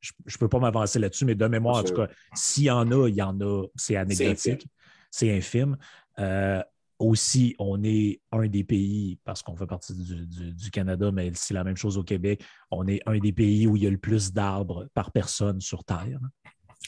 je 0.00 0.12
ne 0.26 0.38
peux 0.38 0.48
pas 0.48 0.58
m'avancer 0.58 0.98
là-dessus, 0.98 1.24
mais 1.24 1.34
de 1.34 1.46
mémoire, 1.46 1.76
en 1.76 1.82
tout 1.82 1.94
cas, 1.94 2.08
s'il 2.34 2.64
y 2.64 2.70
en 2.70 2.90
a, 2.92 3.08
il 3.08 3.14
y 3.14 3.22
en 3.22 3.40
a, 3.40 3.66
c'est 3.76 3.96
anecdotique, 3.96 4.66
c'est 5.10 5.36
infime. 5.36 5.76
Euh, 6.18 6.62
aussi, 6.98 7.54
on 7.58 7.82
est 7.84 8.20
un 8.32 8.48
des 8.48 8.64
pays, 8.64 9.18
parce 9.24 9.42
qu'on 9.42 9.56
fait 9.56 9.66
partie 9.66 9.94
du, 9.94 10.70
Canada, 10.70 11.12
mais 11.12 11.30
c'est 11.34 11.54
la 11.54 11.62
même 11.62 11.76
chose 11.76 11.96
au 11.96 12.02
Québec, 12.02 12.42
on 12.70 12.86
est 12.88 13.00
un 13.06 13.18
des 13.18 13.32
pays 13.32 13.66
où 13.66 13.76
il 13.76 13.84
y 13.84 13.86
a 13.86 13.90
le 13.90 13.98
plus 13.98 14.32
d'arbres 14.32 14.88
par 14.94 15.12
personne 15.12 15.60
sur 15.60 15.84
Terre. 15.84 16.18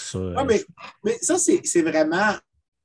Ça, 0.01 0.19
ah, 0.37 0.45
mais, 0.45 0.65
mais, 1.05 1.17
ça, 1.21 1.39
c'est 1.39 1.83
vraiment, 1.83 2.35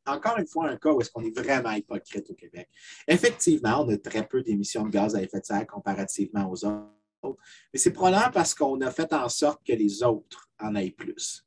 encore 0.05 0.37
une 0.37 0.47
fois, 0.47 0.69
un 0.69 0.77
cas 0.77 0.91
où 0.91 1.01
est-ce 1.01 1.09
qu'on 1.11 1.23
est 1.23 1.35
vraiment 1.35 1.71
hypocrite 1.71 2.29
au 2.29 2.35
Québec. 2.35 2.69
Effectivement, 3.07 3.83
on 3.83 3.89
a 3.89 3.97
très 3.97 4.27
peu 4.27 4.43
d'émissions 4.43 4.83
de 4.83 4.89
gaz 4.89 5.15
à 5.15 5.21
effet 5.21 5.39
de 5.39 5.45
serre 5.45 5.65
comparativement 5.65 6.49
aux 6.49 6.65
autres 6.65 6.94
mais 7.73 7.79
c'est 7.79 7.91
probablement 7.91 8.31
parce 8.31 8.53
qu'on 8.53 8.79
a 8.81 8.91
fait 8.91 9.11
en 9.13 9.29
sorte 9.29 9.65
que 9.65 9.73
les 9.73 10.03
autres 10.03 10.49
en 10.59 10.75
aient 10.75 10.91
plus. 10.91 11.45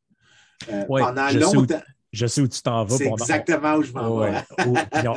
Euh, 0.71 0.85
pendant 0.87 1.29
je 1.29 1.39
longtemps. 1.39 1.67
Sais 1.69 1.77
où, 1.77 1.81
je 2.13 2.27
sais 2.27 2.41
où 2.41 2.49
tu 2.49 2.63
t'en 2.63 2.85
vas. 2.85 2.97
C'est 2.97 3.07
exactement 3.07 3.75
où 3.77 3.83
je 3.83 3.93
m'en 3.93 4.19
vais. 4.19 4.43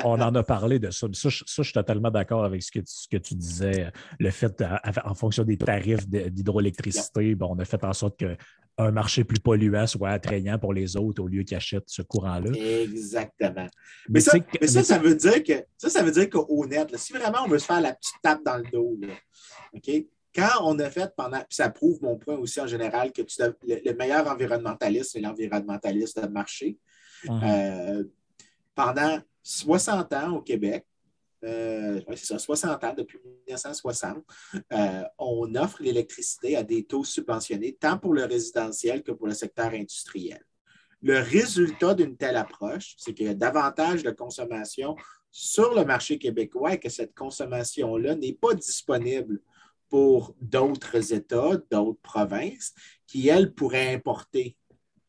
on, 0.03 0.21
en 0.21 0.35
a 0.35 0.43
parlé 0.43 0.77
de 0.77 0.91
ça. 0.91 1.07
Ça, 1.13 1.29
je, 1.29 1.43
suis 1.63 1.73
totalement 1.73 2.11
d'accord 2.11 2.43
avec 2.43 2.61
ce 2.61 2.71
que, 2.71 2.79
tu, 2.79 2.85
ce 2.93 3.07
que 3.07 3.17
tu 3.17 3.35
disais. 3.35 3.91
Le 4.19 4.29
fait, 4.29 4.63
en 5.03 5.13
fonction 5.15 5.43
des 5.43 5.57
tarifs 5.57 6.07
d'hydroélectricité, 6.07 7.35
on 7.41 7.57
a 7.59 7.65
fait 7.65 7.83
en 7.83 7.93
sorte 7.93 8.19
que 8.19 8.35
un 8.77 8.91
marché 8.91 9.23
plus 9.23 9.39
polluant 9.39 9.85
soit 9.85 10.09
attrayant 10.09 10.57
pour 10.57 10.73
les 10.73 10.95
autres 10.95 11.21
au 11.21 11.27
lieu 11.27 11.43
qu'ils 11.43 11.57
achètent 11.57 11.87
ce 11.89 12.01
courant-là. 12.01 12.51
Exactement. 12.53 13.67
Mais, 14.09 14.21
ça, 14.21 14.37
ça, 14.83 14.97
veut 14.97 15.15
dire 15.15 15.43
que 15.43 15.65
ça, 15.77 15.89
ça 15.89 16.03
veut 16.03 16.11
dire 16.11 16.29
qu'au 16.29 16.65
net, 16.65 16.95
si 16.97 17.13
vraiment 17.13 17.39
on 17.45 17.47
veut 17.47 17.59
se 17.59 17.65
faire 17.65 17.81
la 17.81 17.93
petite 17.93 18.15
tape 18.23 18.43
dans 18.43 18.57
le 18.57 18.63
dos, 18.71 18.97
OK? 19.73 19.91
Quand 20.33 20.61
on 20.63 20.79
a 20.79 20.89
fait 20.89 21.13
pendant, 21.15 21.39
puis 21.39 21.55
ça 21.55 21.69
prouve 21.69 22.01
mon 22.01 22.17
point 22.17 22.35
aussi 22.35 22.59
en 22.61 22.67
général, 22.67 23.11
que 23.11 23.21
le, 23.21 23.93
meilleur 23.93 24.27
environnementaliste, 24.27 25.11
c'est 25.11 25.19
l'environnementaliste 25.19 26.21
de 26.21 26.27
marché. 26.27 26.77
Euh, 27.29 28.03
pendant 28.73 29.19
60 29.43 30.13
ans 30.13 30.35
au 30.37 30.41
Québec, 30.41 30.85
euh, 31.43 32.01
c'est 32.09 32.25
ça, 32.25 32.39
60 32.39 32.83
ans, 32.83 32.93
depuis 32.95 33.19
1960, 33.47 34.23
euh, 34.71 35.03
on 35.17 35.53
offre 35.55 35.81
l'électricité 35.81 36.55
à 36.55 36.63
des 36.63 36.83
taux 36.83 37.03
subventionnés, 37.03 37.73
tant 37.73 37.97
pour 37.97 38.13
le 38.13 38.25
résidentiel 38.25 39.01
que 39.03 39.11
pour 39.11 39.27
le 39.27 39.33
secteur 39.33 39.71
industriel. 39.71 40.43
Le 41.01 41.19
résultat 41.19 41.95
d'une 41.95 42.15
telle 42.15 42.37
approche, 42.37 42.93
c'est 42.97 43.13
qu'il 43.13 43.25
y 43.25 43.29
a 43.29 43.33
davantage 43.33 44.03
de 44.03 44.11
consommation 44.11 44.95
sur 45.31 45.73
le 45.73 45.83
marché 45.83 46.19
québécois 46.19 46.73
et 46.73 46.79
que 46.79 46.89
cette 46.89 47.15
consommation-là 47.15 48.15
n'est 48.15 48.33
pas 48.33 48.53
disponible 48.53 49.41
pour 49.91 50.33
d'autres 50.39 51.13
États, 51.13 51.57
d'autres 51.69 51.99
provinces 52.01 52.73
qui, 53.05 53.27
elles, 53.27 53.53
pourraient 53.53 53.93
importer 53.93 54.55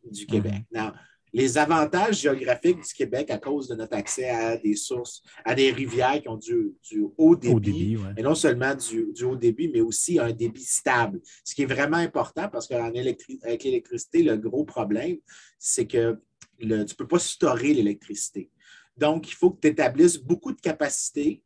du 0.05 0.27
Québec. 0.27 0.64
Mhm. 0.73 0.92
les 1.33 1.57
avantages 1.57 2.21
géographiques 2.21 2.83
du 2.83 2.92
Québec 2.92 3.31
à 3.31 3.38
cause 3.38 3.68
de 3.68 3.77
notre 3.77 3.97
accès 3.97 4.29
à 4.29 4.57
des 4.57 4.75
sources, 4.75 5.23
à 5.45 5.55
des 5.55 5.71
rivières 5.71 6.21
qui 6.21 6.29
ont 6.29 6.37
du, 6.37 6.75
haut 7.16 7.37
débit, 7.37 7.97
et 8.16 8.23
non 8.23 8.35
seulement 8.35 8.75
du, 8.75 9.25
haut 9.25 9.37
débit, 9.37 9.68
mais 9.68 9.81
aussi 9.81 10.18
un 10.18 10.33
débit 10.33 10.64
stable, 10.64 11.21
ce 11.45 11.55
qui 11.55 11.62
est 11.62 11.73
vraiment 11.77 11.99
important 11.99 12.49
parce 12.49 12.66
qu'avec 12.66 13.62
l'électricité, 13.64 14.25
le 14.25 14.37
gros 14.37 14.64
problème, 14.64 15.18
c'est 15.61 15.87
que 15.87 16.21
tu 16.59 16.66
ne 16.66 16.85
peux 16.85 17.07
pas 17.07 17.21
storer 17.21 17.73
l'électricité. 17.73 18.51
Donc, 18.97 19.31
il 19.31 19.35
faut 19.35 19.53
que 19.53 19.61
tu 19.61 19.68
établisses 19.68 20.18
beaucoup 20.18 20.53
de 20.53 20.61
capacités 20.61 21.42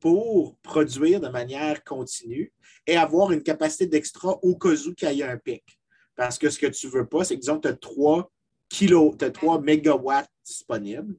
pour 0.00 0.56
produire 0.56 1.20
de 1.20 1.28
manière 1.28 1.84
continue 1.84 2.52
et 2.86 2.96
avoir 2.96 3.32
une 3.32 3.42
capacité 3.42 3.86
d'extra 3.86 4.38
au 4.42 4.56
cas 4.56 4.74
où 4.86 4.94
qu'il 4.94 5.12
y 5.12 5.20
ait 5.20 5.24
un 5.24 5.36
pic. 5.36 5.78
Parce 6.16 6.38
que 6.38 6.50
ce 6.50 6.58
que 6.58 6.66
tu 6.66 6.86
ne 6.86 6.92
veux 6.92 7.06
pas, 7.06 7.24
c'est 7.24 7.36
que, 7.36 7.40
disons, 7.40 7.60
tu 7.60 7.68
as 7.68 7.74
3 7.74 8.30
kilos, 8.68 9.16
tu 9.18 9.24
as 9.24 9.30
3 9.30 9.60
mégawatts 9.60 10.30
disponibles. 10.44 11.14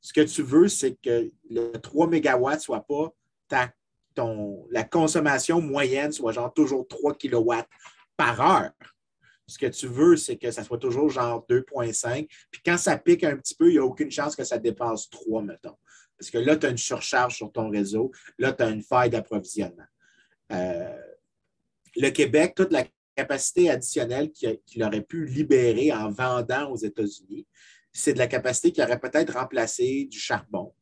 Ce 0.00 0.12
que 0.12 0.20
tu 0.20 0.42
veux, 0.42 0.68
c'est 0.68 0.94
que 1.02 1.30
le 1.50 1.72
3 1.72 2.06
mégawatts 2.06 2.58
ne 2.58 2.62
soit 2.62 2.86
pas 2.86 3.12
ton, 4.14 4.66
la 4.70 4.84
consommation 4.84 5.60
moyenne 5.60 6.12
soit 6.12 6.32
genre 6.32 6.52
toujours 6.52 6.86
3 6.88 7.14
kilowatts 7.14 7.68
par 8.16 8.40
heure. 8.40 8.72
Ce 9.46 9.58
que 9.58 9.66
tu 9.66 9.86
veux, 9.86 10.16
c'est 10.16 10.36
que 10.36 10.50
ça 10.50 10.62
soit 10.62 10.78
toujours 10.78 11.08
genre 11.08 11.44
2,5. 11.48 12.28
Puis 12.50 12.60
quand 12.64 12.76
ça 12.76 12.98
pique 12.98 13.24
un 13.24 13.36
petit 13.36 13.54
peu, 13.54 13.68
il 13.68 13.72
n'y 13.72 13.78
a 13.78 13.84
aucune 13.84 14.10
chance 14.10 14.36
que 14.36 14.44
ça 14.44 14.58
dépasse 14.58 15.08
3, 15.08 15.42
mettons. 15.42 15.76
Parce 16.18 16.30
que 16.30 16.38
là, 16.38 16.56
tu 16.56 16.66
as 16.66 16.70
une 16.70 16.78
surcharge 16.78 17.36
sur 17.36 17.52
ton 17.52 17.70
réseau. 17.70 18.10
Là, 18.38 18.52
tu 18.52 18.62
as 18.62 18.70
une 18.70 18.82
faille 18.82 19.10
d'approvisionnement. 19.10 19.86
Euh, 20.52 20.96
le 21.96 22.10
Québec, 22.10 22.54
toute 22.56 22.72
la 22.72 22.84
capacité 23.14 23.70
additionnelle 23.70 24.30
qu'il 24.30 24.84
aurait 24.84 25.02
pu 25.02 25.26
libérer 25.26 25.92
en 25.92 26.10
vendant 26.10 26.70
aux 26.70 26.76
États-Unis, 26.76 27.46
c'est 27.92 28.12
de 28.12 28.18
la 28.18 28.26
capacité 28.28 28.72
qui 28.72 28.82
aurait 28.82 29.00
peut-être 29.00 29.34
remplacé 29.34 30.06
du 30.10 30.18
charbon, 30.18 30.72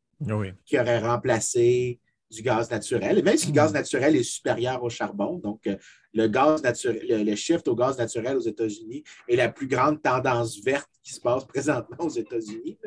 qui 0.64 0.78
aurait 0.78 0.98
remplacé 0.98 2.00
du 2.30 2.42
gaz 2.42 2.70
naturel. 2.70 3.22
Même 3.22 3.36
si 3.36 3.46
le 3.48 3.52
gaz 3.52 3.72
naturel 3.72 4.16
est 4.16 4.22
supérieur 4.22 4.82
au 4.82 4.90
charbon, 4.90 5.38
donc 5.38 5.66
euh, 5.66 5.76
le 6.12 6.26
gaz 6.28 6.62
naturel, 6.62 7.24
le, 7.24 7.34
shift 7.36 7.68
au 7.68 7.76
gaz 7.76 7.98
naturel 7.98 8.36
aux 8.36 8.40
États-Unis 8.40 9.04
est 9.28 9.36
la 9.36 9.48
plus 9.48 9.68
grande 9.68 10.02
tendance 10.02 10.58
verte 10.64 10.90
qui 11.02 11.12
se 11.12 11.20
passe 11.20 11.44
présentement 11.48 12.04
aux 12.04 12.10
États-Unis, 12.10 12.78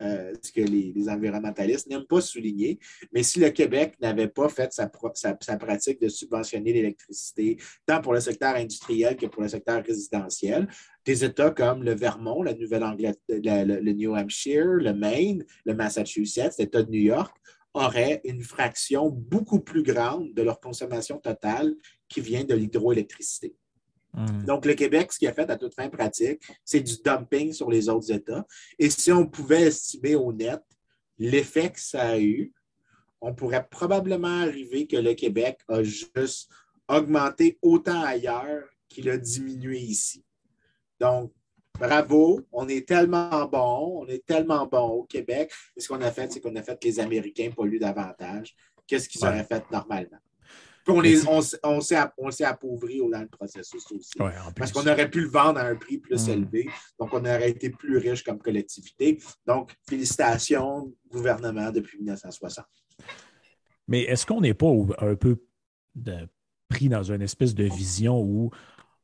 euh, 0.00 0.32
ce 0.40 0.52
que 0.52 0.60
les, 0.60 1.08
environnementalistes 1.08 1.88
n'aiment 1.88 2.06
pas 2.06 2.20
souligner. 2.20 2.78
Mais 3.12 3.22
si 3.22 3.40
le 3.40 3.50
Québec 3.50 3.94
n'avait 4.00 4.28
pas 4.28 4.48
fait 4.48 4.72
sa, 4.72 4.86
pratique 4.88 6.00
de 6.00 6.08
subventionner 6.08 6.72
l'électricité, 6.72 7.58
tant 7.84 8.00
pour 8.00 8.14
le 8.14 8.20
secteur 8.20 8.54
industriel 8.54 9.16
que 9.16 9.26
pour 9.26 9.42
le 9.42 9.48
secteur 9.48 9.82
résidentiel, 9.84 10.68
des 11.04 11.24
États 11.24 11.50
comme 11.50 11.82
le 11.82 11.94
Vermont, 11.94 12.42
la 12.42 12.54
Nouvelle-Angleterre, 12.54 13.66
le 13.66 13.92
New 13.92 14.14
Hampshire, 14.14 14.66
le 14.66 14.92
Maine, 14.92 15.44
le 15.64 15.74
Massachusetts, 15.74 16.58
l'État 16.58 16.82
de 16.82 16.90
New 16.90 17.00
York 17.00 17.34
auraient 17.78 18.20
une 18.24 18.42
fraction 18.42 19.08
beaucoup 19.08 19.60
plus 19.60 19.82
grande 19.82 20.34
de 20.34 20.42
leur 20.42 20.60
consommation 20.60 21.18
totale 21.18 21.74
qui 22.08 22.20
vient 22.20 22.44
de 22.44 22.54
l'hydroélectricité. 22.54 23.54
Hmm. 24.14 24.44
Donc, 24.44 24.66
le 24.66 24.74
Québec, 24.74 25.12
ce 25.12 25.18
qu'il 25.18 25.28
a 25.28 25.32
fait 25.32 25.50
à 25.50 25.56
toute 25.56 25.74
fin 25.74 25.88
pratique, 25.88 26.42
c'est 26.64 26.80
du 26.80 26.96
dumping 27.04 27.52
sur 27.52 27.70
les 27.70 27.88
autres 27.88 28.10
États. 28.10 28.46
Et 28.78 28.90
si 28.90 29.12
on 29.12 29.26
pouvait 29.26 29.62
estimer 29.62 30.14
au 30.14 30.32
net 30.32 30.62
l'effet 31.18 31.70
que 31.70 31.80
ça 31.80 32.08
a 32.08 32.18
eu, 32.18 32.52
on 33.20 33.34
pourrait 33.34 33.66
probablement 33.68 34.42
arriver 34.42 34.86
que 34.86 34.96
le 34.96 35.14
Québec 35.14 35.60
a 35.68 35.82
juste 35.82 36.50
augmenté 36.88 37.58
autant 37.62 38.02
ailleurs 38.02 38.64
qu'il 38.88 39.10
a 39.10 39.18
diminué 39.18 39.78
ici. 39.78 40.24
Donc, 41.00 41.32
bravo, 41.78 42.40
on 42.52 42.68
est 42.68 42.86
tellement 42.86 43.46
bon, 43.46 44.02
on 44.02 44.06
est 44.06 44.24
tellement 44.24 44.66
bon 44.66 44.88
au 44.88 45.04
Québec. 45.04 45.52
Et 45.76 45.80
ce 45.80 45.88
qu'on 45.88 46.00
a 46.00 46.10
fait, 46.10 46.32
c'est 46.32 46.40
qu'on 46.40 46.54
a 46.56 46.62
fait 46.62 46.80
que 46.80 46.86
les 46.86 47.00
Américains 47.00 47.50
polluent 47.54 47.80
davantage 47.80 48.54
Qu'est-ce 48.86 49.08
qu'ils 49.08 49.22
auraient 49.24 49.44
fait 49.44 49.62
normalement. 49.70 50.16
Puis 50.82 51.20
on, 51.28 51.40
on, 51.64 51.80
s'est 52.30 52.44
appauvri 52.44 53.02
dans 53.10 53.20
le 53.20 53.28
processus 53.28 53.84
aussi. 53.92 54.18
parce 54.56 54.72
qu'on 54.72 54.86
aurait 54.86 55.10
pu 55.10 55.20
le 55.20 55.28
vendre 55.28 55.60
à 55.60 55.64
un 55.64 55.76
prix 55.76 55.98
plus 55.98 56.26
mm. 56.26 56.30
élevé. 56.30 56.70
Donc, 56.98 57.12
on 57.12 57.20
aurait 57.20 57.50
été 57.50 57.68
plus 57.68 57.98
riche 57.98 58.24
comme 58.24 58.38
collectivité. 58.38 59.18
Donc, 59.46 59.74
félicitations, 59.86 60.90
gouvernement, 61.10 61.70
depuis 61.70 61.98
1960. 61.98 62.64
Mais 63.86 64.02
est-ce 64.04 64.24
qu'on 64.24 64.40
n'est 64.40 64.54
pas 64.54 64.72
un 64.98 65.14
peu 65.14 65.36
pris 66.68 66.88
dans 66.88 67.02
une 67.02 67.22
espèce 67.22 67.54
de 67.54 67.64
vision 67.64 68.20
où 68.22 68.50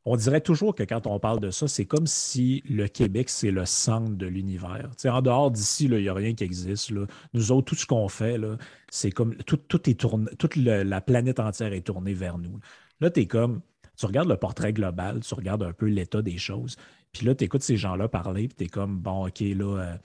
on 0.07 0.17
dirait 0.17 0.41
toujours 0.41 0.75
que 0.75 0.83
quand 0.83 1.07
on 1.07 1.19
parle 1.19 1.41
de 1.41 1.51
ça, 1.51 1.67
c'est 1.67 1.87
comme 1.87 2.07
si 2.07 2.63
le 2.69 2.89
Québec, 2.89 3.31
c'est 3.31 3.51
le 3.51 3.65
centre 3.65 4.13
de 4.13 4.27
l'univers. 4.27 4.91
En 5.07 5.23
dehors 5.23 5.51
d'ici, 5.51 5.87
il 5.87 5.97
n'y 5.97 6.09
a 6.09 6.15
rien 6.15 6.35
qui 6.35 6.45
existe. 6.45 6.93
Nous 7.33 7.53
autres, 7.53 7.67
tout 7.67 7.75
ce 7.75 7.87
qu'on 7.87 8.09
fait, 8.09 8.39
c'est 8.91 9.11
comme 9.11 9.35
tout, 9.37 9.59
est 9.89 9.99
tourné, 9.99 10.31
toute 10.39 10.57
la 10.57 11.01
planète 11.01 11.41
entière 11.41 11.73
est 11.73 11.87
tournée 11.87 12.15
vers 12.15 12.37
nous. 12.39 12.59
Là, 13.01 13.11
tu 13.11 13.27
comme, 13.27 13.63
tu 13.97 14.07
regardes 14.07 14.29
le 14.29 14.37
portrait 14.37 14.73
global, 14.73 15.21
tu 15.21 15.35
regardes 15.35 15.63
un 15.63 15.73
peu 15.73 15.87
l'état 15.87 16.21
des 16.21 16.39
choses, 16.39 16.77
puis 17.13 17.27
là, 17.27 17.35
tu 17.35 17.45
écoutes 17.45 17.63
ces 17.63 17.77
gens-là 17.77 18.09
parler, 18.09 18.49
puis 18.49 18.57
tu 18.57 18.65
es 18.65 18.69
comme, 18.69 18.99
bon, 18.99 19.29
OK, 19.29 19.41
là, 19.41 19.79
euh, 19.79 19.97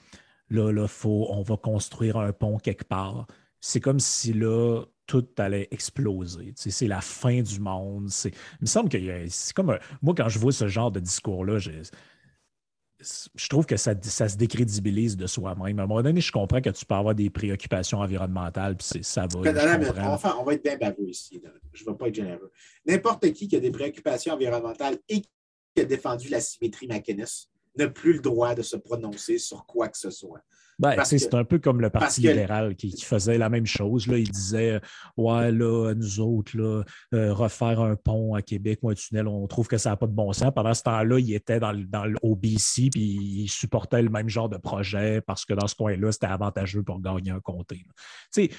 là, 0.50 0.72
là, 0.72 0.88
faut, 0.88 1.28
on 1.30 1.42
va 1.42 1.58
construire 1.58 2.18
un 2.18 2.32
pont 2.32 2.58
quelque 2.58 2.86
part. 2.86 3.28
C'est 3.60 3.82
comme 3.82 4.00
si 4.00 4.32
là, 4.32 4.84
tout 5.10 5.28
allait 5.40 5.68
exploser. 5.72 6.54
c'est 6.56 6.88
la 6.88 7.02
fin 7.02 7.42
du 7.42 7.60
monde. 7.60 8.12
Il 8.24 8.32
me 8.62 8.68
semble 8.68 8.90
que 8.90 9.00
c'est 9.28 9.54
comme. 9.56 9.76
moi, 10.04 10.14
quand 10.16 10.30
je 10.30 10.38
vois 10.38 10.52
ce 10.52 10.68
genre 10.68 10.92
de 10.92 11.00
discours-là, 11.00 11.58
je, 11.58 11.72
trouve 13.50 13.66
que 13.66 13.76
ça, 13.76 13.96
ça, 14.04 14.30
se 14.30 14.38
décrédibilise 14.38 15.18
de 15.18 15.26
soi-même. 15.26 15.80
À 15.80 15.84
un 15.84 15.88
moment 15.88 16.04
donné, 16.04 16.22
je 16.22 16.32
comprends 16.32 16.62
que 16.62 16.70
tu 16.70 16.86
peux 16.86 16.94
avoir 16.94 17.16
des 17.16 17.32
préoccupations 17.32 17.98
environnementales, 17.98 18.78
puis 18.78 19.04
ça 19.04 19.26
va. 19.26 20.12
enfin, 20.14 20.38
on 20.40 20.44
va 20.44 20.54
être 20.54 20.64
bien 20.64 20.78
baveux 20.78 21.10
ici. 21.10 21.42
Je 21.74 21.84
ne 21.84 21.90
vais 21.90 21.98
pas 21.98 22.08
être 22.10 22.16
généreux. 22.16 22.52
N'importe 22.86 23.32
qui 23.32 23.48
qui 23.48 23.56
a 23.56 23.60
des 23.60 23.72
préoccupations 23.72 24.36
environnementales 24.36 25.00
et 25.10 25.22
qui 25.22 25.82
a 25.82 25.86
défendu 25.86 26.30
la 26.30 26.40
symétrie 26.40 26.88
McInnes 26.88 27.26
n'a 27.78 27.88
plus 27.88 28.14
le 28.14 28.20
droit 28.20 28.54
de 28.54 28.62
se 28.62 28.76
prononcer 28.76 29.40
sur 29.40 29.66
quoi 29.66 29.88
que 29.88 29.98
ce 29.98 30.12
soit. 30.12 30.44
Ben, 30.80 31.04
c'est 31.04 31.34
un 31.34 31.44
peu 31.44 31.60
comme 31.60 31.82
le 31.82 31.90
Parti 31.90 32.22
libéral 32.22 32.76
qui, 32.76 32.90
faisait 33.02 33.38
la 33.38 33.50
même 33.50 33.66
chose. 33.66 34.08
Là. 34.08 34.18
Il 34.18 34.32
disait 34.32 34.80
Ouais, 35.18 35.52
là, 35.52 35.94
nous 35.94 36.20
autres, 36.22 36.58
là, 36.58 36.84
euh, 37.14 37.34
refaire 37.34 37.82
un 37.82 37.96
pont 37.98 38.34
à 38.34 38.42
Québec 38.42 38.80
ou 38.82 38.90
un 38.90 38.94
tunnel, 38.94 39.28
on 39.28 39.46
trouve 39.48 39.68
que 39.68 39.78
ça 39.78 39.90
n'a 39.90 39.98
pas 39.98 40.08
de 40.08 40.14
bon 40.14 40.32
sens. 40.32 40.52
Pendant 40.56 40.74
ce 40.74 40.84
temps-là, 40.84 41.20
il 41.20 41.34
était 41.34 41.60
dans, 41.60 41.74
dans 41.74 42.06
l'OBC 42.06 42.90
puis 42.92 43.02
il 43.42 43.50
supportait 43.50 44.02
le 44.02 44.10
même 44.10 44.30
genre 44.30 44.48
de 44.48 44.58
projet 44.58 45.22
parce 45.22 45.44
que 45.44 45.54
dans 45.54 45.68
ce 45.68 45.76
coin-là, 45.76 46.12
c'était 46.14 46.28
avantageux 46.28 46.84
pour 46.84 47.02
gagner 47.02 47.32
un 47.32 47.42
comté. 47.42 47.86
Si, 48.32 48.50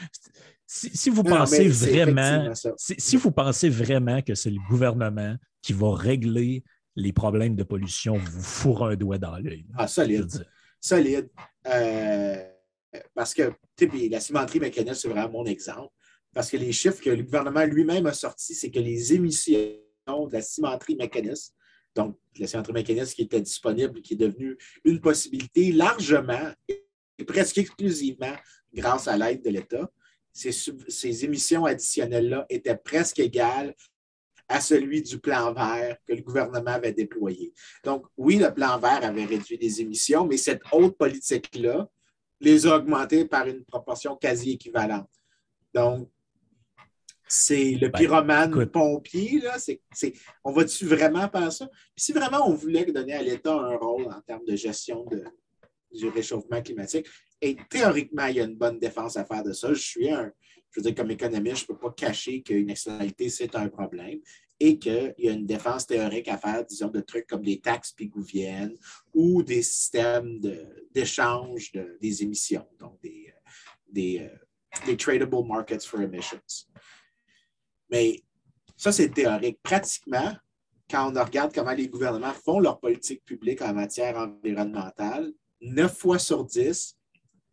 si, 0.66 1.10
vous 1.10 1.24
pensez 1.24 1.68
vraiment, 1.68 2.52
si, 2.76 3.16
vous 3.16 3.30
pensez 3.30 3.70
vraiment 3.70 4.20
que 4.20 4.34
c'est 4.34 4.50
le 4.50 4.60
gouvernement 4.68 5.36
qui 5.62 5.72
va 5.72 5.94
régler 5.94 6.64
les 6.96 7.12
problèmes 7.12 7.56
de 7.56 7.62
pollution, 7.62 8.16
vous 8.16 8.42
fourrez 8.42 8.92
un 8.92 8.96
doigt 8.96 9.18
dans 9.18 9.36
l'œil. 9.38 9.64
Ah, 9.76 9.88
solide 9.88 10.46
solide. 10.80 11.28
Euh, 11.66 12.50
parce 13.14 13.34
que 13.34 13.52
la 14.10 14.20
cimenterie 14.20 14.60
mécanique, 14.60 14.94
c'est 14.94 15.08
vraiment 15.08 15.30
mon 15.30 15.46
exemple. 15.46 15.92
Parce 16.32 16.50
que 16.50 16.56
les 16.56 16.72
chiffres 16.72 17.02
que 17.02 17.10
le 17.10 17.22
gouvernement 17.22 17.64
lui-même 17.64 18.06
a 18.06 18.12
sortis, 18.12 18.54
c'est 18.54 18.70
que 18.70 18.78
les 18.78 19.12
émissions 19.14 19.74
de 20.06 20.32
la 20.32 20.42
cimenterie 20.42 20.96
mécaniste, 20.96 21.54
donc 21.94 22.16
la 22.38 22.46
cimenterie 22.46 22.72
mécaniste 22.72 23.14
qui 23.14 23.22
était 23.22 23.40
disponible, 23.40 24.00
qui 24.00 24.14
est 24.14 24.16
devenue 24.16 24.56
une 24.84 25.00
possibilité 25.00 25.72
largement 25.72 26.52
et 26.68 27.24
presque 27.26 27.58
exclusivement 27.58 28.34
grâce 28.72 29.08
à 29.08 29.16
l'aide 29.16 29.44
de 29.44 29.50
l'État, 29.50 29.90
ces, 30.32 30.52
ces 30.52 31.24
émissions 31.24 31.64
additionnelles-là 31.64 32.46
étaient 32.48 32.76
presque 32.76 33.18
égales 33.18 33.74
à 34.50 34.60
celui 34.60 35.00
du 35.00 35.18
plan 35.18 35.52
vert 35.52 35.96
que 36.06 36.12
le 36.12 36.22
gouvernement 36.22 36.72
avait 36.72 36.92
déployé. 36.92 37.54
Donc, 37.84 38.04
oui, 38.16 38.36
le 38.36 38.52
plan 38.52 38.78
vert 38.78 39.04
avait 39.04 39.24
réduit 39.24 39.56
les 39.56 39.80
émissions, 39.80 40.26
mais 40.26 40.36
cette 40.36 40.62
autre 40.72 40.96
politique-là 40.96 41.88
les 42.40 42.66
a 42.66 42.76
augmentées 42.76 43.24
par 43.26 43.46
une 43.46 43.64
proportion 43.64 44.16
quasi 44.16 44.52
équivalente. 44.52 45.08
Donc, 45.72 46.10
c'est 47.28 47.72
le 47.80 47.88
ben, 47.88 47.98
pyromane 47.98 48.66
pompier, 48.66 49.40
là. 49.40 49.56
on 50.42 50.50
va-tu 50.50 50.84
vraiment 50.84 51.28
faire 51.28 51.52
ça? 51.52 51.68
Puis 51.68 52.06
si 52.06 52.12
vraiment 52.12 52.48
on 52.48 52.54
voulait 52.54 52.84
donner 52.86 53.12
à 53.12 53.22
l'État 53.22 53.54
un 53.54 53.76
rôle 53.76 54.06
en 54.06 54.20
termes 54.22 54.44
de 54.44 54.56
gestion 54.56 55.06
du 55.92 56.08
réchauffement 56.08 56.60
climatique, 56.60 57.06
et 57.40 57.56
théoriquement, 57.70 58.26
il 58.26 58.36
y 58.36 58.40
a 58.40 58.44
une 58.44 58.56
bonne 58.56 58.80
défense 58.80 59.16
à 59.16 59.24
faire 59.24 59.44
de 59.44 59.52
ça. 59.52 59.72
Je 59.72 59.80
suis 59.80 60.10
un, 60.10 60.32
je 60.70 60.80
veux 60.80 60.84
dire, 60.84 60.94
comme 60.94 61.10
économiste, 61.10 61.66
je 61.66 61.72
ne 61.72 61.76
peux 61.76 61.78
pas 61.78 61.92
cacher 61.92 62.42
qu'une 62.42 62.70
externalité, 62.70 63.28
c'est 63.28 63.54
un 63.56 63.68
problème 63.68 64.20
et 64.60 64.78
qu'il 64.78 65.14
y 65.18 65.28
a 65.28 65.32
une 65.32 65.46
défense 65.46 65.86
théorique 65.86 66.28
à 66.28 66.36
faire, 66.36 66.64
disons, 66.66 66.88
de 66.88 67.00
trucs 67.00 67.26
comme 67.26 67.42
des 67.42 67.60
taxes 67.60 67.92
pigouviennes 67.92 68.76
ou 69.14 69.42
des 69.42 69.62
systèmes 69.62 70.38
d'échange 70.94 71.72
des 72.00 72.22
émissions, 72.22 72.66
donc 72.78 73.00
des, 73.00 73.32
des, 73.90 74.20
euh, 74.20 74.86
des 74.86 74.98
tradable 74.98 75.46
markets 75.46 75.82
for 75.82 76.02
emissions. 76.02 76.40
Mais 77.90 78.22
ça, 78.76 78.92
c'est 78.92 79.08
théorique. 79.08 79.60
Pratiquement, 79.62 80.36
quand 80.90 81.10
on 81.16 81.24
regarde 81.24 81.54
comment 81.54 81.72
les 81.72 81.88
gouvernements 81.88 82.34
font 82.34 82.60
leur 82.60 82.78
politique 82.80 83.24
publique 83.24 83.62
en 83.62 83.72
matière 83.72 84.16
environnementale, 84.16 85.32
9 85.62 85.96
fois 85.96 86.18
sur 86.18 86.44
10, 86.44 86.98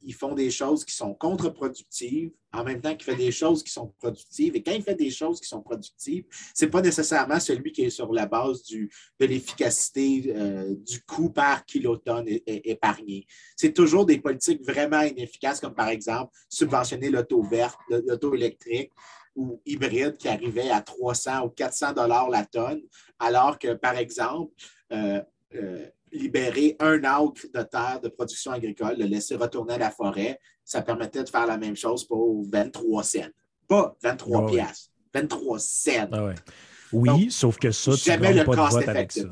ils 0.02 0.14
font 0.14 0.34
des 0.34 0.52
choses 0.52 0.86
qui 0.86 0.96
sont 0.96 1.14
contre-productives 1.14 2.32
en 2.54 2.64
même 2.64 2.82
temps 2.82 2.96
qu'il 2.96 3.04
fait 3.04 3.16
des 3.16 3.32
choses 3.32 3.64
qui 3.64 3.72
sont 3.72 3.94
productives. 4.00 4.56
Et 4.56 4.64
quand 4.64 4.72
il 4.72 4.82
fait 4.82 4.96
des 4.96 5.12
choses 5.12 5.40
qui 5.40 5.48
sont 5.48 5.62
productives, 5.62 6.26
ce 6.56 6.66
n'est 6.66 6.72
pas 6.72 6.82
nécessairement 6.82 7.40
celui 7.40 7.72
qui 7.72 7.84
est 7.84 7.90
sur 7.90 8.12
la 8.14 8.26
base 8.26 8.64
de 8.64 9.26
l'efficacité 9.26 10.34
euh, 10.36 10.76
du 10.76 11.02
coût 11.04 11.30
par 11.30 11.66
kilotonne 11.66 12.26
épargné. 12.46 13.28
C'est 13.56 13.74
toujours 13.74 14.06
des 14.06 14.20
politiques 14.20 14.66
vraiment 14.66 15.02
inefficaces, 15.02 15.60
comme 15.60 15.76
par 15.76 15.90
exemple 15.90 16.32
subventionner 16.50 17.10
l'auto 17.10 17.42
verte, 17.44 17.78
l'auto 17.90 18.34
électrique 18.34 18.92
ou 19.36 19.62
hybride 19.66 20.18
qui 20.18 20.28
arrivait 20.28 20.72
à 20.72 20.82
300 20.82 21.46
ou 21.46 21.50
400 21.50 21.94
dollars 21.94 22.30
la 22.30 22.46
tonne, 22.46 22.82
alors 23.20 23.60
que, 23.60 23.74
par 23.74 23.96
exemple, 23.96 24.52
euh, 24.92 25.22
euh, 25.54 25.86
libérer 26.12 26.76
un 26.80 27.04
acre 27.04 27.48
de 27.54 27.62
terre 27.64 28.00
de 28.02 28.10
production 28.10 28.52
agricole, 28.52 28.96
le 28.98 29.06
laisser 29.06 29.36
retourner 29.36 29.74
à 29.74 29.78
la 29.78 29.92
forêt, 29.92 30.40
ça 30.64 30.82
permettait 30.82 31.24
de 31.24 31.30
faire 31.30 31.48
la 31.48 31.58
même 31.58 31.76
chose 31.76 32.06
pour 32.06 32.46
23 32.50 33.04
cents. 33.04 33.20
Pas 33.68 33.96
23 34.02 34.48
piastres, 34.48 34.92
23 35.14 35.60
cents. 35.60 36.10
Ah 36.12 36.30
oui, 36.94 37.30
sauf 37.32 37.58
que 37.58 37.72
ça, 37.72 37.92
tu 37.96 38.10
n'as 38.10 38.18
pas 38.18 38.34
de 38.34 38.76
vote 38.76 38.88
avec 38.88 39.12
ça. 39.12 39.28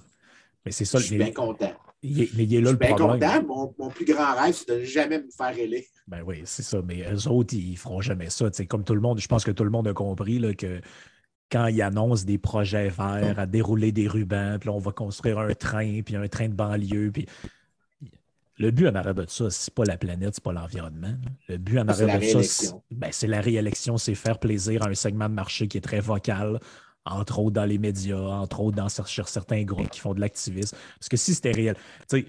Mais 0.66 0.72
c'est 0.72 0.86
ça. 0.86 1.00
Je 1.00 1.06
suis 1.06 1.18
bien 1.18 1.32
content. 1.32 1.74
Il 2.02 2.22
est, 2.22 2.30
mais 2.36 2.44
il 2.44 2.56
est 2.56 2.62
là 2.62 2.72
je 2.72 2.76
suis 2.76 2.78
bien 2.78 2.96
content. 2.96 3.44
Mon, 3.44 3.74
mon, 3.80 3.90
plus 3.90 4.06
grand 4.06 4.36
rêve, 4.36 4.54
c'est 4.54 4.70
de 4.70 4.80
ne 4.80 4.86
jamais 4.86 5.20
me 5.20 5.30
faire 5.36 5.58
élire. 5.58 5.86
Ben 6.08 6.22
oui, 6.26 6.42
c'est 6.46 6.64
ça. 6.64 6.82
Mais 6.84 7.04
eux 7.12 7.28
autres, 7.28 7.56
ils 7.56 7.72
ne 7.72 7.78
feront 7.78 8.02
jamais 8.02 8.30
ça. 8.30 8.50
comme 8.68 8.84
tout 8.84 8.94
le 8.94 9.02
monde, 9.02 9.20
je 9.20 9.28
pense 9.28 9.44
que 9.44 9.52
tout 9.52 9.64
le 9.64 9.70
monde 9.70 9.88
a 9.88 9.94
compris 9.94 10.38
là, 10.38 10.54
que 10.54 10.82
quand 11.52 11.68
ils 11.68 11.82
annoncent 11.82 12.26
des 12.26 12.38
projets 12.38 12.89
verts, 12.89 13.39
à 13.39 13.46
dérouler 13.46 13.91
des 13.91 14.08
rubans, 14.08 14.58
puis 14.60 14.70
là, 14.70 14.76
on 14.76 14.80
va 14.80 14.91
construire 14.91 15.39
un 15.39 15.54
train, 15.54 16.02
puis 16.02 16.16
un 16.16 16.28
train 16.28 16.50
de 16.50 16.54
banlieue, 16.54 17.12
puis 17.12 17.28
le 18.58 18.72
but 18.72 18.88
en 18.88 18.96
arrière 18.96 19.16
de 19.16 19.26
ça, 19.28 19.50
c'est 19.50 19.74
pas 19.74 19.84
la 19.84 19.98
planète, 19.98 20.36
c'est 20.36 20.43
pas 20.43 20.54
l'environnement. 20.54 21.14
Le 21.50 21.58
but 21.58 21.80
en 21.80 21.88
arrière 21.88 22.20
de 22.20 22.26
ça, 22.26 22.43
c'est 22.43 22.74
ben, 22.91 23.10
c'est 23.12 23.28
la 23.28 23.41
réélection, 23.41 23.98
c'est 23.98 24.16
faire 24.16 24.39
plaisir 24.39 24.84
à 24.84 24.89
un 24.89 24.93
segment 24.93 25.28
de 25.28 25.34
marché 25.34 25.68
qui 25.68 25.78
est 25.78 25.82
très 25.82 26.00
vocal, 26.00 26.60
entre 27.06 27.39
autres 27.39 27.52
dans 27.52 27.66
les 27.66 27.78
médias, 27.78 28.18
entre 28.18 28.62
autres 28.62 28.78
dans 28.78 28.89
certains 28.89 29.64
groupes 29.64 29.89
qui 29.89 30.00
font 30.00 30.14
de 30.14 30.22
l'activisme. 30.22 30.78
Parce 31.00 31.10
que 31.10 31.18
si 31.18 31.36
c'était 31.36 31.52
réel, 31.52 31.76
tu 32.10 32.22
sais, 32.22 32.26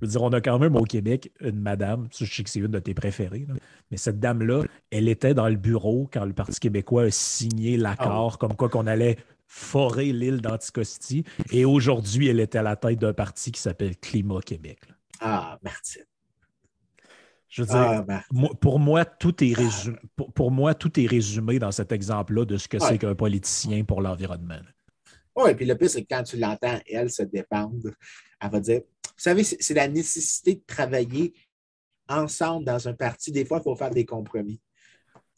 je 0.00 0.06
veux 0.06 0.10
dire, 0.12 0.22
on 0.22 0.30
a 0.32 0.40
quand 0.40 0.58
même 0.58 0.76
au 0.76 0.84
Québec 0.84 1.32
une 1.40 1.60
madame, 1.60 2.08
je 2.16 2.24
sais 2.24 2.42
que 2.44 2.50
c'est 2.50 2.60
une 2.60 2.68
de 2.68 2.78
tes 2.78 2.94
préférées, 2.94 3.46
là, 3.48 3.54
mais 3.90 3.96
cette 3.96 4.20
dame-là, 4.20 4.62
elle 4.90 5.08
était 5.08 5.34
dans 5.34 5.48
le 5.48 5.56
bureau 5.56 6.08
quand 6.12 6.24
le 6.24 6.32
Parti 6.32 6.58
québécois 6.60 7.04
a 7.04 7.10
signé 7.10 7.76
l'accord 7.76 8.38
comme 8.38 8.54
quoi 8.54 8.68
qu'on 8.68 8.86
allait 8.86 9.16
forer 9.46 10.12
l'île 10.12 10.40
d'Anticosti. 10.42 11.24
Et 11.50 11.64
aujourd'hui, 11.64 12.28
elle 12.28 12.38
était 12.40 12.58
à 12.58 12.62
la 12.62 12.76
tête 12.76 12.98
d'un 12.98 13.14
parti 13.14 13.50
qui 13.50 13.60
s'appelle 13.60 13.96
Climat 13.96 14.40
Québec. 14.42 14.78
là. 14.88 14.94
Ah, 15.20 15.58
Martine. 15.62 16.02
Je 17.48 17.62
veux 17.62 17.68
dire, 17.68 18.04
Ah, 18.08 18.22
moi- 18.30 18.50
pour, 18.60 18.78
moi, 18.78 19.06
tout 19.06 19.42
est 19.42 19.54
résumé, 19.54 19.96
pour, 20.16 20.30
pour 20.32 20.50
moi, 20.50 20.74
tout 20.74 21.00
est 21.00 21.06
résumé 21.06 21.58
dans 21.58 21.72
cet 21.72 21.92
exemple-là 21.92 22.44
de 22.44 22.58
ce 22.58 22.68
que 22.68 22.76
Ouais. 22.76 22.86
c'est 22.86 22.98
qu'un 22.98 23.14
politicien 23.14 23.84
pour 23.84 24.02
l'environnement. 24.02 24.60
Oui, 25.34 25.54
puis 25.54 25.64
le 25.64 25.74
pire, 25.76 25.88
c'est 25.88 26.02
que 26.02 26.08
quand 26.14 26.24
tu 26.24 26.36
l'entends, 26.36 26.78
elle, 26.86 27.10
se 27.10 27.22
dépendre, 27.22 27.88
elle 28.40 28.50
va 28.50 28.60
dire 28.60 28.80
Vous 29.04 29.12
savez, 29.16 29.44
c'est 29.44 29.74
la 29.74 29.88
nécessité 29.88 30.56
de 30.56 30.62
travailler 30.66 31.34
ensemble 32.08 32.64
dans 32.64 32.88
un 32.88 32.94
parti. 32.94 33.32
Des 33.32 33.44
fois, 33.44 33.58
il 33.58 33.64
faut 33.64 33.76
faire 33.76 33.90
des 33.90 34.06
compromis. 34.06 34.60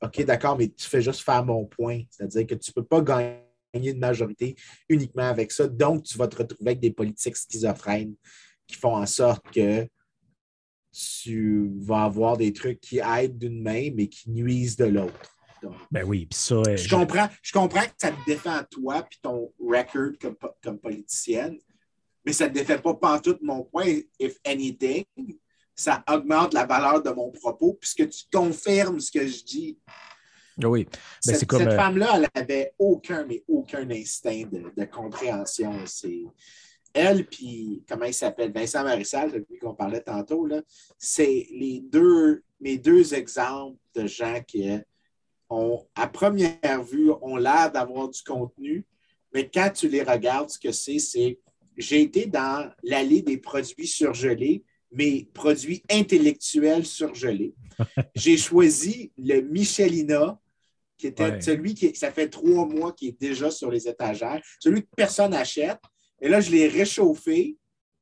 OK, 0.02 0.22
d'accord, 0.24 0.56
mais 0.56 0.68
tu 0.68 0.88
fais 0.88 1.02
juste 1.02 1.20
faire 1.20 1.44
mon 1.44 1.66
point. 1.66 2.02
C'est-à-dire 2.10 2.46
que 2.46 2.54
tu 2.54 2.70
ne 2.70 2.80
peux 2.80 2.86
pas 2.86 3.02
gagner 3.02 3.90
une 3.90 3.98
majorité 3.98 4.56
uniquement 4.88 5.28
avec 5.28 5.52
ça. 5.52 5.68
Donc, 5.68 6.04
tu 6.04 6.16
vas 6.16 6.28
te 6.28 6.36
retrouver 6.36 6.70
avec 6.70 6.80
des 6.80 6.92
politiques 6.92 7.36
schizophrènes 7.36 8.14
qui 8.66 8.76
font 8.76 8.96
en 8.96 9.06
sorte 9.06 9.44
que 9.50 9.86
tu 10.92 11.70
vas 11.80 12.04
avoir 12.04 12.36
des 12.36 12.52
trucs 12.52 12.80
qui 12.80 12.98
aident 12.98 13.38
d'une 13.38 13.62
main, 13.62 13.90
mais 13.94 14.08
qui 14.08 14.30
nuisent 14.30 14.76
de 14.76 14.86
l'autre. 14.86 15.36
Ben 15.90 16.04
oui, 16.04 16.26
puis 16.26 16.38
ça, 16.38 16.54
euh, 16.54 16.76
je 16.76 16.88
comprends, 16.88 17.28
je 17.42 17.52
comprends 17.52 17.82
que 17.82 17.92
ça 17.98 18.10
te 18.10 18.24
défend 18.26 18.62
toi 18.70 19.02
puis 19.02 19.18
ton 19.22 19.52
record 19.60 20.12
comme, 20.18 20.36
comme 20.62 20.78
politicienne, 20.78 21.58
mais 22.24 22.32
ça 22.32 22.48
ne 22.48 22.54
défait 22.54 22.78
pas 22.78 22.94
pantoute 22.94 23.40
mon 23.42 23.64
point. 23.64 24.00
If 24.18 24.38
anything, 24.44 25.04
ça 25.74 26.04
augmente 26.08 26.52
la 26.52 26.66
valeur 26.66 27.02
de 27.02 27.10
mon 27.10 27.30
propos 27.30 27.74
puisque 27.74 28.08
tu 28.08 28.24
confirmes 28.32 29.00
ce 29.00 29.10
que 29.10 29.26
je 29.26 29.44
dis. 29.44 29.78
oui. 30.62 30.84
Ben, 30.84 30.98
cette 31.20 31.36
c'est 31.36 31.46
comme, 31.46 31.60
cette 31.60 31.72
euh, 31.72 31.76
femme-là, 31.76 32.12
elle 32.14 32.28
n'avait 32.34 32.74
aucun, 32.78 33.24
mais 33.24 33.42
aucun 33.48 33.88
instinct 33.90 34.44
de, 34.50 34.72
de 34.76 34.84
compréhension. 34.84 35.72
C'est 35.86 36.24
elle, 36.92 37.26
puis 37.26 37.84
comment 37.88 38.04
il 38.04 38.14
s'appelle? 38.14 38.52
Vincent 38.52 38.82
Marissal, 38.82 39.30
celui 39.30 39.58
qu'on 39.58 39.74
parlait 39.74 40.02
tantôt, 40.02 40.48
c'est 40.98 41.46
les 41.52 41.80
deux, 41.80 42.42
mes 42.60 42.78
deux 42.78 43.14
exemples 43.14 43.78
de 43.94 44.06
gens 44.06 44.40
qui 44.46 44.68
ont, 45.48 45.86
à 45.94 46.08
première 46.08 46.82
vue, 46.82 47.10
ont 47.22 47.36
l'air 47.36 47.70
d'avoir 47.70 48.08
du 48.08 48.22
contenu, 48.22 48.84
mais 49.32 49.48
quand 49.48 49.70
tu 49.72 49.88
les 49.88 50.02
regardes, 50.02 50.50
ce 50.50 50.58
que 50.58 50.72
c'est, 50.72 50.98
c'est 50.98 51.38
j'ai 51.76 52.02
été 52.02 52.26
dans 52.26 52.70
l'allée 52.82 53.22
des 53.22 53.38
produits 53.38 53.86
surgelés, 53.86 54.64
mais 54.92 55.28
produits 55.32 55.82
intellectuels 55.90 56.84
surgelés. 56.86 57.54
j'ai 58.14 58.36
choisi 58.36 59.12
le 59.16 59.40
Michelina, 59.40 60.38
qui 60.96 61.06
était 61.06 61.24
Ouais. 61.30 61.40
celui 61.40 61.74
qui, 61.74 61.94
ça 61.94 62.10
fait 62.10 62.28
trois 62.28 62.66
mois 62.66 62.92
qui 62.92 63.08
est 63.08 63.20
déjà 63.20 63.50
sur 63.50 63.70
les 63.70 63.88
étagères, 63.88 64.42
celui 64.58 64.82
que 64.82 64.88
personne 64.96 65.30
n'achète. 65.30 65.78
Et 66.20 66.28
là, 66.28 66.40
je 66.40 66.50
l'ai 66.50 66.68
réchauffé, 66.68 67.56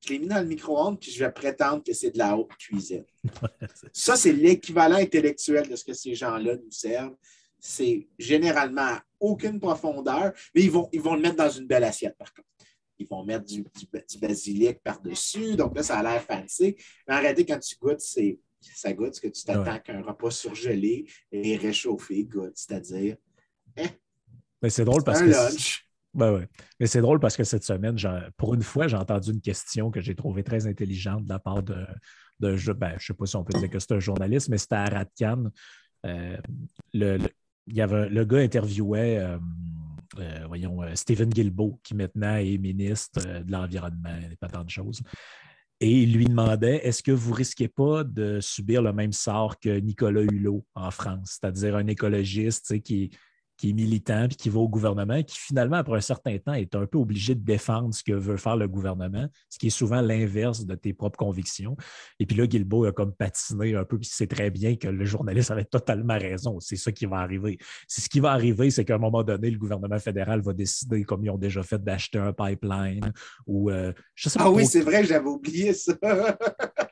je 0.05 0.13
l'ai 0.13 0.19
mis 0.19 0.27
dans 0.27 0.41
le 0.41 0.47
micro-ondes, 0.47 0.99
puis 0.99 1.13
je 1.13 1.19
vais 1.25 1.31
prétendre 1.31 1.83
que 1.85 1.93
c'est 1.93 2.11
de 2.11 2.19
la 2.19 2.37
haute 2.37 2.57
cuisine. 2.59 3.05
Ça, 3.93 4.17
c'est 4.17 4.33
l'équivalent 4.33 4.97
intellectuel 4.97 5.69
de 5.69 5.77
ce 5.77 5.85
que 5.85 5.93
ces 5.93 6.15
gens-là 6.15 6.57
nous 6.57 6.71
servent. 6.71 7.15
C'est 7.61 8.09
généralement 8.19 8.83
à 8.83 9.03
aucune 9.21 9.61
profondeur, 9.61 10.33
mais 10.55 10.63
ils 10.63 10.71
vont, 10.71 10.89
ils 10.93 11.01
vont 11.01 11.15
le 11.15 11.21
mettre 11.21 11.37
dans 11.37 11.51
une 11.51 11.67
belle 11.67 11.85
assiette, 11.85 12.17
par 12.17 12.33
contre. 12.33 12.47
Ils 12.99 13.07
vont 13.09 13.25
mettre 13.25 13.45
du, 13.45 13.63
du- 13.63 13.87
du 14.11 14.19
basilic 14.19 14.83
par-dessus, 14.83 15.57
donc 15.57 15.77
là, 15.77 15.83
ça 15.83 15.99
a 15.99 16.03
l'air 16.03 16.23
fancy. 16.23 16.77
Mais 17.07 17.15
en 17.15 17.21
réalité, 17.21 17.47
quand 17.47 17.59
tu 17.59 17.77
goûtes, 17.77 18.01
c'est, 18.01 18.39
ça 18.61 18.93
goûte 18.93 19.15
ce 19.15 19.21
que 19.21 19.29
tu 19.29 19.45
t'attends 19.45 19.73
Ouais. 19.73 19.81
qu'un 19.83 20.03
repas 20.03 20.31
surgelé 20.31 21.07
et 21.33 21.57
réchauffé 21.57 22.25
goûte, 22.25 22.53
c'est-à-dire 22.57 23.17
mais 24.61 24.71
c'est 24.71 24.85
drôle 24.85 25.05
parce 25.05 25.21
un 25.21 25.27
que. 25.27 25.31
lunch. 25.31 25.85
Ben 26.15 26.33
ouais. 26.35 26.49
Mais 26.81 26.87
c'est 26.87 27.01
drôle 27.01 27.21
parce 27.21 27.37
que 27.37 27.45
cette 27.45 27.63
semaine, 27.65 27.97
pour 28.37 28.55
une 28.55 28.63
fois, 28.63 28.89
j'ai 28.89 28.97
entendu 28.97 29.31
une 29.31 29.41
question 29.41 29.91
que 29.91 30.01
j'ai 30.01 30.15
trouvée 30.17 30.43
très 30.43 30.67
intelligente 30.67 31.25
de 31.25 31.29
la 31.29 31.39
part 31.39 31.63
de, 31.63 31.87
de 32.41 32.57
je 32.57 32.73
ben, 32.73 32.95
je 32.99 33.07
sais 33.07 33.15
pas 33.15 33.27
si 33.27 33.37
on 33.37 33.45
peut 33.45 33.57
dire 33.59 33.71
que 33.71 33.79
c'est 33.79 33.93
un 33.93 34.01
journaliste, 34.01 34.49
mais 34.49 34.59
c'était 34.59 34.75
à 34.77 34.87
Radcan. 34.87 35.45
Euh, 36.07 36.37
le, 36.93 37.19
le- 37.19 37.29
il 37.69 37.77
y 37.77 37.83
avait, 37.83 38.09
le 38.09 38.25
gars 38.25 38.39
interviewait, 38.39 39.19
euh, 39.19 39.39
euh, 40.19 40.47
voyons, 40.47 40.83
euh, 40.83 40.95
Stephen 40.95 41.31
Guilbeault, 41.31 41.81
qui 41.83 41.95
maintenant 41.95 42.37
est 42.37 42.59
ministre 42.59 43.21
euh, 43.27 43.43
de 43.43 43.51
l'Environnement 43.51 44.17
et 44.31 44.37
pas 44.37 44.49
tant 44.49 44.65
de 44.65 44.71
choses. 44.71 45.03
Et 45.81 46.03
il 46.03 46.13
lui 46.13 46.25
demandait 46.25 46.87
est-ce 46.87 47.03
que 47.03 47.13
vous 47.13 47.33
risquez 47.33 47.69
pas 47.69 48.03
de 48.03 48.41
subir 48.41 48.83
le 48.83 48.93
même 48.93 49.13
sort 49.13 49.59
que 49.61 49.79
Nicolas 49.79 50.23
Hulot 50.23 50.65
en 50.75 50.91
France, 50.91 51.39
c'est-à-dire 51.41 51.77
un 51.77 51.87
écologiste 51.87 52.81
qui, 52.83 53.11
qui 53.59 53.71
est 53.71 53.73
militant 53.73 54.27
puis 54.29 54.37
qui 54.37 54.49
va 54.49 54.61
au 54.61 54.69
gouvernement, 54.69 55.23
qui 55.23 55.37
finalement, 55.37 55.77
après 55.77 55.97
un 55.97 56.01
certain 56.01 56.39
temps, 56.39 56.55
est 56.55 56.75
un 56.77 56.87
peu 56.87 56.97
obligé 56.97 57.35
de 57.35 57.45
défendre 57.45 57.93
ce 57.93 58.05
que 58.05 58.13
veut 58.13 58.37
faire 58.37 58.57
le 58.57 58.69
gouvernement, 58.69 59.27
ce 59.51 59.59
qui 59.59 59.67
est 59.67 59.71
souvent 59.71 60.01
l'inverse 60.01 60.65
de 60.65 60.75
tes 60.77 60.95
propres 60.95 61.19
convictions. 61.19 61.77
Et 62.21 62.27
puis 62.27 62.37
là, 62.37 62.47
Guilbeault 62.47 62.85
a 62.85 62.93
comme 62.93 63.13
patiné 63.13 63.75
un 63.75 63.85
peu, 63.85 63.99
puis 63.99 64.09
il 64.09 64.15
sait 64.15 64.29
très 64.29 64.51
bien 64.51 64.77
que 64.77 64.87
le 64.87 65.05
journaliste 65.05 65.51
avait 65.51 65.65
totalement 65.65 66.17
raison. 66.17 66.61
C'est 66.61 66.77
ça 66.77 66.93
qui 66.93 67.05
va 67.07 67.17
arriver. 67.17 67.59
C'est 67.89 68.01
ce 68.01 68.09
qui 68.09 68.21
va 68.21 68.31
arriver, 68.31 68.71
c'est 68.71 68.85
qu'à 68.85 68.95
un 68.95 68.99
moment 68.99 69.25
donné, 69.25 69.51
le 69.51 69.59
gouvernement 69.59 69.99
fédéral 69.99 70.41
va 70.41 70.53
décider, 70.53 71.03
comme 71.03 71.25
ils 71.25 71.31
ont 71.31 71.39
déjà 71.39 71.63
fait, 71.65 71.83
d'acheter 71.83 72.19
un 72.19 72.33
pipeline 72.33 73.13
ou 73.47 73.71
euh, 73.71 73.93
je 74.15 74.29
sais 74.29 74.39
pas 74.39 74.45
Ah 74.47 74.51
oui, 74.51 74.67
c'est 74.67 74.83
vrai, 74.83 75.05
j'avais 75.05 75.27
oublié 75.27 75.73
ça. 75.75 75.95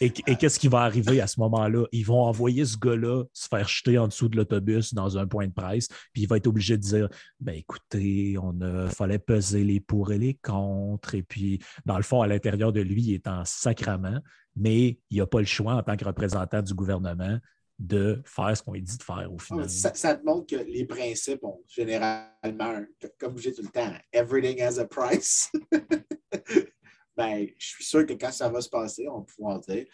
et, 0.00 0.10
qu'est-ce 0.10 0.58
qui 0.58 0.68
va 0.68 0.80
arriver 0.80 1.20
à 1.20 1.26
ce 1.26 1.40
moment-là? 1.40 1.86
Ils 1.92 2.04
vont 2.04 2.22
envoyer 2.22 2.64
ce 2.64 2.76
gars-là 2.76 3.24
se 3.32 3.48
faire 3.48 3.68
jeter 3.68 3.98
en 3.98 4.08
dessous 4.08 4.28
de 4.28 4.36
l'autobus 4.36 4.94
dans 4.94 5.18
un 5.18 5.26
point 5.26 5.46
de 5.46 5.52
presse, 5.52 5.88
puis 6.12 6.22
il 6.22 6.28
va 6.28 6.36
être 6.36 6.46
obligé 6.46 6.76
de 6.76 6.82
dire 6.82 7.08
ben 7.40 7.54
écoutez, 7.54 8.36
on 8.38 8.88
fallait 8.90 9.18
peser 9.18 9.64
les 9.64 9.80
pour 9.80 10.12
et 10.12 10.18
les 10.18 10.34
contre, 10.34 11.14
et 11.14 11.22
puis 11.22 11.60
dans 11.84 11.96
le 11.96 12.02
fond, 12.02 12.22
à 12.22 12.26
l'intérieur 12.26 12.72
de 12.72 12.80
lui, 12.80 13.02
il 13.02 13.14
est 13.14 13.26
en 13.28 13.44
sacrament, 13.44 14.20
mais 14.56 14.98
il 15.10 15.18
n'a 15.18 15.26
pas 15.26 15.40
le 15.40 15.46
choix 15.46 15.74
en 15.74 15.82
tant 15.82 15.96
que 15.96 16.04
représentant 16.04 16.62
du 16.62 16.74
gouvernement 16.74 17.38
de 17.78 18.20
faire 18.24 18.56
ce 18.56 18.62
qu'on 18.62 18.72
lui 18.72 18.82
dit 18.82 18.98
de 18.98 19.02
faire 19.02 19.32
au 19.32 19.38
final. 19.38 19.70
ça, 19.70 19.90
te 19.90 20.24
montre 20.24 20.46
que 20.46 20.62
les 20.64 20.84
principes 20.84 21.44
ont 21.44 21.62
généralement, 21.68 22.82
comme 23.18 23.38
je 23.38 23.50
dis 23.50 23.54
tout 23.54 23.62
le 23.62 23.68
temps, 23.68 23.92
everything 24.12 24.60
has 24.60 24.78
a 24.78 24.84
price. 24.84 25.50
ben, 27.18 27.48
je 27.58 27.66
suis 27.66 27.84
sûr 27.84 28.06
que 28.06 28.12
quand 28.12 28.30
ça 28.30 28.48
va 28.48 28.60
se 28.60 28.68
passer, 28.68 29.08
on 29.08 29.18
va 29.18 29.24
pouvoir 29.24 29.60
dire 29.60 29.86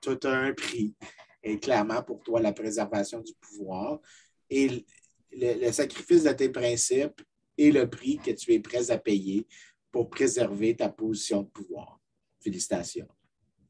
tout 0.00 0.18
a 0.24 0.30
un 0.30 0.54
prix. 0.54 0.94
Et 1.42 1.58
clairement, 1.58 2.02
pour 2.02 2.22
toi, 2.22 2.40
la 2.40 2.52
préservation 2.52 3.20
du 3.20 3.32
pouvoir 3.34 4.00
et 4.48 4.86
le, 5.32 5.70
sacrifice 5.70 6.24
de 6.24 6.32
tes 6.32 6.48
principes 6.48 7.20
et 7.58 7.70
le 7.70 7.88
prix 7.90 8.16
que 8.18 8.30
tu 8.30 8.52
es 8.54 8.60
prêt 8.60 8.90
à 8.90 8.98
payer 8.98 9.46
pour 9.92 10.08
préserver 10.08 10.74
ta 10.74 10.88
position 10.88 11.42
de 11.42 11.48
pouvoir. 11.48 12.00
Félicitations. 12.40 13.08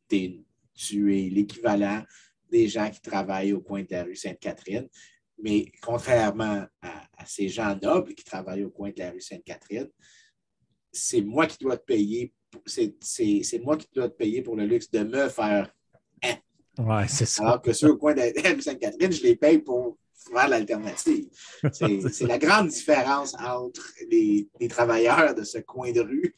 Tu 0.09 0.45
es 1.17 1.29
l'équivalent 1.29 2.05
des 2.49 2.69
gens 2.69 2.89
qui 2.89 3.01
travaillent 3.01 3.53
au 3.53 3.61
coin 3.61 3.83
de 3.83 3.89
la 3.91 4.05
rue 4.05 4.15
Sainte-Catherine. 4.15 4.89
Mais 5.43 5.73
contrairement 5.83 6.67
à, 6.81 7.09
à 7.19 7.27
ces 7.27 7.49
gens 7.49 7.77
nobles 7.83 8.15
qui 8.15 8.25
travaillent 8.25 8.65
au 8.65 8.71
coin 8.71 8.91
de 8.91 8.99
la 9.01 9.11
rue 9.11 9.21
Sainte-Catherine, 9.21 9.91
c'est 10.93 11.21
moi 11.21 11.47
qui 11.47 11.59
dois 11.59 11.77
te 11.77 11.85
payer. 11.85 12.33
C'est 12.65 13.59
moi 13.63 13.77
qui 13.77 13.87
dois 13.95 14.09
te 14.09 14.17
payer 14.17 14.43
pour 14.43 14.57
le 14.57 14.65
luxe 14.65 14.91
de 14.91 15.05
me 15.05 15.29
faire. 15.29 15.73
Ouais, 16.79 17.09
c'est 17.09 17.27
ça. 17.27 17.43
Alors 17.43 17.63
que 17.63 17.73
ceux 17.73 17.93
au 17.93 17.97
coin 17.97 18.15
de 18.15 18.21
la 18.21 18.53
rue 18.53 18.61
Sainte-Catherine, 18.61 19.13
je 19.13 19.23
les 19.23 19.37
paye 19.37 19.59
pour 19.59 19.97
faire 20.31 20.49
l'alternative. 20.49 21.29
C'est 21.73 22.01
c'est 22.11 22.27
la 22.27 22.39
grande 22.39 22.69
différence 22.69 23.35
entre 23.35 23.93
les, 24.11 24.49
les 24.61 24.69
travailleurs 24.69 25.35
de 25.35 25.45
ce 25.45 25.59
coin 25.59 25.93
de 25.93 26.01
rue 26.01 26.35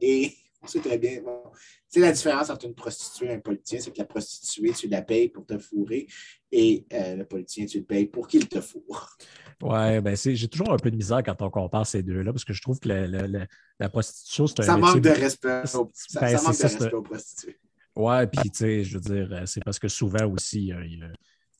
et 0.00 0.32
on 0.62 0.66
sait 0.66 0.80
très 0.80 0.98
bien. 0.98 1.20
bon, 1.22 1.42
c'est 1.88 2.00
la 2.00 2.12
différence 2.12 2.50
entre 2.50 2.66
une 2.66 2.74
prostituée 2.74 3.26
et 3.26 3.32
un 3.34 3.40
politicien, 3.40 3.80
c'est 3.80 3.90
que 3.92 3.98
la 3.98 4.04
prostituée, 4.04 4.72
tu 4.72 4.88
la 4.88 5.02
payes 5.02 5.28
pour 5.28 5.44
te 5.44 5.58
fourrer 5.58 6.06
et 6.50 6.86
euh, 6.92 7.16
le 7.16 7.24
politicien, 7.24 7.66
tu 7.66 7.78
le 7.78 7.84
payes 7.84 8.06
pour 8.06 8.26
qu'il 8.28 8.48
te 8.48 8.60
fourre. 8.60 9.16
Ouais, 9.62 10.00
ben 10.00 10.16
c'est- 10.16 10.34
j'ai 10.34 10.48
toujours 10.48 10.72
un 10.72 10.76
peu 10.76 10.90
de 10.90 10.96
misère 10.96 11.22
quand 11.24 11.40
on 11.42 11.50
compare 11.50 11.86
ces 11.86 12.02
deux-là, 12.02 12.32
parce 12.32 12.44
que 12.44 12.52
je 12.52 12.62
trouve 12.62 12.78
que 12.80 12.88
la, 12.88 13.06
la- 13.06 13.26
la- 13.28 13.46
la 13.78 13.88
prostitution, 13.88 14.46
c'est 14.46 14.60
un 14.60 14.64
Ça 14.64 14.76
métier 14.76 14.92
manque 14.94 15.00
de 15.02 15.10
respect. 15.10 15.62
C'est- 15.66 15.76
aux- 15.76 15.90
Ça, 15.94 16.20
ben, 16.20 16.36
ça 16.38 16.42
manque 16.42 16.54
c'est 16.54 16.62
de 16.64 16.68
ça, 16.68 16.68
c'est- 16.68 16.78
respect 16.84 16.94
aux 16.96 17.02
prostituées. 17.02 17.58
Ouais, 17.94 18.26
puis 18.26 18.50
tu 18.50 18.58
sais, 18.58 18.84
je 18.84 18.94
veux 18.98 19.00
dire, 19.00 19.28
euh, 19.32 19.46
c'est 19.46 19.62
parce 19.62 19.78
que 19.78 19.88
souvent 19.88 20.26
aussi, 20.30 20.72
euh, 20.72 20.82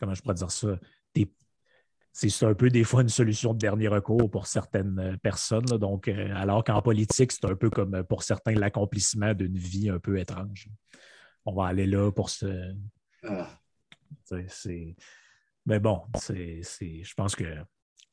comment 0.01 0.15
je 0.15 0.23
pourrais 0.23 0.35
dire 0.35 0.51
ça, 0.51 0.79
des- 1.15 1.31
c'est 2.13 2.45
un 2.45 2.55
peu 2.55 2.69
des 2.69 2.85
fois 2.85 3.03
une 3.03 3.09
solution 3.09 3.55
de 3.55 3.59
dernier 3.59 3.89
recours 3.89 4.31
pour 4.31 4.47
certaines 4.47 4.99
euh, 4.99 5.17
personnes. 5.17 5.65
là. 5.71 5.79
donc, 5.79 6.09
euh, 6.09 6.29
alors 6.35 6.63
qu'en 6.63 6.83
politique, 6.83 7.33
c'est 7.33 7.47
un 7.47 7.57
peu 7.57 7.71
comme 7.71 7.95
euh, 7.95 8.03
pour 8.03 8.23
certains 8.23 8.53
l'accomplissement 8.53 9.35
d'une 9.35 9.57
vie 9.57 9.89
un 9.89 9.99
peu 9.99 10.19
étrange. 10.19 10.69
on 11.47 11.55
va 11.55 11.67
aller 11.67 11.87
là 11.87 12.11
pour 12.13 12.31
ce. 12.31 12.75
Ah. 13.25 13.49
Mais 15.65 15.79
bon, 15.79 16.03
c'est, 16.17 16.63
je 16.63 17.15
pense 17.15 17.35
que 17.35 17.45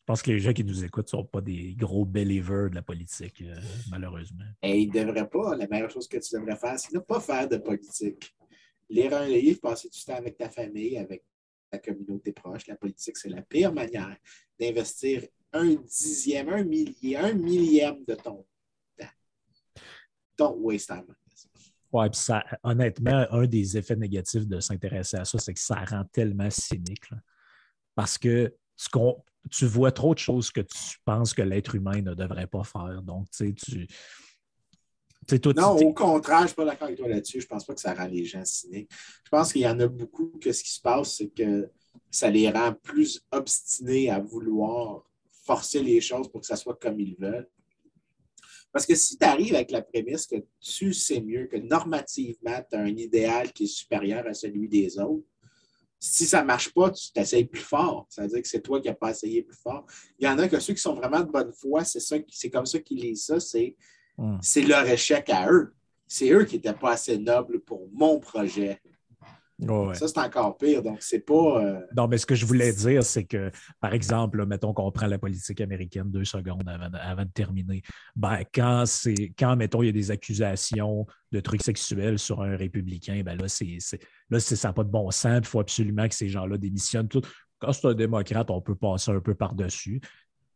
je 0.10 0.14
pense 0.14 0.24
que 0.24 0.32
les 0.32 0.39
gens 0.39 0.54
qui 0.54 0.64
nous 0.64 0.84
écoutent 0.84 1.06
ne 1.06 1.20
sont 1.20 1.26
pas 1.26 1.39
des 1.39 1.76
gros 1.76 2.04
believers 2.04 2.72
de 2.72 2.76
la 2.76 2.82
politique, 2.82 3.43
euh, 3.43 3.56
malheureusement. 3.91 4.45
Et 4.64 4.80
ils 4.80 4.88
ne 4.88 5.06
devraient 5.06 5.30
pas. 5.30 5.56
La 5.56 5.68
meilleure 5.68 5.91
chose 5.91 6.08
que 6.08 6.18
tu 6.18 6.34
devrais 6.34 6.56
faire, 6.56 6.80
c'est 6.80 6.93
ne 6.95 7.00
pas 7.00 7.20
faire 7.20 7.47
de 7.47 7.58
politique. 7.58 8.36
Lire 8.89 9.14
un 9.14 9.28
livre, 9.28 9.60
passer 9.62 9.88
du 9.88 10.04
temps 10.04 10.16
avec 10.16 10.36
ta 10.36 10.50
famille, 10.50 10.97
avec 10.97 11.24
ta 11.70 11.80
communauté 11.80 12.32
proche. 12.32 12.67
La 12.67 12.76
politique, 12.76 13.17
c'est 13.17 13.30
la 13.30 13.41
pire 13.41 13.74
manière 13.74 14.17
d'investir 14.59 15.24
un 15.53 15.76
dixième, 15.76 16.49
un 16.49 16.63
millier, 16.63 17.17
un 17.17 17.34
millième 17.34 18.03
de 18.05 18.15
ton 18.15 18.45
temps. 18.97 19.05
Don't 20.38 20.57
waste 20.59 20.88
time. 20.88 21.15
Oui, 21.91 22.09
puis 22.09 22.20
ça, 22.20 22.43
honnêtement, 22.63 23.26
un 23.32 23.47
des 23.47 23.78
effets 23.78 23.95
négatifs 23.95 24.47
de 24.47 24.59
s'intéresser 24.59 25.17
à 25.17 25.26
ça, 25.26 25.39
c'est 25.39 25.53
que 25.53 25.59
ça 25.59 25.84
rend 25.86 26.03
tellement 26.11 26.49
cynique. 26.49 27.09
Parce 27.95 28.17
que 28.17 28.55
qu'on 28.91 29.24
tu 29.49 29.65
vois 29.65 29.91
trop 29.91 30.13
de 30.13 30.20
choses 30.20 30.51
que 30.51 30.61
tu 30.61 30.97
penses 31.03 31.34
que 31.34 31.41
l'être 31.41 31.76
humain 31.76 32.01
ne 32.01 32.13
devrait 32.13 32.47
pas 32.47 32.63
faire. 32.63 33.01
Donc, 33.01 33.30
tu 33.32 33.47
sais, 33.47 33.53
tu. 33.53 33.88
Non, 35.55 35.76
au 35.78 35.93
contraire, 35.93 36.39
je 36.39 36.43
ne 36.43 36.47
suis 36.47 36.55
pas 36.55 36.65
d'accord 36.65 36.88
avec 36.88 36.97
toi 36.97 37.07
là-dessus. 37.07 37.39
Je 37.41 37.45
ne 37.45 37.49
pense 37.49 37.65
pas 37.65 37.76
que 37.76 37.82
ça 37.82 37.93
rend 37.93 38.07
les 38.07 38.26
gens 38.26 38.43
cyniques. 38.45 38.89
Je 39.24 39.30
pense 39.30 39.53
qu'il 39.53 39.61
y 39.61 39.67
en 39.67 39.80
a 39.80 39.88
beaucoup 39.88 40.32
que 40.41 40.51
ce 40.51 40.63
qui 40.63 40.72
se 40.72 40.82
passe, 40.82 41.17
c'est 41.17 41.30
que 41.30 41.70
ça 42.09 42.30
les 42.30 42.49
rend 42.49 42.74
plus 42.74 43.22
obstinés 43.32 44.09
à 44.09 44.20
vouloir 44.20 45.03
forcer 45.45 45.84
les 45.84 46.01
choses 46.01 46.30
pour 46.32 46.41
que 46.41 46.47
ça 46.47 46.55
soit 46.55 46.80
comme 46.80 46.99
ils 46.99 47.15
veulent. 47.15 47.47
Parce 48.72 48.86
que 48.86 48.95
si 48.95 49.17
tu 49.17 49.26
arrives 49.26 49.55
avec 49.55 49.72
la 49.72 49.82
prémisse 49.82 50.28
que 50.28 50.36
tu 50.59 50.93
sais 50.93 51.22
mieux, 51.22 51.47
que 51.47 51.57
normativement, 51.57 52.63
tu 52.70 52.78
as 52.78 52.82
un 52.82 52.95
idéal 52.95 53.51
qui 53.51 53.63
est 53.63 53.67
supérieur 53.67 54.26
à 54.28 54.34
celui 54.34 54.67
des 54.67 54.99
autres, 54.99 55.26
si 55.99 56.26
ça 56.26 56.41
ne 56.41 56.47
marche 56.47 56.74
pas, 56.74 56.91
tu 56.91 57.11
t'essayes 57.11 57.45
plus 57.45 57.61
fort. 57.61 58.05
Ça 58.09 58.22
veut 58.22 58.30
dire 58.30 58.41
que 58.41 58.47
c'est 58.47 58.61
toi 58.61 58.80
qui 58.80 58.88
n'as 58.88 58.93
pas 58.93 59.11
essayé 59.11 59.41
plus 59.41 59.57
fort. 59.57 59.86
Il 60.17 60.26
y 60.26 60.30
en 60.30 60.38
a 60.39 60.47
que 60.47 60.59
ceux 60.59 60.74
qui 60.74 60.82
sont 60.82 60.93
vraiment 60.93 61.20
de 61.20 61.32
bonne 61.32 61.51
foi, 61.51 61.84
c'est, 61.84 61.99
ça, 61.99 62.15
c'est 62.30 62.49
comme 62.49 62.65
ça 62.65 62.80
qu'ils 62.80 63.01
lisent 63.01 63.26
ça, 63.26 63.39
c'est, 63.39 63.76
hmm. 64.20 64.38
c'est 64.41 64.61
leur 64.61 64.86
échec 64.88 65.30
à 65.30 65.51
eux. 65.51 65.74
C'est 66.07 66.32
eux 66.32 66.43
qui 66.43 66.55
n'étaient 66.55 66.74
pas 66.74 66.93
assez 66.93 67.17
nobles 67.17 67.59
pour 67.59 67.88
mon 67.93 68.20
projet. 68.20 68.80
Ça, 69.93 70.07
c'est 70.07 70.17
encore 70.20 70.57
pire. 70.57 70.82
Donc, 70.82 71.01
c'est 71.01 71.20
pas. 71.20 71.61
Euh, 71.63 71.82
non, 71.95 72.07
mais 72.07 72.17
ce 72.17 72.26
que 72.26 72.36
je 72.36 72.45
voulais 72.45 72.72
dire, 72.72 73.03
c'est 73.03 73.26
que, 73.26 73.51
par 73.82 73.93
exemple, 73.93 74.45
mettons 74.45 74.74
qu'on 74.74 74.91
prend 74.91 75.07
la 75.07 75.17
politique 75.17 75.59
américaine 75.59 76.09
deux 76.09 76.24
secondes 76.24 76.63
avant, 76.67 77.24
de 77.24 77.32
terminer. 77.32 77.82
Ben, 78.15 78.43
quand 78.53 78.86
c'est 78.86 79.34
quand, 79.38 79.55
mettons, 79.57 79.84
il 79.84 79.88
y 79.88 79.89
a 79.89 79.93
des 79.93 80.11
accusations 80.11 81.05
de 81.32 81.39
trucs 81.41 81.63
sexuels 81.63 82.20
sur 82.20 82.41
un 82.41 82.55
républicain, 82.55 83.22
ben 83.26 83.38
là, 83.38 83.47
c'est, 83.47 83.78
là, 84.30 84.39
ça 84.39 84.70
n'a 84.70 84.74
pas 84.74 84.84
de 84.84 84.89
bon 84.89 85.11
sens. 85.11 85.39
Il 85.39 85.47
faut 85.47 85.59
absolument 85.59 86.07
que 86.07 86.15
ces 86.15 86.30
gens-là 86.30 86.57
démissionnent. 86.57 87.09
Tout. 87.09 87.22
Quand 87.59 87.74
c'est 87.74 87.88
un 87.88 87.93
démocrate, 87.93 88.49
on 88.51 88.61
peut 88.61 88.76
passer 88.76 89.11
un 89.11 89.20
peu 89.20 89.36
par-dessus. 89.36 89.99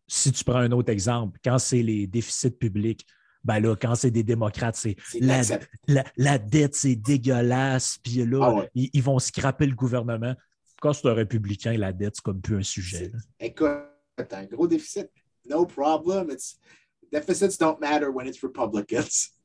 Si 0.08 0.32
tu 0.32 0.44
prends 0.46 0.60
un 0.60 0.72
autre 0.72 0.92
exemple, 0.92 1.40
quand 1.44 1.58
c'est 1.58 1.82
les 1.82 2.08
déficits 2.08 2.52
publics, 2.52 3.06
ben 3.44 3.60
là, 3.60 3.76
quand 3.76 3.96
c'est 3.96 4.12
des 4.12 4.24
démocrates, 4.24 4.76
c'est 4.76 4.96
la, 6.18 6.38
dette, 6.38 6.76
c'est 6.76 6.96
dégueulasse, 6.96 8.00
puis 8.02 8.26
là, 8.26 8.62
ah 8.62 8.68
ils, 8.74 9.04
vont 9.04 9.20
scraper 9.20 9.66
le 9.66 9.76
gouvernement. 9.76 10.34
Quand 10.82 10.94
c'est 10.94 11.08
un 11.08 11.14
républicain, 11.14 11.78
la 11.78 11.92
dette, 11.92 12.16
c'est 12.16 12.24
comme 12.24 12.42
plus 12.42 12.58
un 12.58 12.64
sujet. 12.64 13.12
Écoute, 13.40 13.68
un 14.32 14.46
gros 14.46 14.68
déficit, 14.68 15.10
no 15.50 15.66
problem. 15.66 16.30
It's, 16.30 16.58
deficits 17.12 17.58
don't 17.58 17.80
matter 17.80 18.10
when 18.10 18.28
it's 18.28 18.42
Republicans. 18.42 19.30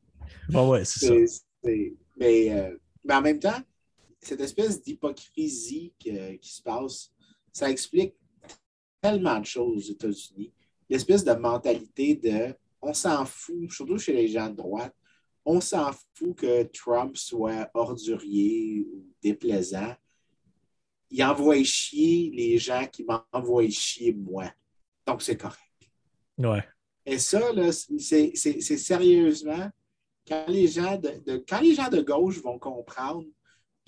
Bon, 0.50 0.70
ouais, 0.70 0.84
c'est 0.84 1.26
ça. 1.26 1.40
Mais, 1.64 2.52
euh, 2.52 2.76
mais, 3.02 3.14
en 3.14 3.22
même 3.22 3.38
temps, 3.38 3.60
cette 4.20 4.40
espèce 4.42 4.82
d'hypocrisie 4.82 5.94
qui 5.98 6.38
se 6.42 6.60
passe, 6.60 7.10
ça 7.50 7.70
explique 7.70 8.14
tellement 9.00 9.40
de 9.40 9.46
choses 9.46 9.76
aux 9.76 9.92
États-Unis. 9.92 10.52
L'espèce 10.90 11.24
de 11.24 11.32
mentalité 11.32 12.14
de 12.14 12.54
on 12.80 12.94
s'en 12.94 13.24
fout, 13.24 13.70
surtout 13.70 13.98
chez 13.98 14.12
les 14.12 14.28
gens 14.28 14.48
de 14.48 14.56
droite, 14.56 14.94
on 15.44 15.60
s'en 15.60 15.90
fout 16.14 16.36
que 16.36 16.62
Trump 16.64 17.16
soit 17.16 17.70
ordurier 17.74 18.86
ou 18.92 19.06
déplaisant. 19.22 19.94
Il 21.10 21.24
envoie 21.24 21.62
chier 21.64 22.30
les 22.34 22.58
gens 22.58 22.86
qui 22.86 23.04
m'envoient 23.04 23.68
chier 23.70 24.12
moi. 24.12 24.52
Donc, 25.06 25.22
c'est 25.22 25.38
correct. 25.38 25.58
Ouais. 26.36 26.62
Et 27.06 27.18
ça, 27.18 27.40
c'est 27.98 28.36
sérieusement, 28.36 29.70
quand 30.26 30.44
les, 30.48 30.68
gens 30.68 30.98
de, 30.98 31.42
quand 31.48 31.60
les 31.60 31.74
gens 31.74 31.88
de 31.88 32.02
gauche 32.02 32.42
vont 32.42 32.58
comprendre 32.58 33.26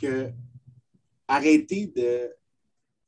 que 0.00 0.30
arrêter 1.28 1.86
de 1.86 2.30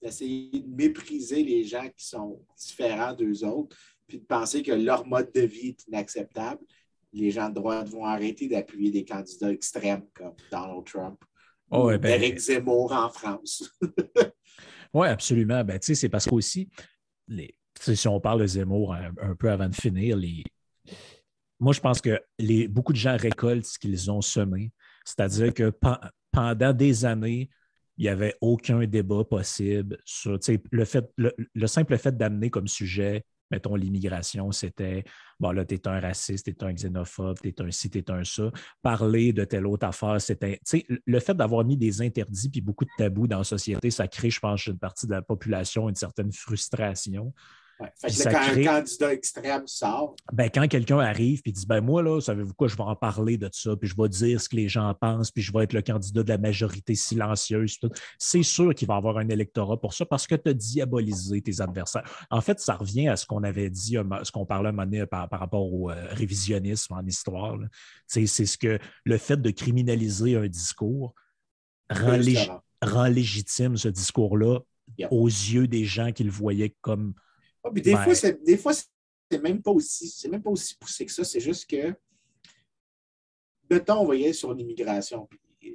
d'essayer 0.02 0.60
de 0.60 0.74
mépriser 0.74 1.44
les 1.44 1.62
gens 1.62 1.88
qui 1.96 2.04
sont 2.04 2.44
différents 2.58 3.14
d'eux 3.14 3.44
autres, 3.44 3.76
puis 4.12 4.20
de 4.20 4.26
penser 4.26 4.62
que 4.62 4.72
leur 4.72 5.06
mode 5.06 5.32
de 5.34 5.40
vie 5.40 5.68
est 5.68 5.86
inacceptable, 5.88 6.60
les 7.14 7.30
gens 7.30 7.48
de 7.48 7.54
droite 7.54 7.88
vont 7.88 8.04
arrêter 8.04 8.46
d'appuyer 8.46 8.90
des 8.90 9.06
candidats 9.06 9.50
extrêmes 9.50 10.04
comme 10.12 10.34
Donald 10.50 10.84
Trump 10.84 11.18
oh, 11.70 11.86
ben, 11.98 12.20
Eric 12.20 12.38
Zemmour 12.38 12.92
en 12.92 13.08
France. 13.08 13.74
oui, 14.92 15.08
absolument. 15.08 15.64
Ben, 15.64 15.78
c'est 15.80 16.10
parce 16.10 16.26
qu'aussi, 16.26 16.68
les, 17.26 17.56
si 17.80 18.06
on 18.06 18.20
parle 18.20 18.42
de 18.42 18.46
Zemmour 18.46 18.92
un, 18.92 19.34
peu 19.34 19.50
avant 19.50 19.70
de 19.70 19.74
finir, 19.74 20.18
les, 20.18 20.44
moi, 21.58 21.72
je 21.72 21.80
pense 21.80 22.02
que 22.02 22.20
les, 22.38 22.68
beaucoup 22.68 22.92
de 22.92 22.98
gens 22.98 23.16
récoltent 23.16 23.64
ce 23.64 23.78
qu'ils 23.78 24.10
ont 24.10 24.20
semé. 24.20 24.72
C'est-à-dire 25.06 25.54
que 25.54 25.72
pendant 26.30 26.74
des 26.74 27.06
années, 27.06 27.48
il 27.96 28.02
n'y 28.02 28.10
avait 28.10 28.36
aucun 28.42 28.84
débat 28.84 29.24
possible 29.24 29.96
sur 30.04 30.38
le, 30.70 30.84
fait, 30.84 31.10
le 31.16 31.66
simple 31.66 31.96
fait 31.96 32.14
d'amener 32.14 32.50
comme 32.50 32.68
sujet 32.68 33.24
mettons, 33.52 33.76
l'immigration, 33.76 34.50
c'était, 34.50 35.04
bon, 35.38 35.52
là, 35.52 35.64
tu 35.64 35.74
es 35.76 35.86
un 35.86 36.00
raciste, 36.00 36.46
tu 36.46 36.50
es 36.50 36.64
un 36.64 36.72
xénophobe, 36.72 37.38
tu 37.40 37.48
es 37.48 37.62
un 37.62 37.70
ci, 37.70 37.90
tu 37.90 37.98
es 37.98 38.10
un 38.10 38.24
ça. 38.24 38.50
Parler 38.82 39.32
de 39.32 39.44
telle 39.44 39.66
autre 39.66 39.86
affaire, 39.86 40.20
c'était, 40.20 40.60
tu 40.66 40.80
sais, 40.80 40.86
le 41.06 41.20
fait 41.20 41.34
d'avoir 41.34 41.64
mis 41.64 41.76
des 41.76 42.02
interdits 42.02 42.48
puis 42.48 42.60
beaucoup 42.60 42.84
de 42.84 42.90
tabous 42.98 43.28
dans 43.28 43.38
la 43.38 43.44
société, 43.44 43.90
ça 43.90 44.08
crée, 44.08 44.30
je 44.30 44.40
pense, 44.40 44.66
une 44.66 44.78
partie 44.78 45.06
de 45.06 45.12
la 45.12 45.22
population 45.22 45.88
une 45.88 45.94
certaine 45.94 46.32
frustration. 46.32 47.32
Fait 48.00 48.30
quand 48.30 48.38
un 48.38 48.64
candidat 48.64 49.12
extrême 49.12 49.66
sort. 49.66 50.16
Ben, 50.32 50.50
quand 50.52 50.66
quelqu'un 50.68 50.98
arrive 50.98 51.40
et 51.44 51.52
dit 51.52 51.66
ben 51.66 51.80
moi, 51.80 52.02
là, 52.02 52.20
savez-vous 52.20 52.54
quoi, 52.54 52.68
je 52.68 52.76
vais 52.76 52.82
en 52.82 52.96
parler 52.96 53.36
de 53.36 53.48
ça, 53.52 53.76
puis 53.76 53.88
je 53.88 53.96
vais 53.96 54.08
dire 54.08 54.40
ce 54.40 54.48
que 54.48 54.56
les 54.56 54.68
gens 54.68 54.92
pensent, 54.94 55.30
puis 55.30 55.42
je 55.42 55.52
vais 55.52 55.64
être 55.64 55.72
le 55.72 55.82
candidat 55.82 56.22
de 56.22 56.28
la 56.28 56.38
majorité 56.38 56.94
silencieuse. 56.94 57.78
C'est 58.18 58.42
sûr 58.42 58.74
qu'il 58.74 58.88
va 58.88 58.94
y 58.94 58.96
avoir 58.96 59.18
un 59.18 59.28
électorat 59.28 59.80
pour 59.80 59.94
ça 59.94 60.04
parce 60.04 60.26
que 60.26 60.34
tu 60.34 60.50
as 60.50 60.54
diabolisé 60.54 61.40
tes 61.40 61.60
adversaires. 61.60 62.04
En 62.30 62.40
fait, 62.40 62.60
ça 62.60 62.74
revient 62.74 63.08
à 63.08 63.16
ce 63.16 63.26
qu'on 63.26 63.42
avait 63.42 63.70
dit, 63.70 63.96
ce 64.22 64.32
qu'on 64.32 64.46
parlait 64.46 64.68
un 64.68 64.72
moment 64.72 64.84
donné 64.84 65.06
par, 65.06 65.28
rapport 65.30 65.72
au 65.72 65.90
euh, 65.90 66.06
révisionnisme 66.10 66.94
en 66.94 67.04
histoire. 67.06 67.58
C'est 68.06 68.26
ce 68.26 68.58
que 68.58 68.78
le 69.04 69.18
fait 69.18 69.40
de 69.40 69.50
criminaliser 69.50 70.36
un 70.36 70.48
discours 70.48 71.14
rend, 71.90 72.18
rend 72.82 73.06
légitime 73.06 73.76
ce 73.76 73.88
discours-là 73.88 74.60
aux 75.10 75.26
yeux 75.26 75.66
des 75.66 75.84
gens 75.84 76.12
qui 76.12 76.24
le 76.24 76.30
voyaient 76.30 76.74
comme 76.80 77.14
ah, 77.64 77.70
des, 77.70 77.96
fois, 77.96 78.14
c'est, 78.14 78.42
des 78.42 78.56
fois, 78.56 78.72
c'est 78.74 79.42
même 79.42 79.62
pas 79.62 79.70
aussi, 79.70 80.08
c'est 80.08 80.28
même 80.28 80.42
pas 80.42 80.50
aussi 80.50 80.76
poussé 80.76 81.06
que 81.06 81.12
ça. 81.12 81.24
C'est 81.24 81.40
juste 81.40 81.68
que, 81.68 81.94
mettons, 83.70 84.00
on 84.00 84.04
voyait 84.04 84.32
sur 84.32 84.52
l'immigration, 84.52 85.28
je 85.60 85.68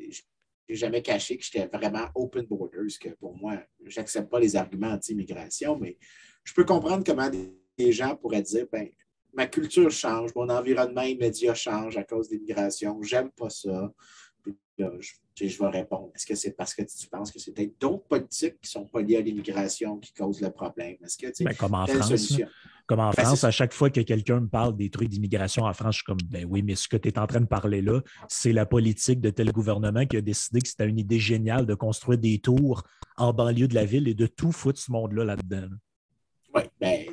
n'ai 0.70 0.76
jamais 0.76 1.02
caché 1.02 1.38
que 1.38 1.44
j'étais 1.44 1.66
vraiment 1.68 2.08
open 2.16 2.46
borders, 2.46 3.00
que 3.00 3.10
pour 3.10 3.36
moi, 3.36 3.58
j'accepte 3.86 4.30
pas 4.30 4.40
les 4.40 4.56
arguments 4.56 4.92
anti-immigration, 4.92 5.78
mais 5.78 5.98
je 6.44 6.54
peux 6.54 6.66
comprendre 6.66 7.04
comment 7.06 7.30
des, 7.30 7.92
gens 7.92 8.16
pourraient 8.16 8.42
dire, 8.42 8.66
ben, 8.72 8.90
ma 9.34 9.46
culture 9.46 9.92
change, 9.92 10.34
mon 10.36 10.50
environnement 10.50 11.04
immédiat 11.04 11.54
change 11.54 11.96
à 11.96 12.04
cause 12.04 12.28
de 12.28 12.36
l'immigration, 12.36 13.02
j'aime 13.02 13.32
pas 13.32 13.50
ça. 13.50 13.94
Je, 14.78 15.48
je 15.48 15.60
vais 15.60 15.70
répondre. 15.70 16.12
Est-ce 16.16 16.26
que 16.26 16.36
c'est 16.36 16.52
parce 16.52 16.74
que 16.74 16.84
tu 16.84 17.08
penses 17.08 17.32
que 17.32 17.40
c'est 17.40 17.52
peut-être 17.52 17.80
d'autres 17.80 18.06
politiques 18.08 18.60
qui 18.62 18.68
ne 18.68 18.82
sont 18.82 18.86
pas 18.86 19.02
liées 19.02 19.18
à 19.18 19.22
l'immigration 19.22 19.98
qui 19.98 20.14
causent 20.14 20.42
le 20.42 20.52
problème? 20.52 20.96
Est-ce 21.04 21.18
que, 21.18 21.44
ben, 21.44 21.56
comme 21.56 21.74
en 21.74 21.86
France, 21.88 22.40
comme 22.86 23.00
en 23.00 23.12
ben, 23.12 23.24
France, 23.24 23.44
à 23.44 23.52
chaque 23.52 23.74
fois 23.74 23.90
que 23.90 24.02
quelqu'un 24.02 24.40
me 24.40 24.48
parle 24.48 24.76
des 24.76 24.90
trucs 24.90 25.10
d'immigration 25.10 25.64
en 25.64 25.74
France, 25.74 25.96
je 25.96 25.98
suis 25.98 26.06
comme, 26.06 26.18
ben 26.30 26.46
oui, 26.50 26.62
mais 26.64 26.76
ce 26.76 26.88
que 26.88 26.98
tu 26.98 27.10
es 27.10 27.20
en 27.20 27.28
train 27.28 27.42
de 27.42 27.48
parler 27.48 27.82
là, 27.82 28.02
c'est 28.28 28.54
la 28.54 28.66
politique 28.66 29.20
de 29.20 29.30
tel 29.30 29.52
gouvernement 29.52 30.06
qui 30.06 30.18
a 30.18 30.22
décidé 30.22 30.62
que 30.62 30.68
c'était 30.68 30.88
une 30.88 31.00
idée 31.00 31.20
géniale 31.20 31.66
de 31.66 31.74
construire 31.74 32.20
des 32.20 32.40
tours 32.40 32.84
en 33.18 33.34
banlieue 33.34 33.68
de 33.68 33.76
la 33.76 33.86
ville 33.86 34.08
et 34.08 34.14
de 34.14 34.28
tout 34.28 34.52
foutre 34.52 34.80
ce 34.80 34.92
monde-là 34.92 35.26
là-dedans. 35.26 35.68
Oui, 36.54 36.62
bien, 36.80 37.06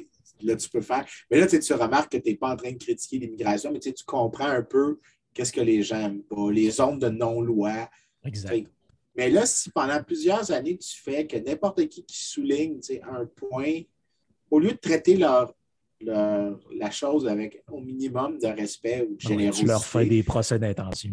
là, 0.42 0.56
tu 0.56 0.68
peux 0.68 0.80
faire. 0.80 1.06
Mais 1.30 1.40
là, 1.40 1.46
tu 1.46 1.72
remarques 1.72 2.12
que 2.12 2.18
tu 2.18 2.30
n'es 2.30 2.36
pas 2.36 2.52
en 2.52 2.56
train 2.56 2.72
de 2.72 2.78
critiquer 2.78 3.18
l'immigration, 3.18 3.72
mais 3.72 3.80
tu 3.80 3.92
comprends 4.06 4.46
un 4.46 4.62
peu 4.62 4.98
qu'est-ce 5.34 5.52
que 5.52 5.60
les 5.60 5.82
gens 5.82 5.98
n'aiment 5.98 6.22
pas, 6.22 6.50
les 6.50 6.70
zones 6.70 6.98
de 6.98 7.08
non-loi, 7.08 7.90
Exact. 8.24 8.66
Mais 9.16 9.30
là, 9.30 9.46
si 9.46 9.70
pendant 9.70 10.02
plusieurs 10.02 10.50
années, 10.50 10.76
tu 10.76 11.00
fais 11.00 11.26
que 11.26 11.36
n'importe 11.36 11.86
qui 11.88 12.04
qui 12.04 12.24
souligne 12.24 12.80
un 13.02 13.26
point, 13.26 13.82
au 14.50 14.58
lieu 14.58 14.72
de 14.72 14.76
traiter 14.76 15.16
leur, 15.16 15.54
la 16.00 16.90
chose 16.90 17.26
avec 17.28 17.62
au 17.70 17.80
minimum 17.80 18.38
de 18.38 18.46
respect 18.48 19.06
ou 19.08 19.14
de 19.14 19.20
générosité. 19.20 19.64
tu 19.64 19.68
leur 19.68 19.84
fais 19.84 20.06
des 20.06 20.22
procès 20.22 20.58
d'intention. 20.58 21.10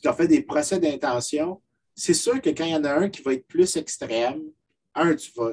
Tu 0.00 0.06
leur 0.06 0.16
fais 0.16 0.28
des 0.28 0.42
procès 0.42 0.80
d'intention. 0.80 1.60
c'est 1.94 2.14
sûr 2.14 2.40
que 2.40 2.50
quand 2.50 2.64
il 2.64 2.72
y 2.72 2.76
en 2.76 2.84
a 2.84 2.94
un 2.94 3.08
qui 3.08 3.22
va 3.22 3.34
être 3.34 3.46
plus 3.46 3.76
extrême, 3.76 4.42
un, 4.94 5.14
tu 5.14 5.30
vas. 5.36 5.52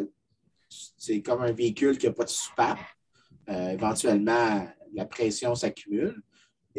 C'est 0.70 1.22
comme 1.22 1.42
un 1.42 1.52
véhicule 1.52 1.98
qui 1.98 2.06
n'a 2.06 2.14
pas 2.14 2.26
de 2.26 2.30
soupape. 2.30 2.80
Euh, 3.50 3.70
éventuellement, 3.72 4.68
la 4.94 5.06
pression 5.06 5.56
s'accumule. 5.56 6.22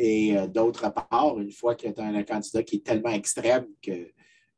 Et 0.03 0.35
euh, 0.35 0.47
d'autre 0.47 0.91
part, 0.95 1.39
une 1.39 1.53
fois 1.53 1.75
que 1.75 1.87
tu 1.87 2.01
as 2.01 2.05
un 2.05 2.23
candidat 2.23 2.63
qui 2.63 2.77
est 2.77 2.87
tellement 2.87 3.11
extrême 3.11 3.67
qu'il 3.83 4.11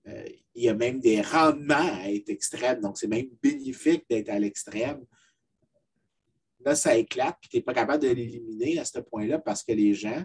euh, 0.06 0.24
y 0.54 0.68
a 0.68 0.74
même 0.74 1.00
des 1.00 1.20
rendements 1.20 1.98
à 2.00 2.12
être 2.12 2.28
extrême, 2.28 2.80
donc 2.80 2.96
c'est 2.96 3.08
même 3.08 3.26
bénéfique 3.42 4.04
d'être 4.08 4.28
à 4.28 4.38
l'extrême, 4.38 5.04
là, 6.64 6.76
ça 6.76 6.96
éclate, 6.96 7.38
puis 7.40 7.50
tu 7.50 7.56
n'es 7.56 7.62
pas 7.62 7.74
capable 7.74 8.04
de 8.04 8.10
l'éliminer 8.10 8.78
à 8.78 8.84
ce 8.84 9.00
point-là 9.00 9.40
parce 9.40 9.64
que 9.64 9.72
les 9.72 9.94
gens 9.94 10.22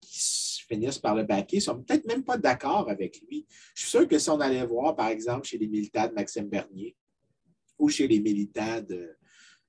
qui 0.00 0.62
finissent 0.66 0.98
par 0.98 1.14
le 1.14 1.24
baquer 1.24 1.60
sont 1.60 1.82
peut-être 1.82 2.06
même 2.06 2.24
pas 2.24 2.38
d'accord 2.38 2.88
avec 2.88 3.20
lui. 3.28 3.46
Je 3.74 3.82
suis 3.82 3.90
sûr 3.90 4.08
que 4.08 4.18
si 4.18 4.30
on 4.30 4.40
allait 4.40 4.64
voir, 4.64 4.96
par 4.96 5.08
exemple, 5.08 5.46
chez 5.46 5.58
les 5.58 5.68
militants 5.68 6.06
de 6.06 6.14
Maxime 6.14 6.48
Bernier 6.48 6.96
ou 7.78 7.90
chez 7.90 8.08
les 8.08 8.20
militants 8.20 8.80
de, 8.80 9.14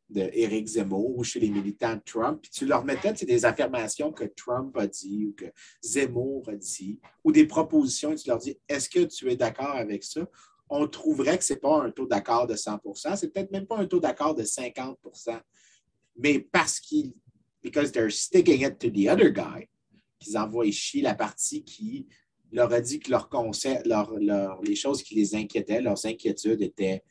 de 0.09 0.31
Zemmour 0.65 1.17
ou 1.17 1.23
chez 1.23 1.39
les 1.39 1.49
militants 1.49 1.95
de 1.95 2.01
Trump, 2.03 2.39
puis 2.41 2.51
tu 2.51 2.65
leur 2.65 2.83
mettais 2.83 3.13
des 3.13 3.45
affirmations 3.45 4.11
que 4.11 4.25
Trump 4.25 4.75
a 4.77 4.87
dit 4.87 5.25
ou 5.25 5.33
que 5.33 5.45
Zemmour 5.83 6.49
a 6.49 6.55
dit, 6.55 6.99
ou 7.23 7.31
des 7.31 7.45
propositions, 7.45 8.11
et 8.11 8.15
tu 8.15 8.27
leur 8.27 8.39
dis 8.39 8.57
Est-ce 8.67 8.89
que 8.89 9.05
tu 9.05 9.29
es 9.29 9.35
d'accord 9.35 9.75
avec 9.75 10.03
ça? 10.03 10.27
On 10.69 10.87
trouverait 10.87 11.37
que 11.37 11.43
ce 11.43 11.53
n'est 11.53 11.59
pas 11.59 11.83
un 11.83 11.91
taux 11.91 12.05
d'accord 12.05 12.47
de 12.47 12.55
100% 12.55 13.15
c'est 13.15 13.33
peut-être 13.33 13.51
même 13.51 13.65
pas 13.65 13.77
un 13.77 13.87
taux 13.87 13.99
d'accord 13.99 14.35
de 14.35 14.43
50% 14.43 15.39
mais 16.19 16.39
parce 16.39 16.79
qu'ils, 16.79 17.13
because 17.63 17.91
they're 17.91 18.11
sticking 18.11 18.61
it 18.61 18.77
to 18.79 18.89
the 18.89 19.07
other 19.07 19.31
guy, 19.31 19.67
qu'ils 20.19 20.37
envoient 20.37 20.71
chier 20.71 21.01
la 21.01 21.15
partie 21.15 21.63
qui 21.63 22.07
leur 22.51 22.71
a 22.73 22.81
dit 22.81 22.99
que 22.99 23.09
leur 23.09 23.29
concept, 23.29 23.87
leur, 23.87 24.13
les 24.61 24.75
choses 24.75 25.03
qui 25.03 25.15
les 25.15 25.35
inquiétaient, 25.35 25.81
leurs 25.81 26.05
inquiétudes 26.05 26.61
étaient 26.61 27.03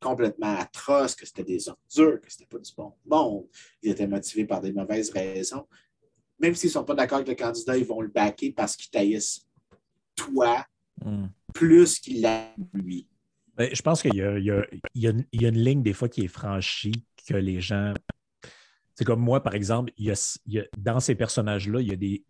complètement 0.00 0.56
atroces, 0.56 1.14
que 1.14 1.26
c'était 1.26 1.44
des 1.44 1.68
ordures, 1.68 2.20
que 2.20 2.30
c'était 2.30 2.46
pas 2.46 2.58
du 2.58 2.72
bon 2.76 2.92
monde. 3.06 3.46
Ils 3.82 3.90
étaient 3.90 4.06
motivés 4.06 4.46
par 4.46 4.60
des 4.60 4.72
mauvaises 4.72 5.10
raisons. 5.10 5.66
Même 6.38 6.54
s'ils 6.54 6.68
ne 6.68 6.72
sont 6.72 6.84
pas 6.84 6.94
d'accord 6.94 7.18
avec 7.18 7.28
le 7.28 7.34
candidat, 7.34 7.76
ils 7.76 7.84
vont 7.84 8.00
le 8.00 8.08
backer 8.08 8.52
parce 8.52 8.76
qu'ils 8.76 8.90
taillissent 8.90 9.46
toi 10.16 10.64
hmm. 11.04 11.26
plus 11.52 11.98
qu'il 11.98 12.22
l'a 12.22 12.54
lui. 12.72 13.06
Ben, 13.56 13.68
je 13.72 13.82
pense 13.82 14.00
qu'il 14.00 14.14
y, 14.14 14.18
y, 14.18 15.06
a 15.06 15.48
une 15.48 15.58
ligne 15.58 15.82
des 15.82 15.92
fois 15.92 16.08
qui 16.08 16.22
est 16.22 16.28
franchie 16.28 17.04
que 17.26 17.34
les 17.34 17.60
gens 17.60 17.92
c'est 19.00 19.06
comme 19.06 19.20
moi, 19.22 19.42
par 19.42 19.54
exemple, 19.54 19.90
dans 20.76 21.00
ces 21.00 21.14
personnages-là, 21.14 21.80
il, 21.80 21.88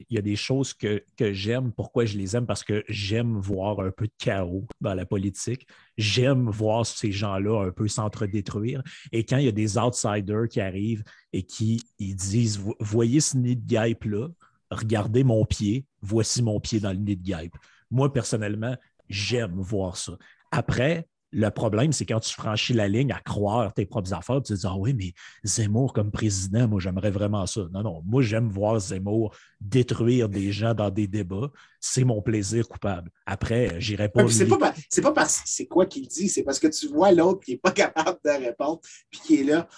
y 0.09 0.19
a 0.19 0.23
des, 0.23 0.37
choses 0.37 0.73
que, 0.73 1.03
j'aime. 1.19 1.73
Pourquoi 1.73 2.05
je 2.05 2.17
les 2.17 2.37
aime? 2.37 2.47
Parce 2.47 2.63
que 2.63 2.85
j'aime 2.89 3.41
voir 3.41 3.81
un 3.81 3.91
peu 3.91 4.07
de 4.07 4.13
chaos 4.19 4.69
dans 4.81 4.95
la 4.95 5.05
politique. 5.05 5.67
J'aime 5.99 6.49
voir 6.49 6.87
ces 6.87 7.11
gens-là 7.11 7.67
un 7.67 7.73
peu 7.73 7.89
s'entre-détruire. 7.89 8.85
Et 9.11 9.25
quand 9.25 9.39
il 9.39 9.47
y 9.47 9.49
a 9.49 9.53
des 9.53 9.79
outsiders 9.79 10.47
qui 10.49 10.61
arrivent 10.61 11.03
et 11.33 11.43
qui 11.43 11.83
disent 11.99 12.61
Voyez 12.79 13.19
ce 13.19 13.37
nid 13.37 13.57
de 13.57 13.67
guêpe-là, 13.67 14.29
regardez 14.71 15.25
mon 15.25 15.45
pied, 15.45 15.87
voici 16.03 16.41
mon 16.41 16.61
pied 16.61 16.79
dans 16.79 16.93
le 16.93 16.99
nid 16.99 17.17
de 17.17 17.25
guêpe. 17.25 17.57
Moi, 17.91 18.13
personnellement, 18.13 18.77
j'aime 19.09 19.59
voir 19.59 19.97
ça. 19.97 20.13
Après, 20.53 21.09
le 21.33 21.49
problème, 21.51 21.93
c'est 21.93 22.07
quand 22.07 22.19
tu 22.21 22.35
franchis 22.35 22.73
la 22.73 22.89
ligne 22.89 23.13
à 23.13 23.21
croire 23.21 23.73
tes 23.73 23.87
propres 23.87 24.13
affaires, 24.13 24.43
tu 24.43 24.53
te 24.53 24.59
dis 24.59 24.67
Ah 24.67 24.77
oui, 24.77 24.95
mais 24.95 25.13
Zemmour 25.45 25.93
comme 25.93 26.11
président, 26.11 26.67
moi, 26.67 26.81
j'aimerais 26.81 27.11
vraiment 27.11 27.47
ça. 27.47 27.63
Non, 27.73 27.83
non, 27.83 28.03
moi, 28.05 28.23
j'aime 28.23 28.49
voir 28.49 28.81
Zemmour 28.81 29.35
détruire 29.61 30.29
des 30.29 30.51
gens 30.61 30.75
dans 30.75 30.91
des 30.91 31.07
débats. 31.07 31.51
C'est 31.81 32.05
mon 32.05 32.21
plaisir 32.21 32.69
coupable. 32.69 33.11
Après, 33.27 33.81
j'irai 33.81 34.09
pas. 34.09 34.27
c'est 34.29 34.47
pas, 34.47 34.59
pas 34.59 35.13
parce 35.13 35.39
que 35.39 35.49
c'est 35.49 35.67
quoi 35.67 35.87
qu'il 35.87 36.09
dit, 36.09 36.29
c'est 36.29 36.43
parce 36.43 36.59
que 36.59 36.67
tu 36.67 36.89
vois 36.89 37.13
l'autre 37.13 37.45
qui 37.45 37.53
n'est 37.53 37.59
pas 37.59 37.73
capable 37.73 38.19
de 38.25 38.31
répondre, 38.31 38.81
puis 39.11 39.21
qui 39.21 39.41
est 39.41 39.45
là. 39.45 39.69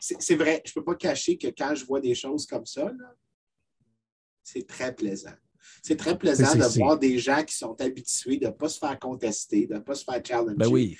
c'est 0.00 0.36
vrai, 0.36 0.62
je 0.64 0.70
ne 0.70 0.74
peux 0.74 0.84
pas 0.84 0.94
cacher 0.96 1.38
que 1.38 1.48
quand 1.48 1.74
je 1.74 1.84
vois 1.84 2.00
des 2.00 2.14
choses 2.14 2.46
comme 2.46 2.66
ça, 2.66 2.90
c'est 4.42 4.66
très 4.66 4.94
plaisant. 4.94 5.34
C'est 5.82 5.96
très 5.96 6.16
plaisant 6.18 6.54
de 6.54 6.78
voir 6.78 6.98
des 6.98 7.18
gens 7.18 7.42
qui 7.44 7.56
sont 7.56 7.80
habitués 7.80 8.38
de 8.38 8.46
ne 8.46 8.50
pas 8.50 8.68
se 8.68 8.78
faire 8.78 8.98
contester, 8.98 9.66
de 9.66 9.74
ne 9.74 9.80
pas 9.80 9.94
se 9.94 10.04
faire 10.04 10.20
challenger. 10.24 10.56
Ben 10.56 10.68
oui. 10.68 10.96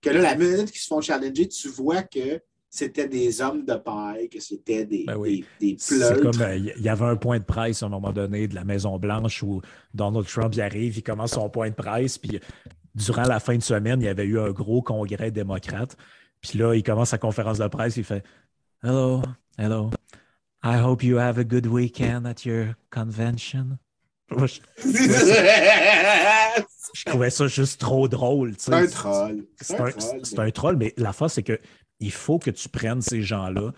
Que 0.00 0.10
là, 0.10 0.20
la 0.20 0.36
minute 0.36 0.70
qu'ils 0.70 0.80
se 0.80 0.88
font 0.88 1.00
challenger, 1.00 1.48
tu 1.48 1.68
vois 1.68 2.02
que 2.02 2.40
c'était 2.74 3.06
des 3.06 3.42
hommes 3.42 3.66
de 3.66 3.74
paille, 3.74 4.30
que 4.30 4.40
c'était 4.40 4.86
des, 4.86 5.04
ben 5.04 5.20
des, 5.60 5.76
comme 6.22 6.40
euh, 6.40 6.56
il 6.56 6.82
y 6.82 6.88
avait 6.88 7.04
un 7.04 7.16
point 7.16 7.38
de 7.38 7.44
presse 7.44 7.82
à 7.82 7.86
un 7.86 7.90
moment 7.90 8.12
donné 8.12 8.48
de 8.48 8.54
la 8.54 8.64
Maison-Blanche 8.64 9.42
où 9.42 9.60
Donald 9.92 10.26
Trump 10.26 10.54
y 10.56 10.62
arrive, 10.62 10.96
il 10.96 11.02
commence 11.02 11.32
son 11.32 11.50
point 11.50 11.68
de 11.68 11.74
presse, 11.74 12.16
puis 12.16 12.40
durant 12.94 13.24
la 13.24 13.40
fin 13.40 13.56
de 13.56 13.62
semaine, 13.62 14.00
il 14.00 14.04
y 14.04 14.08
avait 14.08 14.24
eu 14.24 14.40
un 14.40 14.52
gros 14.52 14.80
congrès 14.80 15.30
démocrate. 15.30 15.98
Puis 16.40 16.58
là, 16.58 16.74
il 16.74 16.82
commence 16.82 17.10
sa 17.10 17.18
conférence 17.18 17.58
de 17.58 17.68
presse, 17.68 17.98
il 17.98 18.04
fait 18.04 18.24
Hello, 18.82 19.20
hello. 19.58 19.90
I 20.64 20.78
hope 20.78 21.04
you 21.04 21.18
have 21.18 21.38
a 21.38 21.44
good 21.44 21.66
weekend 21.66 22.26
at 22.26 22.46
your 22.46 22.74
convention 22.90 23.78
je, 26.94 27.04
trouvais 27.06 27.30
ça, 27.30 27.46
juste 27.46 27.80
trop 27.80 28.08
drôle. 28.08 28.54
C'est 28.58 28.72
un 28.72 28.86
troll. 28.86 29.44
C'est 29.60 30.38
un, 30.38 30.50
troll, 30.50 30.76
mais 30.76 30.92
la 30.96 31.12
face, 31.12 31.34
c'est 31.34 31.42
qu'il 31.42 32.12
faut 32.12 32.38
que 32.38 32.50
tu 32.50 32.68
prennes 32.68 33.02
ces 33.02 33.22
gens-là. 33.22 33.72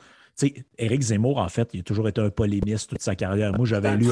Éric 0.79 1.03
Zemmour, 1.03 1.39
en 1.39 1.49
fait, 1.49 1.71
il 1.75 1.81
a 1.81 1.83
toujours 1.83 2.09
été 2.09 2.21
un 2.21 2.31
polémiste 2.31 2.91
toute 2.91 3.03
sa 3.03 3.15
carrière. 3.15 3.53
Moi, 3.53 3.67
j'avais 3.67 3.97
lu, 3.97 4.09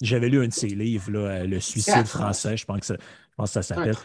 j'avais 0.00 0.28
lu 0.28 0.42
un 0.42 0.48
de 0.48 0.52
ses 0.52 0.68
livres, 0.68 1.10
là, 1.10 1.44
Le 1.44 1.60
suicide 1.60 2.06
français, 2.06 2.56
je 2.56 2.64
pense 2.64 2.80
que 2.80 2.86
ça, 2.86 2.96
je 3.38 3.46
ça 3.46 3.62
s'appelle. 3.62 3.96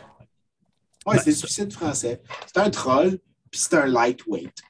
Oui, 1.06 1.16
ben, 1.16 1.22
c'est 1.24 1.30
le 1.30 1.36
suicide 1.36 1.72
français. 1.72 2.22
C'est 2.46 2.60
un 2.60 2.70
troll, 2.70 3.18
puis 3.50 3.60
c'est 3.60 3.76
un 3.76 3.86
lightweight. 3.86 4.62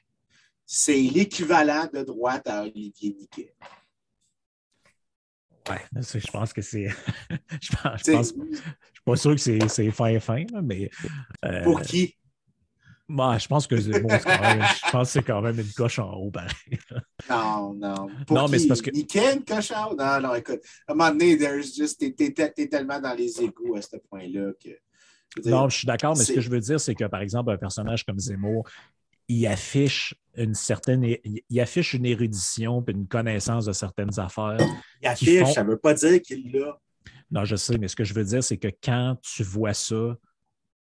C'est 0.64 0.96
l'équivalent 0.96 1.88
de 1.92 2.02
droite 2.02 2.46
à 2.46 2.62
Olivier 2.62 3.16
Niquet. 3.18 3.54
Ouais, 5.68 6.02
je 6.20 6.30
pense 6.30 6.52
que 6.52 6.62
c'est. 6.62 6.88
je 7.60 7.76
pense, 7.76 8.02
je 8.06 8.12
pense... 8.12 8.28
suis 8.28 9.02
pas 9.04 9.16
sûr 9.16 9.34
que 9.34 9.68
c'est 9.68 9.90
fin 9.90 10.18
fin, 10.20 10.44
mais. 10.62 10.90
Euh, 11.44 11.62
pour 11.62 11.80
qui? 11.82 12.14
Moi, 13.10 13.38
je 13.38 13.48
pense 13.48 13.66
que 13.66 13.74
bon, 13.74 14.08
je 14.10 14.90
pense 14.90 15.08
que 15.08 15.12
c'est 15.12 15.22
quand 15.22 15.40
même 15.40 15.58
une 15.58 15.72
coche 15.72 15.98
en 15.98 16.12
haut, 16.12 16.30
pareil. 16.30 16.52
non, 17.30 17.72
non. 17.72 18.08
Pour 18.26 18.36
non, 18.36 18.44
qui? 18.46 18.52
mais 18.52 18.58
c'est 18.58 18.68
parce 18.68 18.82
que. 18.82 18.90
Coche 19.46 19.70
en 19.70 19.90
haut? 19.90 19.96
Non, 19.96 20.20
non, 20.20 20.34
écoute. 20.34 20.60
À 20.86 20.92
un 20.92 20.94
moment 20.94 21.10
donné, 21.10 21.38
t'es 21.38 22.68
tellement 22.68 23.00
dans 23.00 23.14
les 23.14 23.42
égouts 23.42 23.76
à 23.76 23.82
ce 23.82 23.96
point-là 23.96 24.52
que. 24.62 24.70
Non, 25.48 25.68
je 25.68 25.78
suis 25.78 25.86
d'accord, 25.86 26.16
mais 26.16 26.24
ce 26.24 26.32
que 26.32 26.40
je 26.40 26.50
veux 26.50 26.60
dire, 26.60 26.80
c'est 26.80 26.94
que, 26.94 27.04
par 27.04 27.20
exemple, 27.20 27.50
un 27.50 27.56
personnage 27.56 28.04
comme 28.04 28.18
Zemmour, 28.18 28.68
il 29.28 29.46
affiche 29.46 30.14
une 30.36 30.54
certaine 30.54 31.04
il 31.04 31.60
affiche 31.60 31.94
une 31.94 32.06
érudition 32.06 32.84
et 32.86 32.92
une 32.92 33.06
connaissance 33.06 33.66
de 33.66 33.72
certaines 33.72 34.18
affaires. 34.18 34.58
Il 35.02 35.08
affiche, 35.08 35.52
ça 35.52 35.64
ne 35.64 35.70
veut 35.70 35.78
pas 35.78 35.94
dire 35.94 36.20
qu'il 36.22 36.52
l'a. 36.52 36.78
Non, 37.30 37.44
je 37.44 37.56
sais, 37.56 37.76
mais 37.76 37.88
ce 37.88 37.96
que 37.96 38.04
je 38.04 38.14
veux 38.14 38.24
dire, 38.24 38.42
c'est 38.42 38.56
que 38.56 38.68
quand 38.82 39.16
tu 39.22 39.42
vois 39.42 39.74
ça 39.74 40.16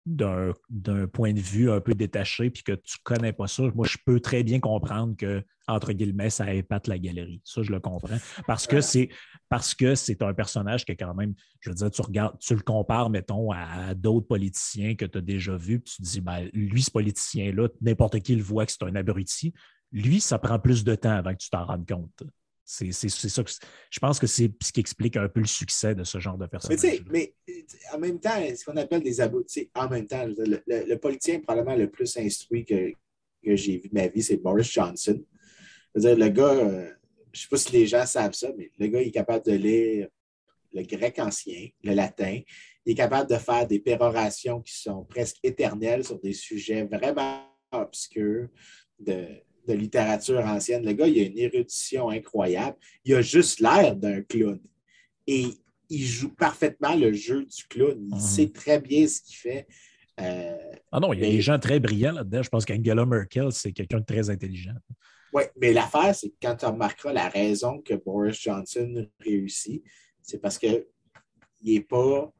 d'un 0.05 1.07
point 1.07 1.33
de 1.33 1.39
vue 1.39 1.71
un 1.71 1.79
peu 1.79 1.93
détaché 1.93 2.49
puis 2.49 2.63
que 2.63 2.73
tu 2.73 2.97
ne 2.97 3.03
connais 3.03 3.33
pas 3.33 3.47
ça, 3.47 3.63
moi, 3.73 3.87
je 3.87 3.97
peux 4.05 4.19
très 4.19 4.43
bien 4.43 4.59
comprendre 4.59 5.15
que, 5.15 5.43
entre 5.67 5.93
guillemets, 5.93 6.29
ça 6.29 6.53
épate 6.53 6.87
la 6.87 6.99
galerie. 6.99 7.41
Ça, 7.45 7.63
je 7.63 7.71
le 7.71 7.79
comprends. 7.79 8.17
Parce 8.45 8.67
que 8.67 8.81
c'est 8.81 9.09
parce 9.49 9.73
que 9.73 9.95
c'est 9.95 10.21
un 10.21 10.33
personnage 10.33 10.83
qui 10.83 10.91
est 10.93 10.97
quand 10.97 11.13
même, 11.13 11.33
je 11.59 11.69
veux 11.69 11.75
dire, 11.75 11.91
tu 11.91 12.01
regardes, 12.01 12.37
tu 12.39 12.55
le 12.55 12.61
compares, 12.61 13.09
mettons, 13.09 13.51
à, 13.51 13.93
d'autres 13.93 14.27
politiciens 14.27 14.95
que 14.95 15.05
tu 15.05 15.19
as 15.19 15.21
déjà 15.21 15.55
vus, 15.55 15.79
puis 15.79 15.93
tu 15.95 16.01
te 16.01 16.07
dis, 16.07 16.21
ben, 16.21 16.49
lui, 16.53 16.81
ce 16.81 16.91
politicien-là, 16.91 17.69
n'importe 17.81 18.19
qui 18.19 18.35
le 18.35 18.43
voit 18.43 18.65
que 18.65 18.71
c'est 18.71 18.83
un 18.83 18.95
abruti. 18.95 19.53
Lui, 19.91 20.19
ça 20.19 20.39
prend 20.39 20.59
plus 20.59 20.83
de 20.83 20.95
temps 20.95 21.11
avant 21.11 21.33
que 21.33 21.37
tu 21.37 21.49
t'en 21.49 21.65
rendes 21.65 21.87
compte. 21.87 22.23
C'est 22.65 22.91
ça 22.91 23.43
que 23.43 23.51
je 23.89 23.99
pense 23.99 24.19
que 24.19 24.27
c'est 24.27 24.49
ce 24.61 24.71
qui 24.71 24.79
explique 24.79 25.17
un 25.17 25.27
peu 25.27 25.41
le 25.41 25.47
succès 25.47 25.95
de 25.95 26.03
ce 26.03 26.19
genre 26.19 26.37
de 26.37 26.45
personnage. 26.45 26.79
Mais, 27.09 27.33
mais 27.47 27.65
en 27.93 27.99
même 27.99 28.19
temps, 28.19 28.41
ce 28.55 28.63
qu'on 28.63 28.77
appelle 28.77 29.03
des 29.03 29.19
abrutis, 29.19 29.69
en 29.75 29.89
même 29.89 30.07
temps, 30.07 30.25
le, 30.25 30.95
politicien 30.95 31.39
probablement 31.41 31.75
le 31.75 31.89
plus 31.89 32.15
instruit 32.17 32.65
que, 32.65 32.93
j'ai 33.43 33.77
vu 33.77 33.89
de 33.89 33.93
ma 33.93 34.07
vie, 34.07 34.23
c'est 34.23 34.37
Boris 34.37 34.71
Johnson. 34.71 35.21
dire, 35.95 36.15
le 36.15 36.29
gars, 36.29 36.53
euh, 36.53 36.89
je 37.33 37.39
ne 37.39 37.43
sais 37.43 37.47
pas 37.49 37.57
si 37.57 37.71
les 37.73 37.87
gens 37.87 38.05
savent 38.05 38.33
ça, 38.33 38.49
mais 38.57 38.71
le 38.79 38.87
gars 38.87 39.01
il 39.01 39.09
est 39.09 39.11
capable 39.11 39.45
de 39.45 39.53
lire 39.53 40.07
le 40.71 40.83
grec 40.83 41.19
ancien, 41.19 41.67
le 41.83 41.93
latin. 41.93 42.39
Il 42.85 42.93
est 42.93 42.95
capable 42.95 43.29
de 43.29 43.37
faire 43.37 43.67
des 43.67 43.79
pérorations 43.79 44.61
qui 44.61 44.73
sont 44.73 45.03
presque 45.03 45.37
éternelles 45.43 46.05
sur 46.05 46.19
des 46.19 46.33
sujets 46.33 46.83
vraiment 46.83 47.43
obscurs 47.71 48.47
de, 48.99 49.27
de 49.67 49.73
littérature 49.73 50.39
ancienne. 50.39 50.85
Le 50.85 50.93
gars, 50.93 51.07
il 51.07 51.19
a 51.19 51.23
une 51.23 51.37
érudition 51.37 52.09
incroyable. 52.09 52.77
Il 53.05 53.15
a 53.15 53.21
juste 53.21 53.59
l'air 53.59 53.95
d'un 53.95 54.21
clown. 54.21 54.59
Et 55.27 55.47
il 55.89 56.05
joue 56.05 56.33
parfaitement 56.33 56.95
le 56.95 57.13
jeu 57.13 57.45
du 57.45 57.63
clown. 57.69 57.97
Il 58.09 58.15
mhm. 58.15 58.19
sait 58.19 58.49
très 58.49 58.79
bien 58.79 59.07
ce 59.07 59.21
qu'il 59.21 59.35
fait. 59.37 59.67
Euh, 60.19 60.57
ah 60.91 60.99
non, 60.99 61.13
il 61.13 61.21
y 61.21 61.25
a 61.25 61.29
des 61.29 61.41
gens 61.41 61.57
très 61.57 61.79
brillants 61.79 62.13
là-dedans. 62.13 62.43
Je 62.43 62.49
pense 62.49 62.65
qu'Angela 62.65 63.05
Merkel, 63.05 63.51
c'est 63.51 63.71
quelqu'un 63.71 63.99
de 63.99 64.05
très 64.05 64.29
intelligent. 64.29 64.75
Oui, 65.33 65.43
mais 65.59 65.73
l'affaire, 65.73 66.13
c'est 66.13 66.29
que 66.29 66.35
quand 66.41 66.55
tu 66.55 66.65
remarqueras 66.65 67.13
la 67.13 67.29
raison 67.29 67.81
que 67.81 67.95
Boris 67.95 68.39
Johnson 68.39 69.07
réussit, 69.19 69.83
c'est 70.21 70.39
parce 70.39 70.59
que 70.59 70.87
il 71.61 71.77
est 71.77 71.81
pas, 71.81 72.31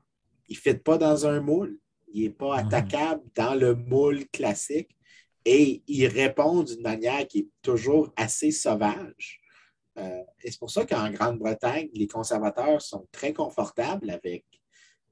il 0.48 0.56
ne 0.56 0.60
fit 0.60 0.78
pas 0.78 0.98
dans 0.98 1.26
un 1.26 1.42
moule. 1.42 1.80
Il 2.14 2.24
n'est 2.24 2.30
pas 2.30 2.62
Mhm. 2.62 2.68
attaquable 2.68 3.24
dans 3.36 3.56
le 3.56 3.74
moule 3.74 4.28
classique. 4.30 4.96
Et 5.46 5.84
il 5.88 6.08
répond 6.08 6.64
d'une 6.64 6.82
manière 6.82 7.28
qui 7.28 7.40
est 7.40 7.50
toujours 7.62 8.14
assez 8.16 8.52
sauvage. 8.52 9.42
Euh, 9.98 10.24
et 10.42 10.50
c'est 10.52 10.60
pour 10.60 10.72
ça 10.72 10.86
qu'en 10.86 11.12
Grande-Bretagne, 11.12 11.90
les 11.94 12.08
conservateurs 12.08 12.82
sont 12.82 13.08
très 13.12 13.34
confortables 13.34 14.10
avec, 14.10 14.46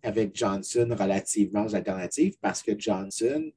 avec 0.02 0.36
Johnson 0.36 0.88
relativement 0.98 1.66
aux 1.66 1.76
alternatives 1.76 2.36
parce 2.42 2.64
que 2.64 2.72
Johnson, 2.80 3.52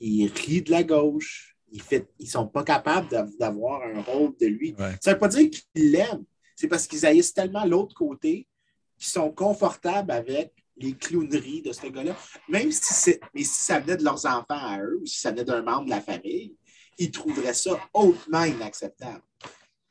il 0.00 0.26
rit 0.28 0.62
de 0.62 0.70
la 0.70 0.82
gauche. 0.82 1.56
Il 1.70 1.82
fait, 1.82 2.08
ils 2.18 2.24
ne 2.26 2.30
sont 2.30 2.46
pas 2.48 2.64
capables 2.64 3.08
d'av- 3.08 3.36
d'avoir 3.38 3.82
un 3.82 4.00
rôle 4.00 4.34
de 4.40 4.46
lui. 4.46 4.74
Ouais. 4.78 4.92
Ça 5.02 5.10
ne 5.10 5.14
veut 5.14 5.20
pas 5.20 5.28
dire 5.28 5.50
qu'ils 5.50 5.90
l'aiment. 5.90 6.24
C'est 6.54 6.68
parce 6.68 6.86
qu'ils 6.86 7.04
haïssent 7.04 7.34
tellement 7.34 7.64
l'autre 7.64 7.94
côté 7.94 8.48
qu'ils 8.96 9.08
sont 9.08 9.30
confortables 9.30 10.10
avec 10.10 10.52
les 10.76 10.94
clowneries 10.94 11.62
de 11.62 11.72
ce 11.72 11.86
gars-là. 11.86 12.16
Même 12.48 12.70
si, 12.70 13.14
mais 13.34 13.44
si 13.44 13.62
ça 13.62 13.80
venait 13.80 13.96
de 13.96 14.04
leurs 14.04 14.26
enfants 14.26 14.44
à 14.48 14.78
eux, 14.80 14.98
ou 15.00 15.06
si 15.06 15.18
ça 15.18 15.30
venait 15.30 15.44
d'un 15.44 15.62
membre 15.62 15.86
de 15.86 15.90
la 15.90 16.00
famille, 16.00 16.54
ils 16.98 17.10
trouveraient 17.10 17.54
ça 17.54 17.78
hautement 17.92 18.44
inacceptable. 18.44 19.22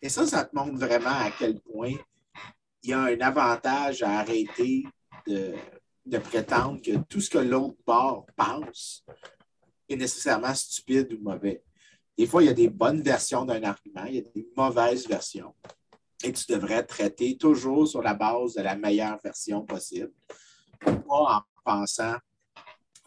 Et 0.01 0.09
ça, 0.09 0.25
ça 0.25 0.45
te 0.45 0.55
montre 0.55 0.77
vraiment 0.77 1.09
à 1.09 1.31
quel 1.37 1.59
point 1.59 1.93
il 2.83 2.89
y 2.89 2.93
a 2.93 3.01
un 3.01 3.19
avantage 3.21 4.03
à 4.03 4.19
arrêter 4.19 4.85
de, 5.25 5.53
de 6.05 6.17
prétendre 6.19 6.81
que 6.81 6.97
tout 7.09 7.21
ce 7.21 7.29
que 7.29 7.39
l'autre 7.39 7.77
bord 7.85 8.27
pense 8.35 9.03
est 9.89 9.95
nécessairement 9.95 10.53
stupide 10.53 11.13
ou 11.13 11.23
mauvais. 11.23 11.63
Des 12.17 12.27
fois, 12.27 12.43
il 12.43 12.45
y 12.45 12.49
a 12.49 12.53
des 12.53 12.69
bonnes 12.69 13.01
versions 13.01 13.45
d'un 13.45 13.63
argument, 13.63 14.05
il 14.05 14.15
y 14.15 14.19
a 14.19 14.21
des 14.21 14.47
mauvaises 14.55 15.07
versions. 15.07 15.53
Et 16.23 16.31
tu 16.31 16.45
devrais 16.51 16.83
traiter 16.83 17.37
toujours 17.37 17.87
sur 17.87 18.01
la 18.01 18.13
base 18.13 18.53
de 18.53 18.61
la 18.61 18.75
meilleure 18.75 19.19
version 19.21 19.65
possible, 19.65 20.13
pas 20.79 21.03
en 21.07 21.41
pensant, 21.63 22.15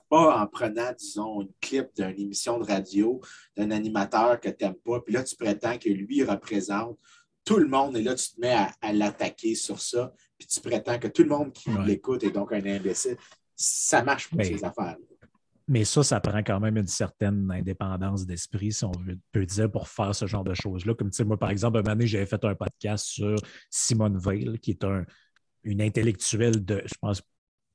pas 0.09 0.41
en 0.43 0.47
prenant, 0.47 0.93
disons, 0.99 1.43
une 1.43 1.53
clip 1.61 1.89
d'une 1.97 2.19
émission 2.19 2.59
de 2.59 2.64
radio 2.64 3.21
d'un 3.57 3.71
animateur 3.71 4.41
que 4.41 4.49
tu 4.49 4.64
n'aimes 4.64 4.75
pas, 4.85 5.01
puis 5.01 5.14
là, 5.14 5.23
tu 5.23 5.37
prétends 5.37 5.79
que 5.79 5.89
lui 5.91 6.25
représente 6.25 6.99
tout 7.45 7.59
le 7.59 7.69
monde, 7.69 7.97
et 7.97 8.03
là, 8.03 8.14
tu 8.14 8.35
te 8.35 8.41
mets 8.41 8.53
à, 8.53 8.71
à 8.83 8.93
l'attaquer 8.93 9.55
sur 9.55 9.81
ça, 9.81 10.12
puis 10.39 10.47
tu 10.47 10.61
prétends 10.61 10.99
que 10.99 11.09
tout 11.09 11.23
le 11.23 11.29
monde 11.31 11.53
qui 11.53 11.71
Ouais. 11.71 11.85
l'écoute 11.85 12.23
est 12.25 12.31
donc 12.31 12.53
un 12.53 12.64
imbécile. 12.64 13.16
Ça 13.57 14.03
marche 14.03 14.29
pas, 14.31 14.37
Mais- 14.39 14.45
ces 14.45 14.64
affaires 14.64 14.97
Mais 15.71 15.85
ça, 15.85 16.03
ça 16.03 16.19
prend 16.21 16.39
quand 16.43 16.61
même 16.61 16.79
une 16.79 16.87
certaine 16.87 17.51
indépendance 17.51 18.25
d'esprit, 18.25 18.73
si 18.73 18.85
on 18.87 18.93
peut 19.33 19.45
dire, 19.45 19.71
pour 19.71 19.89
faire 19.89 20.14
ce 20.14 20.27
genre 20.27 20.45
de 20.45 20.55
choses-là. 20.55 20.95
Comme 20.95 21.11
tu 21.11 21.16
sais, 21.16 21.25
moi, 21.25 21.37
par 21.39 21.51
exemple, 21.51 21.77
un 21.79 21.83
moment 21.83 21.95
donné, 21.95 22.07
j'avais 22.07 22.25
fait 22.25 22.43
un 22.45 22.55
podcast 22.55 23.05
sur 23.07 23.37
Simone 23.71 24.16
Veil, 24.19 24.59
qui 24.61 24.71
est 24.71 24.85
un, 24.85 25.05
une 25.64 25.83
intellectuelle 25.83 26.64
de, 26.64 26.83
je 26.87 26.95
pense, 27.01 27.21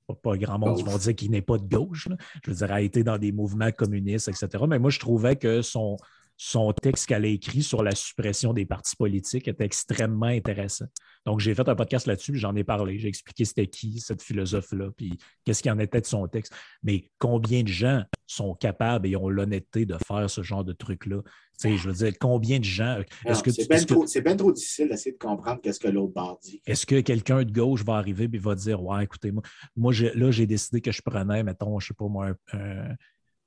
pas, 0.08 0.16
pas 0.16 0.38
grand 0.38 0.60
monde 0.60 0.78
qui 0.78 0.84
vont 0.84 0.98
dire 0.98 1.16
qu'il 1.16 1.32
n'est 1.32 1.42
pas 1.42 1.58
de 1.58 1.68
gauche. 1.68 2.08
là. 2.08 2.18
Je 2.44 2.52
veux 2.52 2.58
dire, 2.58 2.72
a 2.72 2.82
été 2.82 3.04
dans 3.04 3.18
des 3.18 3.32
mouvements 3.32 3.72
communistes, 3.72 4.28
etc. 4.28 4.64
Mais 4.68 4.80
moi, 4.80 4.90
je 4.90 5.00
trouvais 5.00 5.36
que 5.36 5.62
son, 5.62 5.98
son 6.38 6.74
texte 6.74 7.08
qu'elle 7.08 7.26
a 7.26 7.28
écrit 7.28 7.64
sur 7.64 7.84
la 7.84 7.96
suppression 7.96 8.54
des 8.54 8.66
partis 8.66 8.96
politiques 8.96 9.48
était 9.48 9.66
extrêmement 9.66 10.26
intéressant. 10.26 10.86
Donc, 11.26 11.40
j'ai 11.40 11.56
fait 11.56 11.68
un 11.70 11.76
podcast 11.76 12.08
là-dessus, 12.08 12.34
puis 12.34 12.42
j'en 12.42 12.56
ai 12.56 12.64
parlé. 12.64 13.00
J'ai 13.00 13.08
expliqué 13.08 13.46
c'était 13.46 13.68
qui, 13.68 14.00
cette 14.00 14.22
philosophe-là, 14.22 14.90
puis 14.96 15.18
qu'est-ce 15.46 15.62
qu'il 15.62 15.72
en 15.72 15.80
était 15.80 16.02
de 16.02 16.06
son 16.06 16.28
texte. 16.28 16.54
Mais 16.84 17.10
combien 17.20 17.64
de 17.64 17.70
gens 17.70 18.04
sont 18.34 18.54
capables 18.56 19.08
et 19.08 19.16
ont 19.16 19.30
l'honnêteté 19.30 19.86
de 19.86 19.96
faire 20.06 20.30
ce 20.30 20.42
genre 20.44 20.64
de 20.64 20.74
truc-là? 20.74 21.22
Je 21.64 21.88
veux 21.88 21.94
dire, 21.94 22.14
combien 22.20 22.60
de 22.60 22.64
gens. 22.66 22.98
Non, 22.98 23.32
Est-ce 23.32 23.44
que, 23.44 23.52
C'est 23.52 23.62
tu- 23.64 23.68
bien 23.70 23.78
est-ce 23.78 23.86
que- 23.86 24.34
trop, 24.36 24.52
difficile 24.52 24.90
d'essayer 24.90 25.14
de 25.14 25.18
comprendre 25.18 25.62
qu'est-ce 25.62 25.80
que 25.80 25.88
l'autre 25.88 26.14
bord 26.14 26.40
dit. 26.44 26.62
est-ce 26.66 26.86
que 26.86 27.00
quelqu'un 27.00 27.44
de 27.44 27.52
gauche 27.52 27.84
va 27.86 27.96
arriver 27.96 28.30
et 28.32 28.38
va 28.38 28.56
dire 28.56 28.84
Ouais, 28.84 29.04
écoutez, 29.04 29.32
moi, 29.32 29.44
moi 29.76 29.94
là, 30.16 30.32
j'ai 30.32 30.46
décidé 30.46 30.82
que 30.82 30.92
je 30.92 31.02
prenais, 31.02 31.44
mettons, 31.44 31.80
je 31.80 31.88
sais 31.88 31.94
pas 31.94 32.08
moi, 32.08 32.32
un, 32.54 32.58
un- 32.60 32.96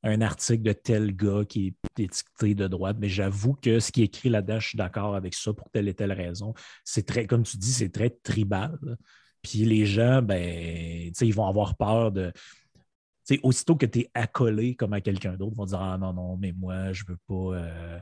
un 0.03 0.20
article 0.20 0.62
de 0.62 0.72
tel 0.72 1.16
gars 1.16 1.45
qui 1.49 1.74
est 1.99 2.03
étiqueté 2.03 2.55
de 2.55 2.68
droite, 2.68 2.97
mais 3.01 3.09
j'avoue 3.09 3.55
que 3.55 3.80
ce 3.80 3.91
qui 3.91 4.03
est 4.03 4.05
écrit 4.05 4.28
là-dedans, 4.28 4.61
je 4.61 4.68
suis 4.68 4.78
d'accord 4.78 5.16
avec 5.16 5.34
ça 5.34 5.53
pour 5.53 5.68
telle 5.70 5.89
et 5.89 5.95
telle 5.95 6.12
raison. 6.12 6.55
C'est 6.84 7.05
très, 7.05 7.26
comme 7.26 7.43
tu 7.43 7.57
dis, 7.57 7.72
c'est 7.72 7.89
très 7.89 8.11
tribal. 8.11 8.78
Puis 9.43 9.64
les 9.64 9.84
gens, 9.84 10.22
ben, 10.22 11.11
ils 11.20 11.34
vont 11.34 11.47
avoir 11.47 11.76
peur 11.76 12.12
de. 12.12 12.32
Sais, 13.27 13.41
aussitôt 13.43 13.77
que 13.77 13.87
tu 13.87 14.01
es 14.01 14.11
accolé 14.14 14.77
comme 14.77 14.93
à 14.93 15.01
quelqu'un 15.01 15.35
d'autre, 15.37 15.57
vont 15.57 15.66
dire 15.66 15.81
Ah 15.81 15.99
non, 15.99 16.12
non, 16.12 16.37
mais 16.37 16.53
moi, 16.53 16.93
je 16.93 17.05
veux 17.07 17.18
pas. 17.27 17.57
euh, 17.57 17.99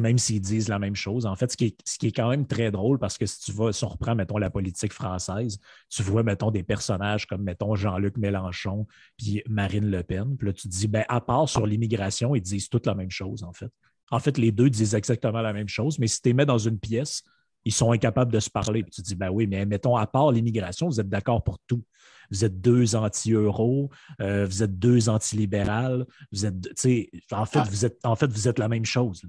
même 0.00 0.18
s'ils 0.18 0.40
disent 0.40 0.68
la 0.68 0.78
même 0.78 0.94
chose. 0.94 1.26
En 1.26 1.36
fait, 1.36 1.50
ce 1.52 1.56
qui, 1.56 1.66
est, 1.66 1.76
ce 1.84 1.98
qui 1.98 2.08
est 2.08 2.12
quand 2.12 2.30
même 2.30 2.46
très 2.46 2.70
drôle, 2.70 2.98
parce 2.98 3.18
que 3.18 3.26
si 3.26 3.40
tu 3.40 3.52
vas, 3.52 3.72
si 3.72 3.84
on 3.84 3.88
reprend, 3.88 4.14
mettons, 4.14 4.38
la 4.38 4.50
politique 4.50 4.92
française, 4.92 5.58
tu 5.88 6.02
vois, 6.02 6.22
mettons, 6.22 6.50
des 6.50 6.62
personnages 6.62 7.26
comme, 7.26 7.42
mettons, 7.42 7.74
Jean-Luc 7.74 8.16
Mélenchon 8.16 8.86
puis 9.16 9.42
Marine 9.48 9.90
Le 9.90 10.02
Pen. 10.02 10.36
Puis 10.36 10.46
là, 10.46 10.52
tu 10.52 10.62
te 10.62 10.68
dis, 10.68 10.88
ben, 10.88 11.04
à 11.08 11.20
part 11.20 11.48
sur 11.48 11.66
l'immigration, 11.66 12.34
ils 12.34 12.40
disent 12.42 12.68
toutes 12.68 12.86
la 12.86 12.94
même 12.94 13.10
chose, 13.10 13.42
en 13.42 13.52
fait. 13.52 13.70
En 14.10 14.18
fait, 14.18 14.38
les 14.38 14.52
deux 14.52 14.70
disent 14.70 14.94
exactement 14.94 15.40
la 15.40 15.52
même 15.52 15.68
chose, 15.68 15.98
mais 15.98 16.06
si 16.06 16.20
tu 16.20 16.28
les 16.28 16.34
mets 16.34 16.46
dans 16.46 16.58
une 16.58 16.78
pièce, 16.78 17.22
ils 17.64 17.72
sont 17.72 17.92
incapables 17.92 18.32
de 18.32 18.40
se 18.40 18.50
parler. 18.50 18.82
Puis 18.82 18.90
tu 18.92 19.02
te 19.02 19.06
dis, 19.06 19.14
ben 19.14 19.30
oui, 19.30 19.46
mais 19.46 19.64
mettons, 19.66 19.96
à 19.96 20.06
part 20.06 20.32
l'immigration, 20.32 20.88
vous 20.88 21.00
êtes 21.00 21.08
d'accord 21.08 21.42
pour 21.44 21.58
tout. 21.66 21.82
Vous 22.30 22.44
êtes 22.44 22.60
deux 22.60 22.96
anti-euros, 22.96 23.90
euh, 24.20 24.46
vous 24.46 24.62
êtes 24.62 24.78
deux 24.78 25.08
anti-libérales, 25.08 26.06
vous 26.30 26.46
êtes, 26.46 26.60
tu 26.62 26.72
sais, 26.76 27.10
en 27.30 27.44
fait, 27.44 27.58
Ah. 27.58 27.66
vous 27.68 27.84
êtes, 27.84 27.98
en 28.06 28.16
fait, 28.16 28.26
vous 28.26 28.48
êtes 28.48 28.58
la 28.58 28.68
même 28.68 28.86
chose. 28.86 29.22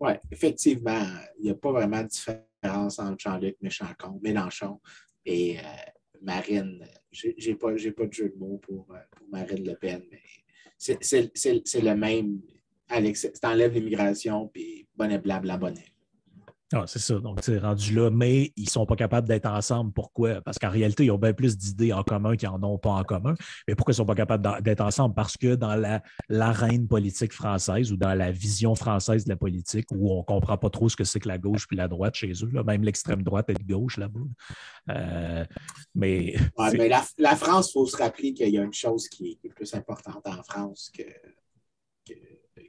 Oui, 0.00 0.12
effectivement, 0.30 1.02
il 1.38 1.44
n'y 1.44 1.50
a 1.50 1.54
pas 1.54 1.72
vraiment 1.72 2.02
de 2.02 2.08
différence 2.08 2.98
entre 3.00 3.16
Jean-Luc 3.18 3.56
Mélenchon, 3.60 4.20
Mélenchon 4.22 4.80
et 5.24 5.58
euh, 5.58 5.62
Marine. 6.22 6.84
J'ai 7.10 7.54
pas, 7.56 7.68
pas 7.96 8.06
de 8.06 8.12
jeu 8.12 8.28
de 8.28 8.38
mots 8.38 8.58
pour, 8.58 8.86
euh, 8.92 8.98
pour 9.16 9.26
Marine 9.32 9.66
Le 9.66 9.74
Pen, 9.74 10.02
mais 10.10 10.22
c'est- 10.78 11.82
le 11.82 11.94
même. 11.94 12.40
Alex, 12.88 13.26
tu 13.40 13.46
enlèves 13.48 13.72
l'immigration, 13.74 14.48
puis 14.48 14.86
bonnet 14.96 15.18
blanc, 15.18 15.40
bonnet. 15.58 15.84
Ah, 16.72 16.84
c'est 16.86 17.00
ça. 17.00 17.18
Donc, 17.18 17.40
c'est 17.42 17.58
rendu 17.58 17.96
là, 17.96 18.10
mais 18.10 18.52
ils 18.56 18.66
ne 18.66 18.70
sont 18.70 18.86
pas 18.86 18.94
capables 18.94 19.26
d'être 19.26 19.46
ensemble. 19.46 19.92
Pourquoi? 19.92 20.40
Parce 20.40 20.56
qu'en 20.56 20.70
réalité, 20.70 21.04
ils 21.04 21.10
ont 21.10 21.18
bien 21.18 21.32
plus 21.32 21.58
d'idées 21.58 21.92
en 21.92 22.04
commun 22.04 22.36
qu'ils 22.36 22.48
n'en 22.48 22.62
ont 22.62 22.78
pas 22.78 22.90
en 22.90 23.02
commun. 23.02 23.34
Mais 23.66 23.74
pourquoi 23.74 23.90
ils 23.90 23.94
ne 23.94 23.96
sont 23.96 24.06
pas 24.06 24.14
capables 24.14 24.62
d'être 24.62 24.80
ensemble? 24.80 25.16
Parce 25.16 25.36
que 25.36 25.56
dans 25.56 25.74
la- 25.74 26.00
l'arène 26.28 26.86
politique 26.86 27.32
française 27.32 27.90
ou 27.90 27.96
dans 27.96 28.14
la 28.14 28.30
vision 28.30 28.76
française 28.76 29.24
de 29.24 29.30
la 29.30 29.36
politique, 29.36 29.86
où 29.90 30.12
on 30.12 30.18
ne 30.18 30.22
comprend 30.22 30.56
pas 30.58 30.70
trop 30.70 30.88
ce 30.88 30.94
que 30.94 31.02
c'est 31.02 31.18
que 31.18 31.26
la 31.26 31.38
gauche 31.38 31.66
puis 31.66 31.76
la 31.76 31.88
droite 31.88 32.14
chez 32.14 32.30
eux, 32.44 32.50
là, 32.52 32.62
même 32.62 32.84
l'extrême 32.84 33.22
droite 33.24 33.50
est 33.50 33.54
de 33.54 33.64
gauche 33.74 33.96
là-bas. 33.96 34.20
Euh, 34.90 35.44
mais 35.96 36.36
Ouais, 36.56 36.70
mais 36.78 36.88
la, 36.88 37.04
la 37.18 37.34
France, 37.34 37.70
il 37.70 37.72
faut 37.72 37.86
se 37.86 37.96
rappeler 37.96 38.32
qu'il 38.32 38.48
y 38.48 38.58
a 38.58 38.62
une 38.62 38.72
chose 38.72 39.08
qui 39.08 39.32
est, 39.32 39.34
qui 39.40 39.48
est 39.48 39.50
plus 39.54 39.74
importante 39.74 40.24
en 40.24 40.42
France 40.44 40.92
que, 40.96 41.02
que, 42.06 42.14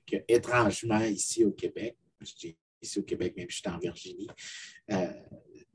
que 0.07 0.17
étrangement 0.27 1.01
ici 1.01 1.45
au 1.45 1.51
Québec. 1.51 1.95
Je 2.19 2.33
dis 2.35 2.57
ici 2.81 2.99
au 2.99 3.03
Québec, 3.03 3.33
même 3.37 3.49
si 3.49 3.57
je 3.57 3.61
suis 3.61 3.69
en 3.69 3.77
Virginie. 3.79 4.27
euh, 4.91 5.11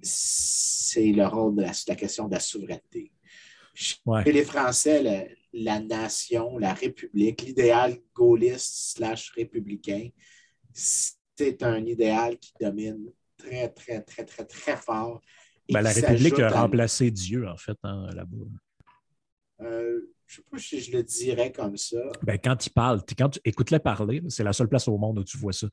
c'est 0.03 1.13
le 1.13 1.27
rôle 1.27 1.57
de 1.57 1.63
la, 1.63 1.73
la 1.89 1.95
question 1.95 2.29
de 2.29 2.35
la 2.35 2.41
souveraineté. 2.41 3.13
Chez 3.75 3.97
Ouais. 4.07 4.25
les 4.31 4.45
Français, 4.45 5.03
la, 5.03 5.25
la 5.53 5.81
nation, 5.81 6.59
la 6.59 6.73
République, 6.75 7.43
l'idéal 7.43 7.97
gaulliste 8.15 8.95
slash 8.97 9.31
républicain, 9.33 10.09
c'est 10.73 11.63
un 11.63 11.85
idéal 11.85 12.39
qui 12.39 12.53
domine 12.61 13.11
très, 13.37 13.69
très, 13.71 14.03
très, 14.03 14.25
très, 14.25 14.45
très 14.45 14.77
fort. 14.77 15.21
ben, 15.71 15.81
la 15.83 15.93
République 15.93 16.39
a 16.39 16.49
à- 16.49 16.61
remplacé 16.63 17.11
Dieu, 17.11 17.47
en 17.49 17.57
fait, 17.57 17.77
hein, 17.83 18.07
là-bas. 18.15 18.37
euh, 19.63 20.13
je 20.27 20.41
ne 20.41 20.45
sais 20.45 20.51
pas 20.51 20.59
si 20.59 20.81
je 20.81 20.93
le 20.97 21.03
dirais 21.03 21.53
comme 21.53 21.77
ça. 21.77 21.99
Ben, 22.23 22.39
quand 22.43 22.67
ils 22.67 22.71
parlent, 22.71 23.05
t'es- 23.05 23.15
quand 23.15 23.29
tu 23.31 23.41
écoutes-les 23.45 23.79
parler, 23.79 24.23
c'est 24.29 24.45
la 24.45 24.53
seule 24.53 24.69
place 24.69 24.89
au 24.89 24.97
monde 24.99 25.19
où 25.21 25.25
tu 25.25 25.39
vois 25.39 25.53
ça. 25.53 25.69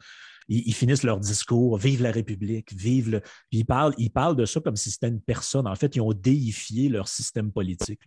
Ils, 0.48 0.64
ils 0.68 0.74
finissent 0.74 1.04
leur 1.04 1.20
discours, 1.20 1.78
vive 1.78 2.02
la 2.02 2.12
République, 2.12 2.74
vive 2.74 3.10
le. 3.10 3.20
Puis 3.22 3.60
ils 3.60 3.66
parlent, 3.66 3.94
ils 3.98 4.10
parlent 4.12 4.36
de 4.36 4.46
ça 4.46 4.60
comme 4.60 4.76
si 4.76 4.91
c'était 4.91 5.08
une 5.10 5.22
personne. 5.22 5.68
En 5.68 5.76
fait, 5.76 5.96
ils 5.96 6.02
ont 6.02 6.14
déifié 6.14 6.89
leur 6.89 7.08
système 7.08 7.52
politique. 7.52 8.02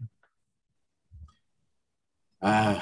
Ah, 2.40 2.80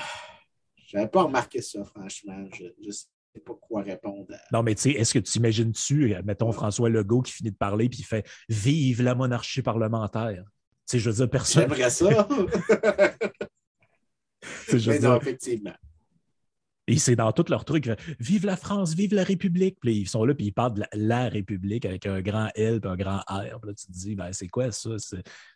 je 0.87 0.97
n'avais 0.97 1.09
pas 1.09 1.23
remarqué 1.23 1.63
ça, 1.63 1.85
franchement. 1.85 2.45
Je 2.53 2.65
ne 2.65 2.91
sais 2.91 3.07
pas 3.45 3.55
quoi 3.61 3.83
répondre. 3.83 4.27
à- 4.33 4.39
Non, 4.53 4.63
mais 4.63 4.75
tu 4.75 4.83
sais, 4.83 4.91
est-ce 4.91 5.15
que 5.15 5.19
tu 5.21 5.39
imagines-tu, 5.39 6.15
euh, 6.15 6.23
mettons 6.25 6.53
François 6.53 6.89
Legault 6.91 7.23
qui 7.23 7.33
finit 7.33 7.51
de 7.51 7.57
parler 7.57 7.89
puis 7.89 8.01
il 8.01 8.05
fait 8.05 8.27
Vive 8.49 9.03
la 9.03 9.15
monarchie 9.15 9.63
parlementaire. 9.63 10.45
Tu 10.45 10.51
sais, 10.87 10.99
je 10.99 11.11
veux 11.11 11.17
dire, 11.17 11.31
personne. 11.31 11.63
J'aimerais 11.63 11.91
ça. 11.91 12.29
je 14.69 14.91
Mais 14.91 14.99
non, 14.99 15.17
effectivement. 15.21 15.75
Et 16.87 16.99
c'est 16.99 17.17
dans 17.17 17.33
tout 17.33 17.45
leur 17.49 17.65
truc. 17.65 17.91
Vive 18.21 18.45
la 18.45 18.57
France, 18.57 18.95
vive 18.95 19.15
la 19.15 19.25
République. 19.25 19.79
Puis 19.81 19.97
ils 20.01 20.09
sont 20.09 20.25
là, 20.25 20.35
puis 20.35 20.47
ils 20.47 20.53
parlent 20.53 20.75
de 20.75 20.85
la, 20.93 21.29
République 21.29 21.87
avec 21.87 22.07
un 22.07 22.21
grand 22.21 22.49
L 22.55 22.81
et 22.83 22.87
un 22.87 22.97
grand 22.97 23.21
R. 23.29 23.59
Puis 23.61 23.69
là, 23.69 23.75
tu 23.75 23.87
te 23.87 23.93
dis, 23.93 24.15
ben, 24.15 24.33
c'est 24.33 24.49
quoi 24.49 24.71
ça? 24.71 24.91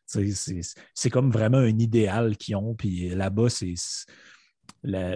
C'est, 0.07 1.11
comme 1.11 1.31
vraiment 1.31 1.59
un 1.59 1.79
idéal 1.79 2.37
qu'ils 2.37 2.57
ont. 2.57 2.75
Puis 2.75 3.11
là-bas, 3.11 3.51
c'est, 3.51 3.75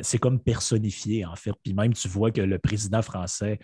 c'est 0.03 0.19
comme 0.19 0.41
personnifié, 0.41 1.25
en 1.25 1.37
fait. 1.37 1.53
Puis 1.63 1.73
même, 1.73 1.95
tu 1.95 2.09
vois 2.09 2.31
que 2.31 2.43
le 2.43 2.59
président 2.59 3.01
français, 3.01 3.59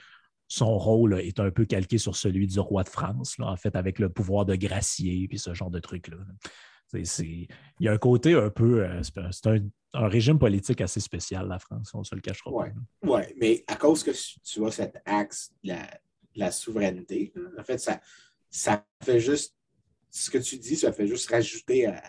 son 0.49 0.79
rôle 0.79 1.21
est 1.21 1.41
un 1.41 1.51
peu 1.51 1.67
calqué 1.67 1.99
sur 1.99 2.17
celui 2.17 2.47
du 2.47 2.59
roi 2.59 2.83
de 2.83 2.89
France, 2.89 3.37
en 3.39 3.57
fait, 3.57 3.77
avec 3.77 3.99
le 3.99 4.09
pouvoir 4.09 4.47
de 4.47 4.55
gracier, 4.55 5.29
puis 5.29 5.39
ce 5.39 5.53
genre 5.53 5.71
de 5.71 5.79
trucs-là. 5.79 6.17
Il 6.95 7.47
y 7.81 7.89
a 7.89 7.93
un 7.93 7.99
côté 7.99 8.33
un 8.33 8.49
peu. 8.49 8.85
Euh, 8.85 9.03
régime 9.95 10.39
politique 10.39 10.81
assez 10.81 11.01
spécial, 11.01 11.49
la 11.49 11.59
France, 11.59 11.93
on 11.95 12.01
ne 12.01 12.05
se 12.05 12.15
le 12.15 12.21
cachera 12.21 12.51
pas. 12.51 12.69
Oui, 13.03 13.23
mais 13.37 13.65
à 13.67 13.77
cause 13.77 14.03
que 14.03 14.11
tu 14.43 14.61
vois 14.61 14.73
cet 14.73 14.97
axe 15.05 15.53
de 15.65 15.73
la, 16.35 16.51
souveraineté, 16.51 17.33
en 17.59 17.65
fait, 17.65 17.79
ça, 17.79 18.01
ça 18.51 18.87
fait 19.03 19.21
juste. 19.21 19.55
Ce 20.11 20.31
que 20.31 20.39
tu 20.39 20.57
dis, 20.57 20.77
ça 20.77 20.91
fait 20.91 21.07
juste 21.07 21.31
rajouter 21.31 21.87
à, 21.87 22.03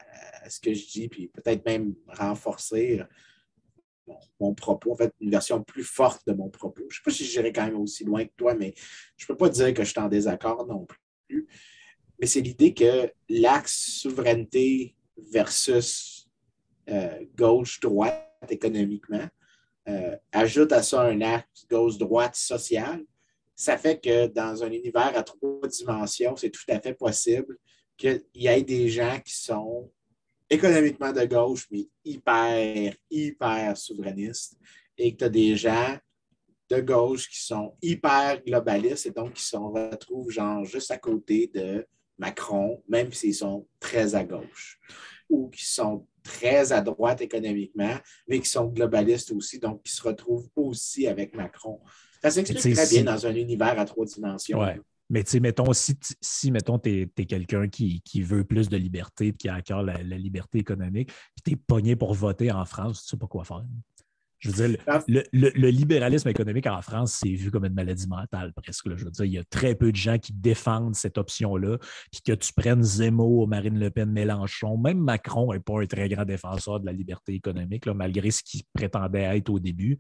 ce 0.50 0.60
que 0.62 0.74
je 0.74 0.88
dis, 0.88 1.10
puis 1.10 1.28
peut-être 1.28 1.66
même 1.66 1.96
renforcer 2.08 3.04
mon, 4.40 4.54
propos, 4.54 4.94
en 4.94 4.96
fait, 4.96 5.14
une 5.20 5.30
version 5.30 5.62
plus 5.62 5.84
forte 5.84 6.26
de 6.26 6.34
mon 6.34 6.50
propos. 6.50 6.84
Je 6.84 6.86
ne 6.86 6.92
sais 6.92 7.02
pas 7.04 7.12
si 7.12 7.26
j'irai 7.26 7.52
quand 7.52 7.66
même 7.66 7.76
aussi 7.76 8.06
loin 8.06 8.24
que 8.24 8.32
toi, 8.38 8.56
mais 8.56 8.74
je 9.18 9.26
ne 9.26 9.28
peux 9.28 9.38
pas 9.38 9.50
dire 9.50 9.74
que 9.74 9.84
je 9.84 9.90
suis 9.90 10.00
en 10.00 10.08
désaccord 10.08 10.66
non 10.66 10.88
plus. 11.28 11.48
Mais 12.20 12.26
c'est 12.26 12.42
l'idée 12.42 12.74
que 12.74 13.12
l'axe 13.28 14.00
souveraineté 14.02 14.96
versus 15.32 16.19
euh, 16.90 17.26
gauche-droite 17.36 18.26
économiquement 18.50 19.28
euh, 19.88 20.16
ajoute 20.32 20.72
à 20.72 20.84
ça 20.84 21.02
un 21.02 21.22
axe 21.22 21.66
gauche-droite 21.70 22.36
social. 22.36 23.04
Ça 23.56 23.78
fait 23.78 24.00
que 24.00 24.28
dans 24.28 24.64
un 24.64 24.72
univers 24.72 25.18
à 25.18 25.24
trois 25.24 25.68
dimensions, 25.68 26.36
c'est 26.36 26.52
tout 26.52 26.64
à 26.68 26.80
fait 26.80 26.94
possible 26.94 27.58
qu'il 27.98 28.24
y 28.36 28.48
ait 28.48 28.64
des 28.64 28.90
gens 28.90 29.20
qui 29.24 29.36
sont 29.36 29.92
économiquement 30.50 31.12
de 31.12 31.26
gauche, 31.26 31.68
mais 31.72 31.88
hyper, 32.04 32.94
hyper 33.10 33.78
souverainistes, 33.78 34.58
et 34.98 35.14
que 35.14 35.18
tu 35.18 35.24
as 35.26 35.30
des 35.30 35.56
gens 35.56 35.98
de 36.70 36.82
gauche 36.82 37.30
qui 37.30 37.42
sont 37.42 37.76
hyper 37.82 38.44
globalistes 38.44 39.08
et 39.08 39.12
donc 39.12 39.34
qui 39.34 39.44
se 39.44 39.58
retrouvent 39.58 40.30
genre 40.30 40.64
juste 40.66 40.92
à 40.92 40.98
côté 40.98 41.50
de 41.54 41.86
Macron, 42.18 42.84
même 42.88 43.12
s'ils 43.12 43.36
sont 43.36 43.68
très 43.80 44.14
à 44.16 44.24
gauche, 44.24 44.80
ou 45.30 45.50
qui 45.50 45.66
sont 45.66 46.08
très 46.24 46.72
à 46.72 46.82
droite 46.82 47.22
économiquement, 47.22 47.96
mais 48.28 48.40
qui 48.40 48.50
sont 48.50 48.66
globalistes 48.68 49.32
aussi, 49.32 49.60
donc 49.60 49.84
qui 49.84 49.92
se 49.92 50.02
retrouvent 50.02 50.50
aussi 50.56 51.08
avec 51.08 51.36
Macron. 51.36 51.80
Ça 52.22 52.32
s'explique 52.32 52.76
très 52.76 52.88
bien 52.88 53.04
dans 53.04 53.26
un 53.26 53.36
univers 53.36 53.80
à 53.80 53.86
trois 53.86 54.06
dimensions. 54.06 54.60
Mais 55.12 55.24
tu 55.24 55.32
sais, 55.32 55.40
mettons, 55.40 55.74
si, 55.74 55.98
si 56.22 56.52
mettons, 56.52 56.78
tu 56.78 57.10
es, 57.18 57.26
quelqu'un 57.26 57.68
qui, 57.68 58.02
veut 58.22 58.44
plus 58.44 58.70
de 58.70 58.78
liberté, 58.78 59.34
qui 59.34 59.50
a 59.50 59.56
à 59.56 59.62
cœur 59.62 59.82
la, 59.82 59.98
liberté 60.04 60.60
économique, 60.60 61.12
puis 61.36 61.42
tu 61.44 61.52
es 61.54 61.56
pogné 61.56 61.96
pour 61.96 62.14
voter 62.14 62.52
en 62.52 62.64
France, 62.66 63.06
tu 63.06 63.08
ne 63.08 63.10
sais 63.10 63.20
pas 63.20 63.28
quoi 63.28 63.44
faire. 63.44 63.64
Je 64.40 64.52
veux 64.52 64.70
dire, 64.70 64.80
le, 65.08 65.70
libéralisme 65.70 66.30
économique 66.30 66.68
en 66.68 66.82
France, 66.82 67.20
c'est 67.22 67.30
vu 67.30 67.52
comme 67.52 67.66
une 67.66 67.74
maladie 67.74 68.08
mentale 68.08 68.54
presque. 68.54 68.96
Je 68.96 69.06
veux 69.06 69.12
dire, 69.12 69.26
il 69.26 69.34
y 69.34 69.38
a 69.38 69.44
très 69.44 69.76
peu 69.76 69.92
de 69.92 69.98
gens 69.98 70.18
qui 70.18 70.32
défendent 70.32 70.96
cette 70.96 71.18
option-là. 71.18 71.78
Puis 72.12 72.22
que 72.22 72.32
tu 72.32 72.54
prennes 72.54 72.82
Zemmour, 72.82 73.48
Marine 73.48 73.78
Le 73.78 73.90
Pen, 73.92 74.12
Mélenchon, 74.12 74.78
même 74.78 75.00
Macron 75.00 75.54
n'est 75.54 75.60
pas 75.60 75.82
un 75.82 75.86
très 75.86 76.08
grand 76.08 76.26
défenseur 76.26 76.80
de 76.80 76.86
la 76.86 76.94
liberté 76.94 77.34
économique, 77.34 77.88
malgré 77.88 78.32
ce 78.32 78.42
qu'il 78.44 78.62
prétendait 78.74 79.38
être 79.38 79.50
au 79.50 79.60
début. 79.60 79.98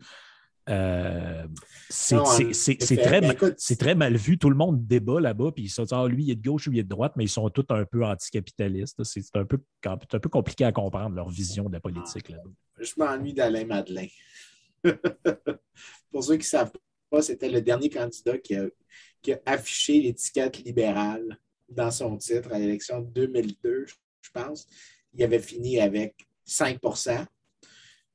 Euh, 0.69 1.47
c'est 1.89 3.75
très, 3.77 3.95
mal 3.95 4.15
vu. 4.15 4.37
Tout 4.37 4.49
le 4.49 4.55
monde 4.55 4.85
débat 4.85 5.19
là-bas, 5.19 5.51
puis 5.51 5.65
ils 5.65 5.69
se 5.69 5.81
disent 5.81 5.93
ah, 5.93 6.07
lui, 6.07 6.25
il 6.25 6.31
est 6.31 6.35
de 6.35 6.47
gauche 6.47 6.67
ou 6.67 6.73
il 6.73 6.79
est 6.79 6.83
de 6.83 6.89
droite, 6.89 7.13
mais 7.15 7.25
ils 7.25 7.29
sont 7.29 7.49
tous 7.49 7.65
un 7.69 7.85
peu 7.85 8.05
anticapitalistes. 8.05 9.03
C'est 9.03 9.35
un 9.35 9.45
peu, 9.45 9.59
un 9.85 9.97
peu 9.97 10.29
compliqué 10.29 10.65
à 10.65 10.71
comprendre 10.71 11.15
leur 11.15 11.29
vision 11.29 11.65
de 11.65 11.73
la 11.73 11.79
politique. 11.79 12.29
Là 12.29 12.37
Je 12.79 12.93
m'ennuie 12.97 13.33
d'Alain 13.33 13.65
Madeleine. 13.65 14.09
Pour 16.11 16.23
ceux 16.23 16.35
qui 16.35 16.39
ne 16.39 16.43
savent 16.43 16.71
pas, 17.09 17.21
c'était 17.21 17.49
le 17.49 17.61
dernier 17.61 17.89
candidat 17.89 18.37
qui 18.37 18.55
a, 18.55 18.69
affiché 19.45 20.01
l'étiquette 20.01 20.59
libérale 20.59 21.39
dans 21.67 21.91
son 21.91 22.17
titre 22.17 22.51
à 22.53 22.59
l'élection 22.59 23.01
de 23.01 23.09
2002, 23.11 23.85
je 24.21 24.31
pense. 24.31 24.67
Il 25.13 25.23
avait 25.23 25.39
fini 25.39 25.79
avec 25.79 26.27
5% 26.47 27.25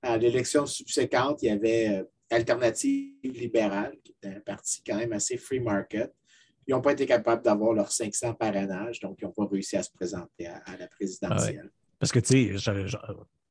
À 0.03 0.17
l'élection 0.17 0.67
subséquente, 0.67 1.43
il 1.43 1.47
y 1.47 1.51
avait 1.51 1.89
euh, 1.89 2.05
Alternative 2.35 3.13
libérale, 3.23 3.97
qui 4.03 4.15
est 4.23 4.29
un 4.29 4.41
parti 4.41 4.83
quand 4.87 4.97
même 4.97 5.13
assez 5.13 5.37
free 5.37 5.61
market. 5.61 6.13
Ils 6.67 6.73
n'ont 6.73 6.81
pas 6.81 6.93
été 6.93 7.07
capables 7.07 7.43
d'avoir 7.43 7.75
leurs 7.75 7.93
500 7.93 8.35
parrainages, 8.35 9.01
donc 9.01 9.19
ils 9.21 9.25
n'ont 9.25 9.33
pas 9.33 9.47
réussi 9.47 9.77
à 9.77 9.83
se 9.83 9.91
présenter 9.91 10.47
à, 10.47 10.77
la 10.79 10.89
présidentielle. 10.89 11.71
Parce 11.99 12.11
que, 12.11 12.21
tu 12.21 12.59
sais, 12.59 12.73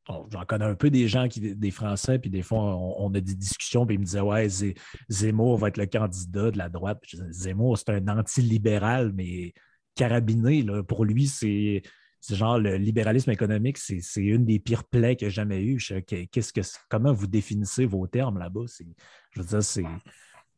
j'en 0.07 0.45
connais 0.47 0.65
un 0.65 0.75
peu 0.75 0.89
des 0.89 1.07
gens, 1.07 1.27
qui, 1.27 1.55
des 1.55 1.71
Français, 1.71 2.19
puis 2.19 2.29
des 2.29 2.41
fois, 2.41 2.59
on, 2.59 3.13
a 3.13 3.19
des 3.19 3.35
discussions, 3.35 3.85
puis 3.85 3.95
ils 3.95 3.99
me 3.99 4.05
disaient 4.05 4.19
Ouais, 4.19 4.47
Zemmour 5.09 5.57
va 5.57 5.67
être 5.67 5.77
le 5.77 5.85
candidat 5.85 6.51
de 6.51 6.57
la 6.57 6.69
droite. 6.69 7.03
Zemmour, 7.29 7.77
c'est 7.77 7.89
un 7.91 8.07
anti-libéral, 8.07 9.13
mais 9.13 9.53
carabiné. 9.95 10.63
Là. 10.63 10.83
Pour 10.83 11.05
lui, 11.05 11.27
c'est 11.27 11.83
c'est 12.23 12.35
genre 12.35 12.57
le 12.57 12.77
libéralisme 12.77 13.31
économique, 13.31 13.77
c'est 13.77 13.99
une 14.15 14.45
des 14.45 14.57
pires 14.57 14.85
plaies 14.85 15.17
qu'il 15.17 15.27
a 15.27 15.29
jamais 15.29 15.61
eu. 15.61 15.77
Qu'est-ce 16.07 16.53
que, 16.53 16.61
comment 16.89 17.11
vous 17.11 17.27
définissez 17.27 17.85
vos 17.85 18.07
termes 18.07 18.39
là-bas? 18.39 18.61
Je 19.31 19.41
veux 19.41 19.45
dire, 19.45 19.61
c'est. 19.61 19.83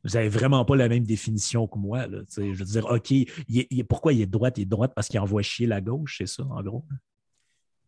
Vous 0.04 0.12
n'avez 0.14 0.30
vraiment 0.30 0.64
pas 0.64 0.76
la 0.76 0.88
même 0.88 1.06
définition 1.06 1.66
que 1.66 1.80
moi. 1.80 2.06
je 2.38 2.54
veux 2.54 2.66
dire, 2.66 2.86
OK, 2.86 3.12
pourquoi 3.90 4.14
il 4.14 4.22
est 4.22 4.28
de 4.28 4.32
droite? 4.32 4.60
Il 4.60 4.62
est 4.62 4.66
de 4.66 4.70
droite 4.70 4.92
parce 4.96 5.08
qu'il 5.08 5.20
envoie 5.20 5.42
chier 5.42 5.66
la 5.66 5.82
gauche, 5.82 6.18
c'est 6.20 6.28
ça, 6.28 6.44
en 6.44 6.62
gros? 6.62 6.86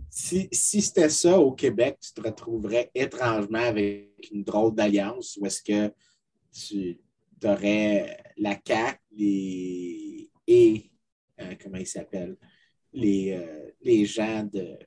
Si, 0.10 0.50
c'était 0.52 1.10
ça 1.10 1.38
au 1.38 1.52
Québec, 1.52 2.00
tu 2.02 2.14
te 2.14 2.28
retrouverais 2.28 2.90
étrangement 2.96 3.60
avec 3.60 4.28
une 4.32 4.44
drôle 4.44 4.74
d'alliance 4.74 5.38
où 5.40 5.46
est-ce 5.46 5.62
que 5.62 5.94
tu 6.52 7.00
aurais 7.44 8.18
la 8.38 8.58
CAQ 8.66 8.98
et 10.48 10.92
euh, 11.40 11.54
comment 11.62 11.78
il 11.78 11.86
s'appelle? 11.86 12.38
Les, 12.98 13.34
euh, 13.34 13.72
les 13.82 14.06
gens 14.06 14.44
de 14.44 14.78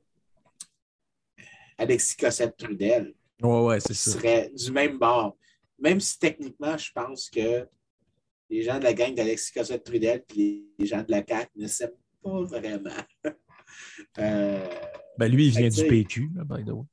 Alexis 1.79 2.17
Cossette-Trudel 2.17 3.15
ouais, 3.41 3.61
ouais, 3.61 3.81
seraient 3.81 4.51
du 4.51 4.71
même 4.73 4.99
bord. 4.99 5.37
Même 5.79 6.01
si 6.01 6.19
techniquement, 6.19 6.77
je 6.77 6.91
pense 6.93 7.31
que 7.31 7.67
les 8.51 8.63
gens 8.63 8.79
de 8.79 8.85
la 8.85 8.93
gang 8.93 9.15
d'Alexis 9.15 9.53
Cossette-Trudel 9.53 10.25
et 10.37 10.67
les 10.79 10.87
gens 10.87 11.03
de 11.03 11.11
la 11.11 11.25
CAQ 11.27 11.51
ne 11.57 11.67
s'aiment 11.67 11.91
pas 12.23 12.43
vraiment. 12.43 12.91
euh, 14.19 14.69
ben 15.17 15.31
lui, 15.31 15.47
il 15.47 15.57
vient 15.57 15.69
du 15.69 15.87
PQ, 15.87 16.31
by 16.45 16.65
the 16.65 16.71
way. 16.71 16.87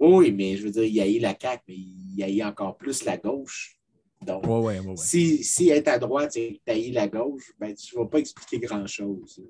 Oui, 0.00 0.32
mais 0.32 0.56
je 0.56 0.64
veux 0.64 0.70
dire, 0.70 0.84
il 0.84 0.94
y 0.94 1.00
a 1.00 1.08
eu 1.08 1.18
la 1.20 1.34
CAQ, 1.40 1.62
mais 1.68 1.76
il 1.76 2.14
y 2.16 2.22
a 2.24 2.28
eu 2.28 2.42
encore 2.42 2.76
plus 2.76 3.04
la 3.04 3.16
gauche. 3.16 3.78
Donc, 4.24 4.44
si, 4.96 5.44
si 5.44 5.70
être 5.70 5.88
à 5.88 5.98
droite 5.98 6.36
et 6.36 6.60
tailler 6.64 6.92
la 6.92 7.08
gauche, 7.08 7.52
ben, 7.58 7.74
tu 7.74 7.96
ne 7.96 8.02
vas 8.02 8.08
pas 8.08 8.18
expliquer 8.18 8.58
grand-chose. 8.60 9.42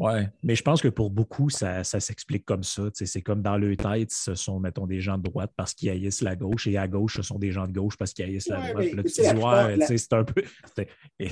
Oui, 0.00 0.12
mais 0.42 0.54
je 0.54 0.62
pense 0.62 0.80
que 0.80 0.88
pour 0.88 1.10
beaucoup, 1.10 1.50
ça, 1.50 1.84
s'explique 1.84 2.44
comme 2.44 2.62
ça. 2.62 2.84
C'est 2.94 3.22
comme 3.22 3.42
dans 3.42 3.56
leur 3.56 3.76
tête, 3.76 4.10
ce 4.10 4.34
sont, 4.34 4.58
mettons, 4.58 4.86
des 4.86 5.00
gens 5.00 5.18
de 5.18 5.22
droite 5.22 5.52
parce 5.56 5.74
qu'ils 5.74 5.90
haïssent 5.90 6.22
la 6.22 6.36
gauche 6.36 6.66
et 6.66 6.76
à 6.76 6.88
gauche, 6.88 7.16
ce 7.16 7.22
sont 7.22 7.38
des 7.38 7.52
gens 7.52 7.66
de 7.66 7.72
gauche 7.72 7.96
parce 7.96 8.12
qu'ils 8.12 8.24
haïssent 8.24 8.48
la 8.48 8.72
droite. 8.72 8.92
Là, 8.92 9.02
tu 9.02 9.10
c'est 9.98 10.12
un, 10.12 10.24
peu, 10.24 10.42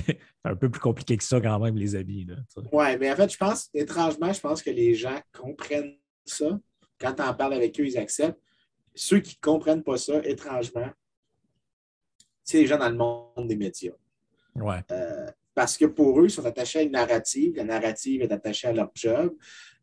un 0.45 0.55
peu 0.55 0.69
plus 0.69 0.79
compliqué 0.79 1.17
que 1.17 1.23
ça 1.23 1.41
quand 1.41 1.59
même, 1.59 1.75
les 1.77 1.95
habits. 1.95 2.27
Oui, 2.71 2.85
mais 2.99 3.11
en 3.11 3.15
fait, 3.15 3.31
je 3.31 3.37
pense, 3.37 3.69
étrangement, 3.73 4.31
je 4.31 4.39
pense 4.39 4.61
que 4.61 4.69
les 4.69 4.93
gens 4.95 5.19
comprennent 5.31 5.97
ça. 6.25 6.59
Quand 6.99 7.13
tu 7.13 7.21
en 7.21 7.33
parles 7.33 7.53
avec 7.53 7.79
eux, 7.79 7.85
ils 7.85 7.97
acceptent. 7.97 8.39
Ceux 8.95 9.19
qui 9.19 9.37
ne 9.41 9.51
comprennent 9.51 9.83
pas 9.83 9.97
ça, 9.97 10.23
étrangement, 10.23 10.89
c'est 12.43 12.59
les 12.59 12.67
gens 12.67 12.77
dans 12.77 12.89
le 12.89 12.95
monde 12.95 13.47
des 13.47 13.55
médias. 13.55 13.93
Ouais. 14.55 14.79
Euh, 14.91 15.29
parce 15.55 15.77
que 15.77 15.85
pour 15.85 16.19
eux, 16.19 16.25
ils 16.25 16.31
sont 16.31 16.45
attachés 16.45 16.79
à 16.79 16.81
une 16.81 16.91
narrative. 16.91 17.55
La 17.55 17.63
narrative 17.63 18.21
est 18.21 18.31
attachée 18.31 18.67
à 18.67 18.73
leur 18.73 18.91
job 18.95 19.35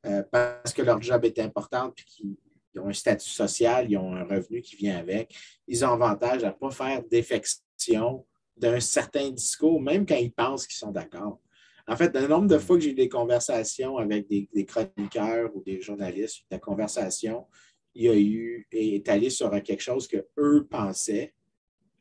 euh, 0.07 0.23
parce 0.31 0.73
que 0.73 0.83
leur 0.83 1.01
job 1.01 1.25
est 1.25 1.39
important 1.39 1.93
et 1.97 2.03
qu'ils 2.03 2.37
ont 2.81 2.89
un 2.89 2.93
statut 2.93 3.31
social, 3.31 3.91
ils 3.91 3.97
ont 3.97 4.15
un 4.15 4.25
revenu 4.25 4.61
qui 4.63 4.77
vient 4.77 4.99
avec. 4.99 5.35
Ils 5.67 5.85
ont 5.85 5.93
avantage 5.93 6.45
à 6.45 6.49
ne 6.49 6.53
pas 6.53 6.71
faire 6.71 7.03
défection 7.05 8.27
d'un 8.57 8.81
certain 8.81 9.31
discours, 9.31 9.81
même 9.81 10.05
quand 10.05 10.17
ils 10.17 10.33
pensent 10.33 10.67
qu'ils 10.67 10.77
sont 10.77 10.91
d'accord. 10.91 11.41
En 11.87 11.97
fait, 11.97 12.15
un 12.15 12.29
nombre 12.29 12.47
de 12.47 12.59
fois 12.59 12.77
que 12.77 12.83
j'ai 12.83 12.91
eu 12.91 12.95
des 12.95 13.09
conversations 13.09 13.97
avec 13.97 14.29
des, 14.29 14.67
chroniqueurs 14.67 15.51
ou 15.57 15.63
des 15.63 15.81
journalistes, 15.81 16.45
la 16.51 16.59
conversation, 16.59 17.47
il 17.95 18.05
y 18.05 18.09
a 18.09 18.15
eu 18.15 18.69
est 18.71 19.09
allé 19.09 19.31
sur 19.31 19.51
quelque 19.63 19.83
chose 19.83 20.07
que 20.07 20.25
eux 20.39 20.69
pensaient 20.71 21.35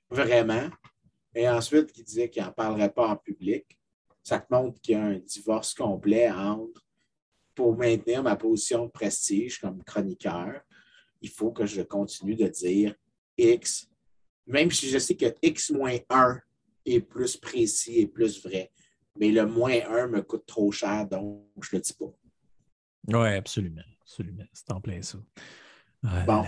vraiment, 0.09 0.69
et 1.35 1.47
ensuite 1.47 1.91
qui 1.91 2.03
disait 2.03 2.29
qu'il 2.29 2.43
n'en 2.43 2.51
parlerait 2.51 2.91
pas 2.91 3.07
en 3.07 3.15
public, 3.15 3.79
ça 4.23 4.39
te 4.39 4.53
montre 4.53 4.79
qu'il 4.81 4.93
y 4.93 4.95
a 4.95 5.03
un 5.03 5.19
divorce 5.19 5.73
complet 5.73 6.29
entre, 6.29 6.85
pour 7.55 7.77
maintenir 7.77 8.23
ma 8.23 8.35
position 8.35 8.85
de 8.85 8.91
prestige 8.91 9.59
comme 9.59 9.83
chroniqueur, 9.83 10.61
il 11.21 11.29
faut 11.29 11.51
que 11.51 11.65
je 11.65 11.81
continue 11.81 12.35
de 12.35 12.47
dire 12.47 12.95
X, 13.37 13.89
même 14.47 14.71
si 14.71 14.89
je 14.89 14.97
sais 14.97 15.15
que 15.15 15.33
X-1 15.41 16.39
est 16.85 17.01
plus 17.01 17.37
précis 17.37 17.99
et 17.99 18.07
plus 18.07 18.41
vrai. 18.43 18.71
Mais 19.17 19.31
le 19.31 19.45
moins 19.45 19.79
1 19.89 20.07
me 20.07 20.21
coûte 20.21 20.45
trop 20.45 20.71
cher, 20.71 21.05
donc 21.07 21.43
je 21.61 21.75
ne 21.75 21.79
le 21.79 21.81
dis 21.81 21.93
pas. 21.93 22.13
Oui, 23.07 23.27
absolument. 23.35 23.81
Absolument. 24.01 24.45
C'est 24.53 24.71
en 24.71 24.81
plein 24.81 25.01
ça. 25.01 25.17
bon. 26.25 26.43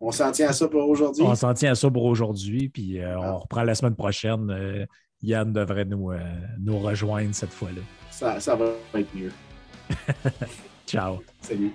On 0.00 0.10
s'en 0.10 0.30
tient 0.30 0.48
à 0.48 0.52
ça 0.52 0.68
pour 0.68 0.88
aujourd'hui. 0.88 1.22
On 1.22 1.34
s'en 1.34 1.54
tient 1.54 1.72
à 1.72 1.74
ça 1.74 1.90
pour 1.90 2.04
aujourd'hui, 2.04 2.68
puis 2.68 3.00
euh, 3.00 3.18
on 3.18 3.22
ah. 3.22 3.32
reprend 3.32 3.62
la 3.62 3.74
semaine 3.74 3.94
prochaine. 3.94 4.50
Euh, 4.50 4.86
Yann 5.22 5.52
devrait 5.52 5.84
nous, 5.84 6.12
euh, 6.12 6.18
nous 6.60 6.78
rejoindre 6.78 7.34
cette 7.34 7.52
fois-là. 7.52 7.80
Ça, 8.10 8.38
ça 8.40 8.54
va 8.54 8.66
être 8.94 9.14
mieux. 9.14 9.32
Ciao. 10.86 11.22
Salut. 11.40 11.72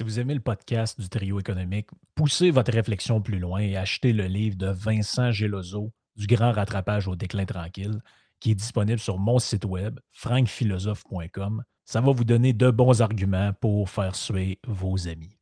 Si 0.00 0.04
vous 0.04 0.18
aimez 0.18 0.32
le 0.32 0.40
podcast 0.40 0.98
du 0.98 1.10
trio 1.10 1.38
économique, 1.40 1.90
poussez 2.14 2.50
votre 2.50 2.72
réflexion 2.72 3.20
plus 3.20 3.38
loin 3.38 3.58
et 3.58 3.76
achetez 3.76 4.14
le 4.14 4.24
livre 4.24 4.56
de 4.56 4.68
Vincent 4.68 5.30
Gelozo, 5.30 5.92
Du 6.16 6.26
grand 6.26 6.52
rattrapage 6.52 7.06
au 7.06 7.16
déclin 7.16 7.44
tranquille, 7.44 8.00
qui 8.40 8.52
est 8.52 8.54
disponible 8.54 8.98
sur 8.98 9.18
mon 9.18 9.38
site 9.38 9.66
web, 9.66 10.00
frankphilosophe.com. 10.12 11.64
Ça 11.84 12.00
va 12.00 12.12
vous 12.12 12.24
donner 12.24 12.54
de 12.54 12.70
bons 12.70 13.02
arguments 13.02 13.52
pour 13.60 13.90
faire 13.90 14.16
suer 14.16 14.58
vos 14.66 15.06
amis. 15.06 15.36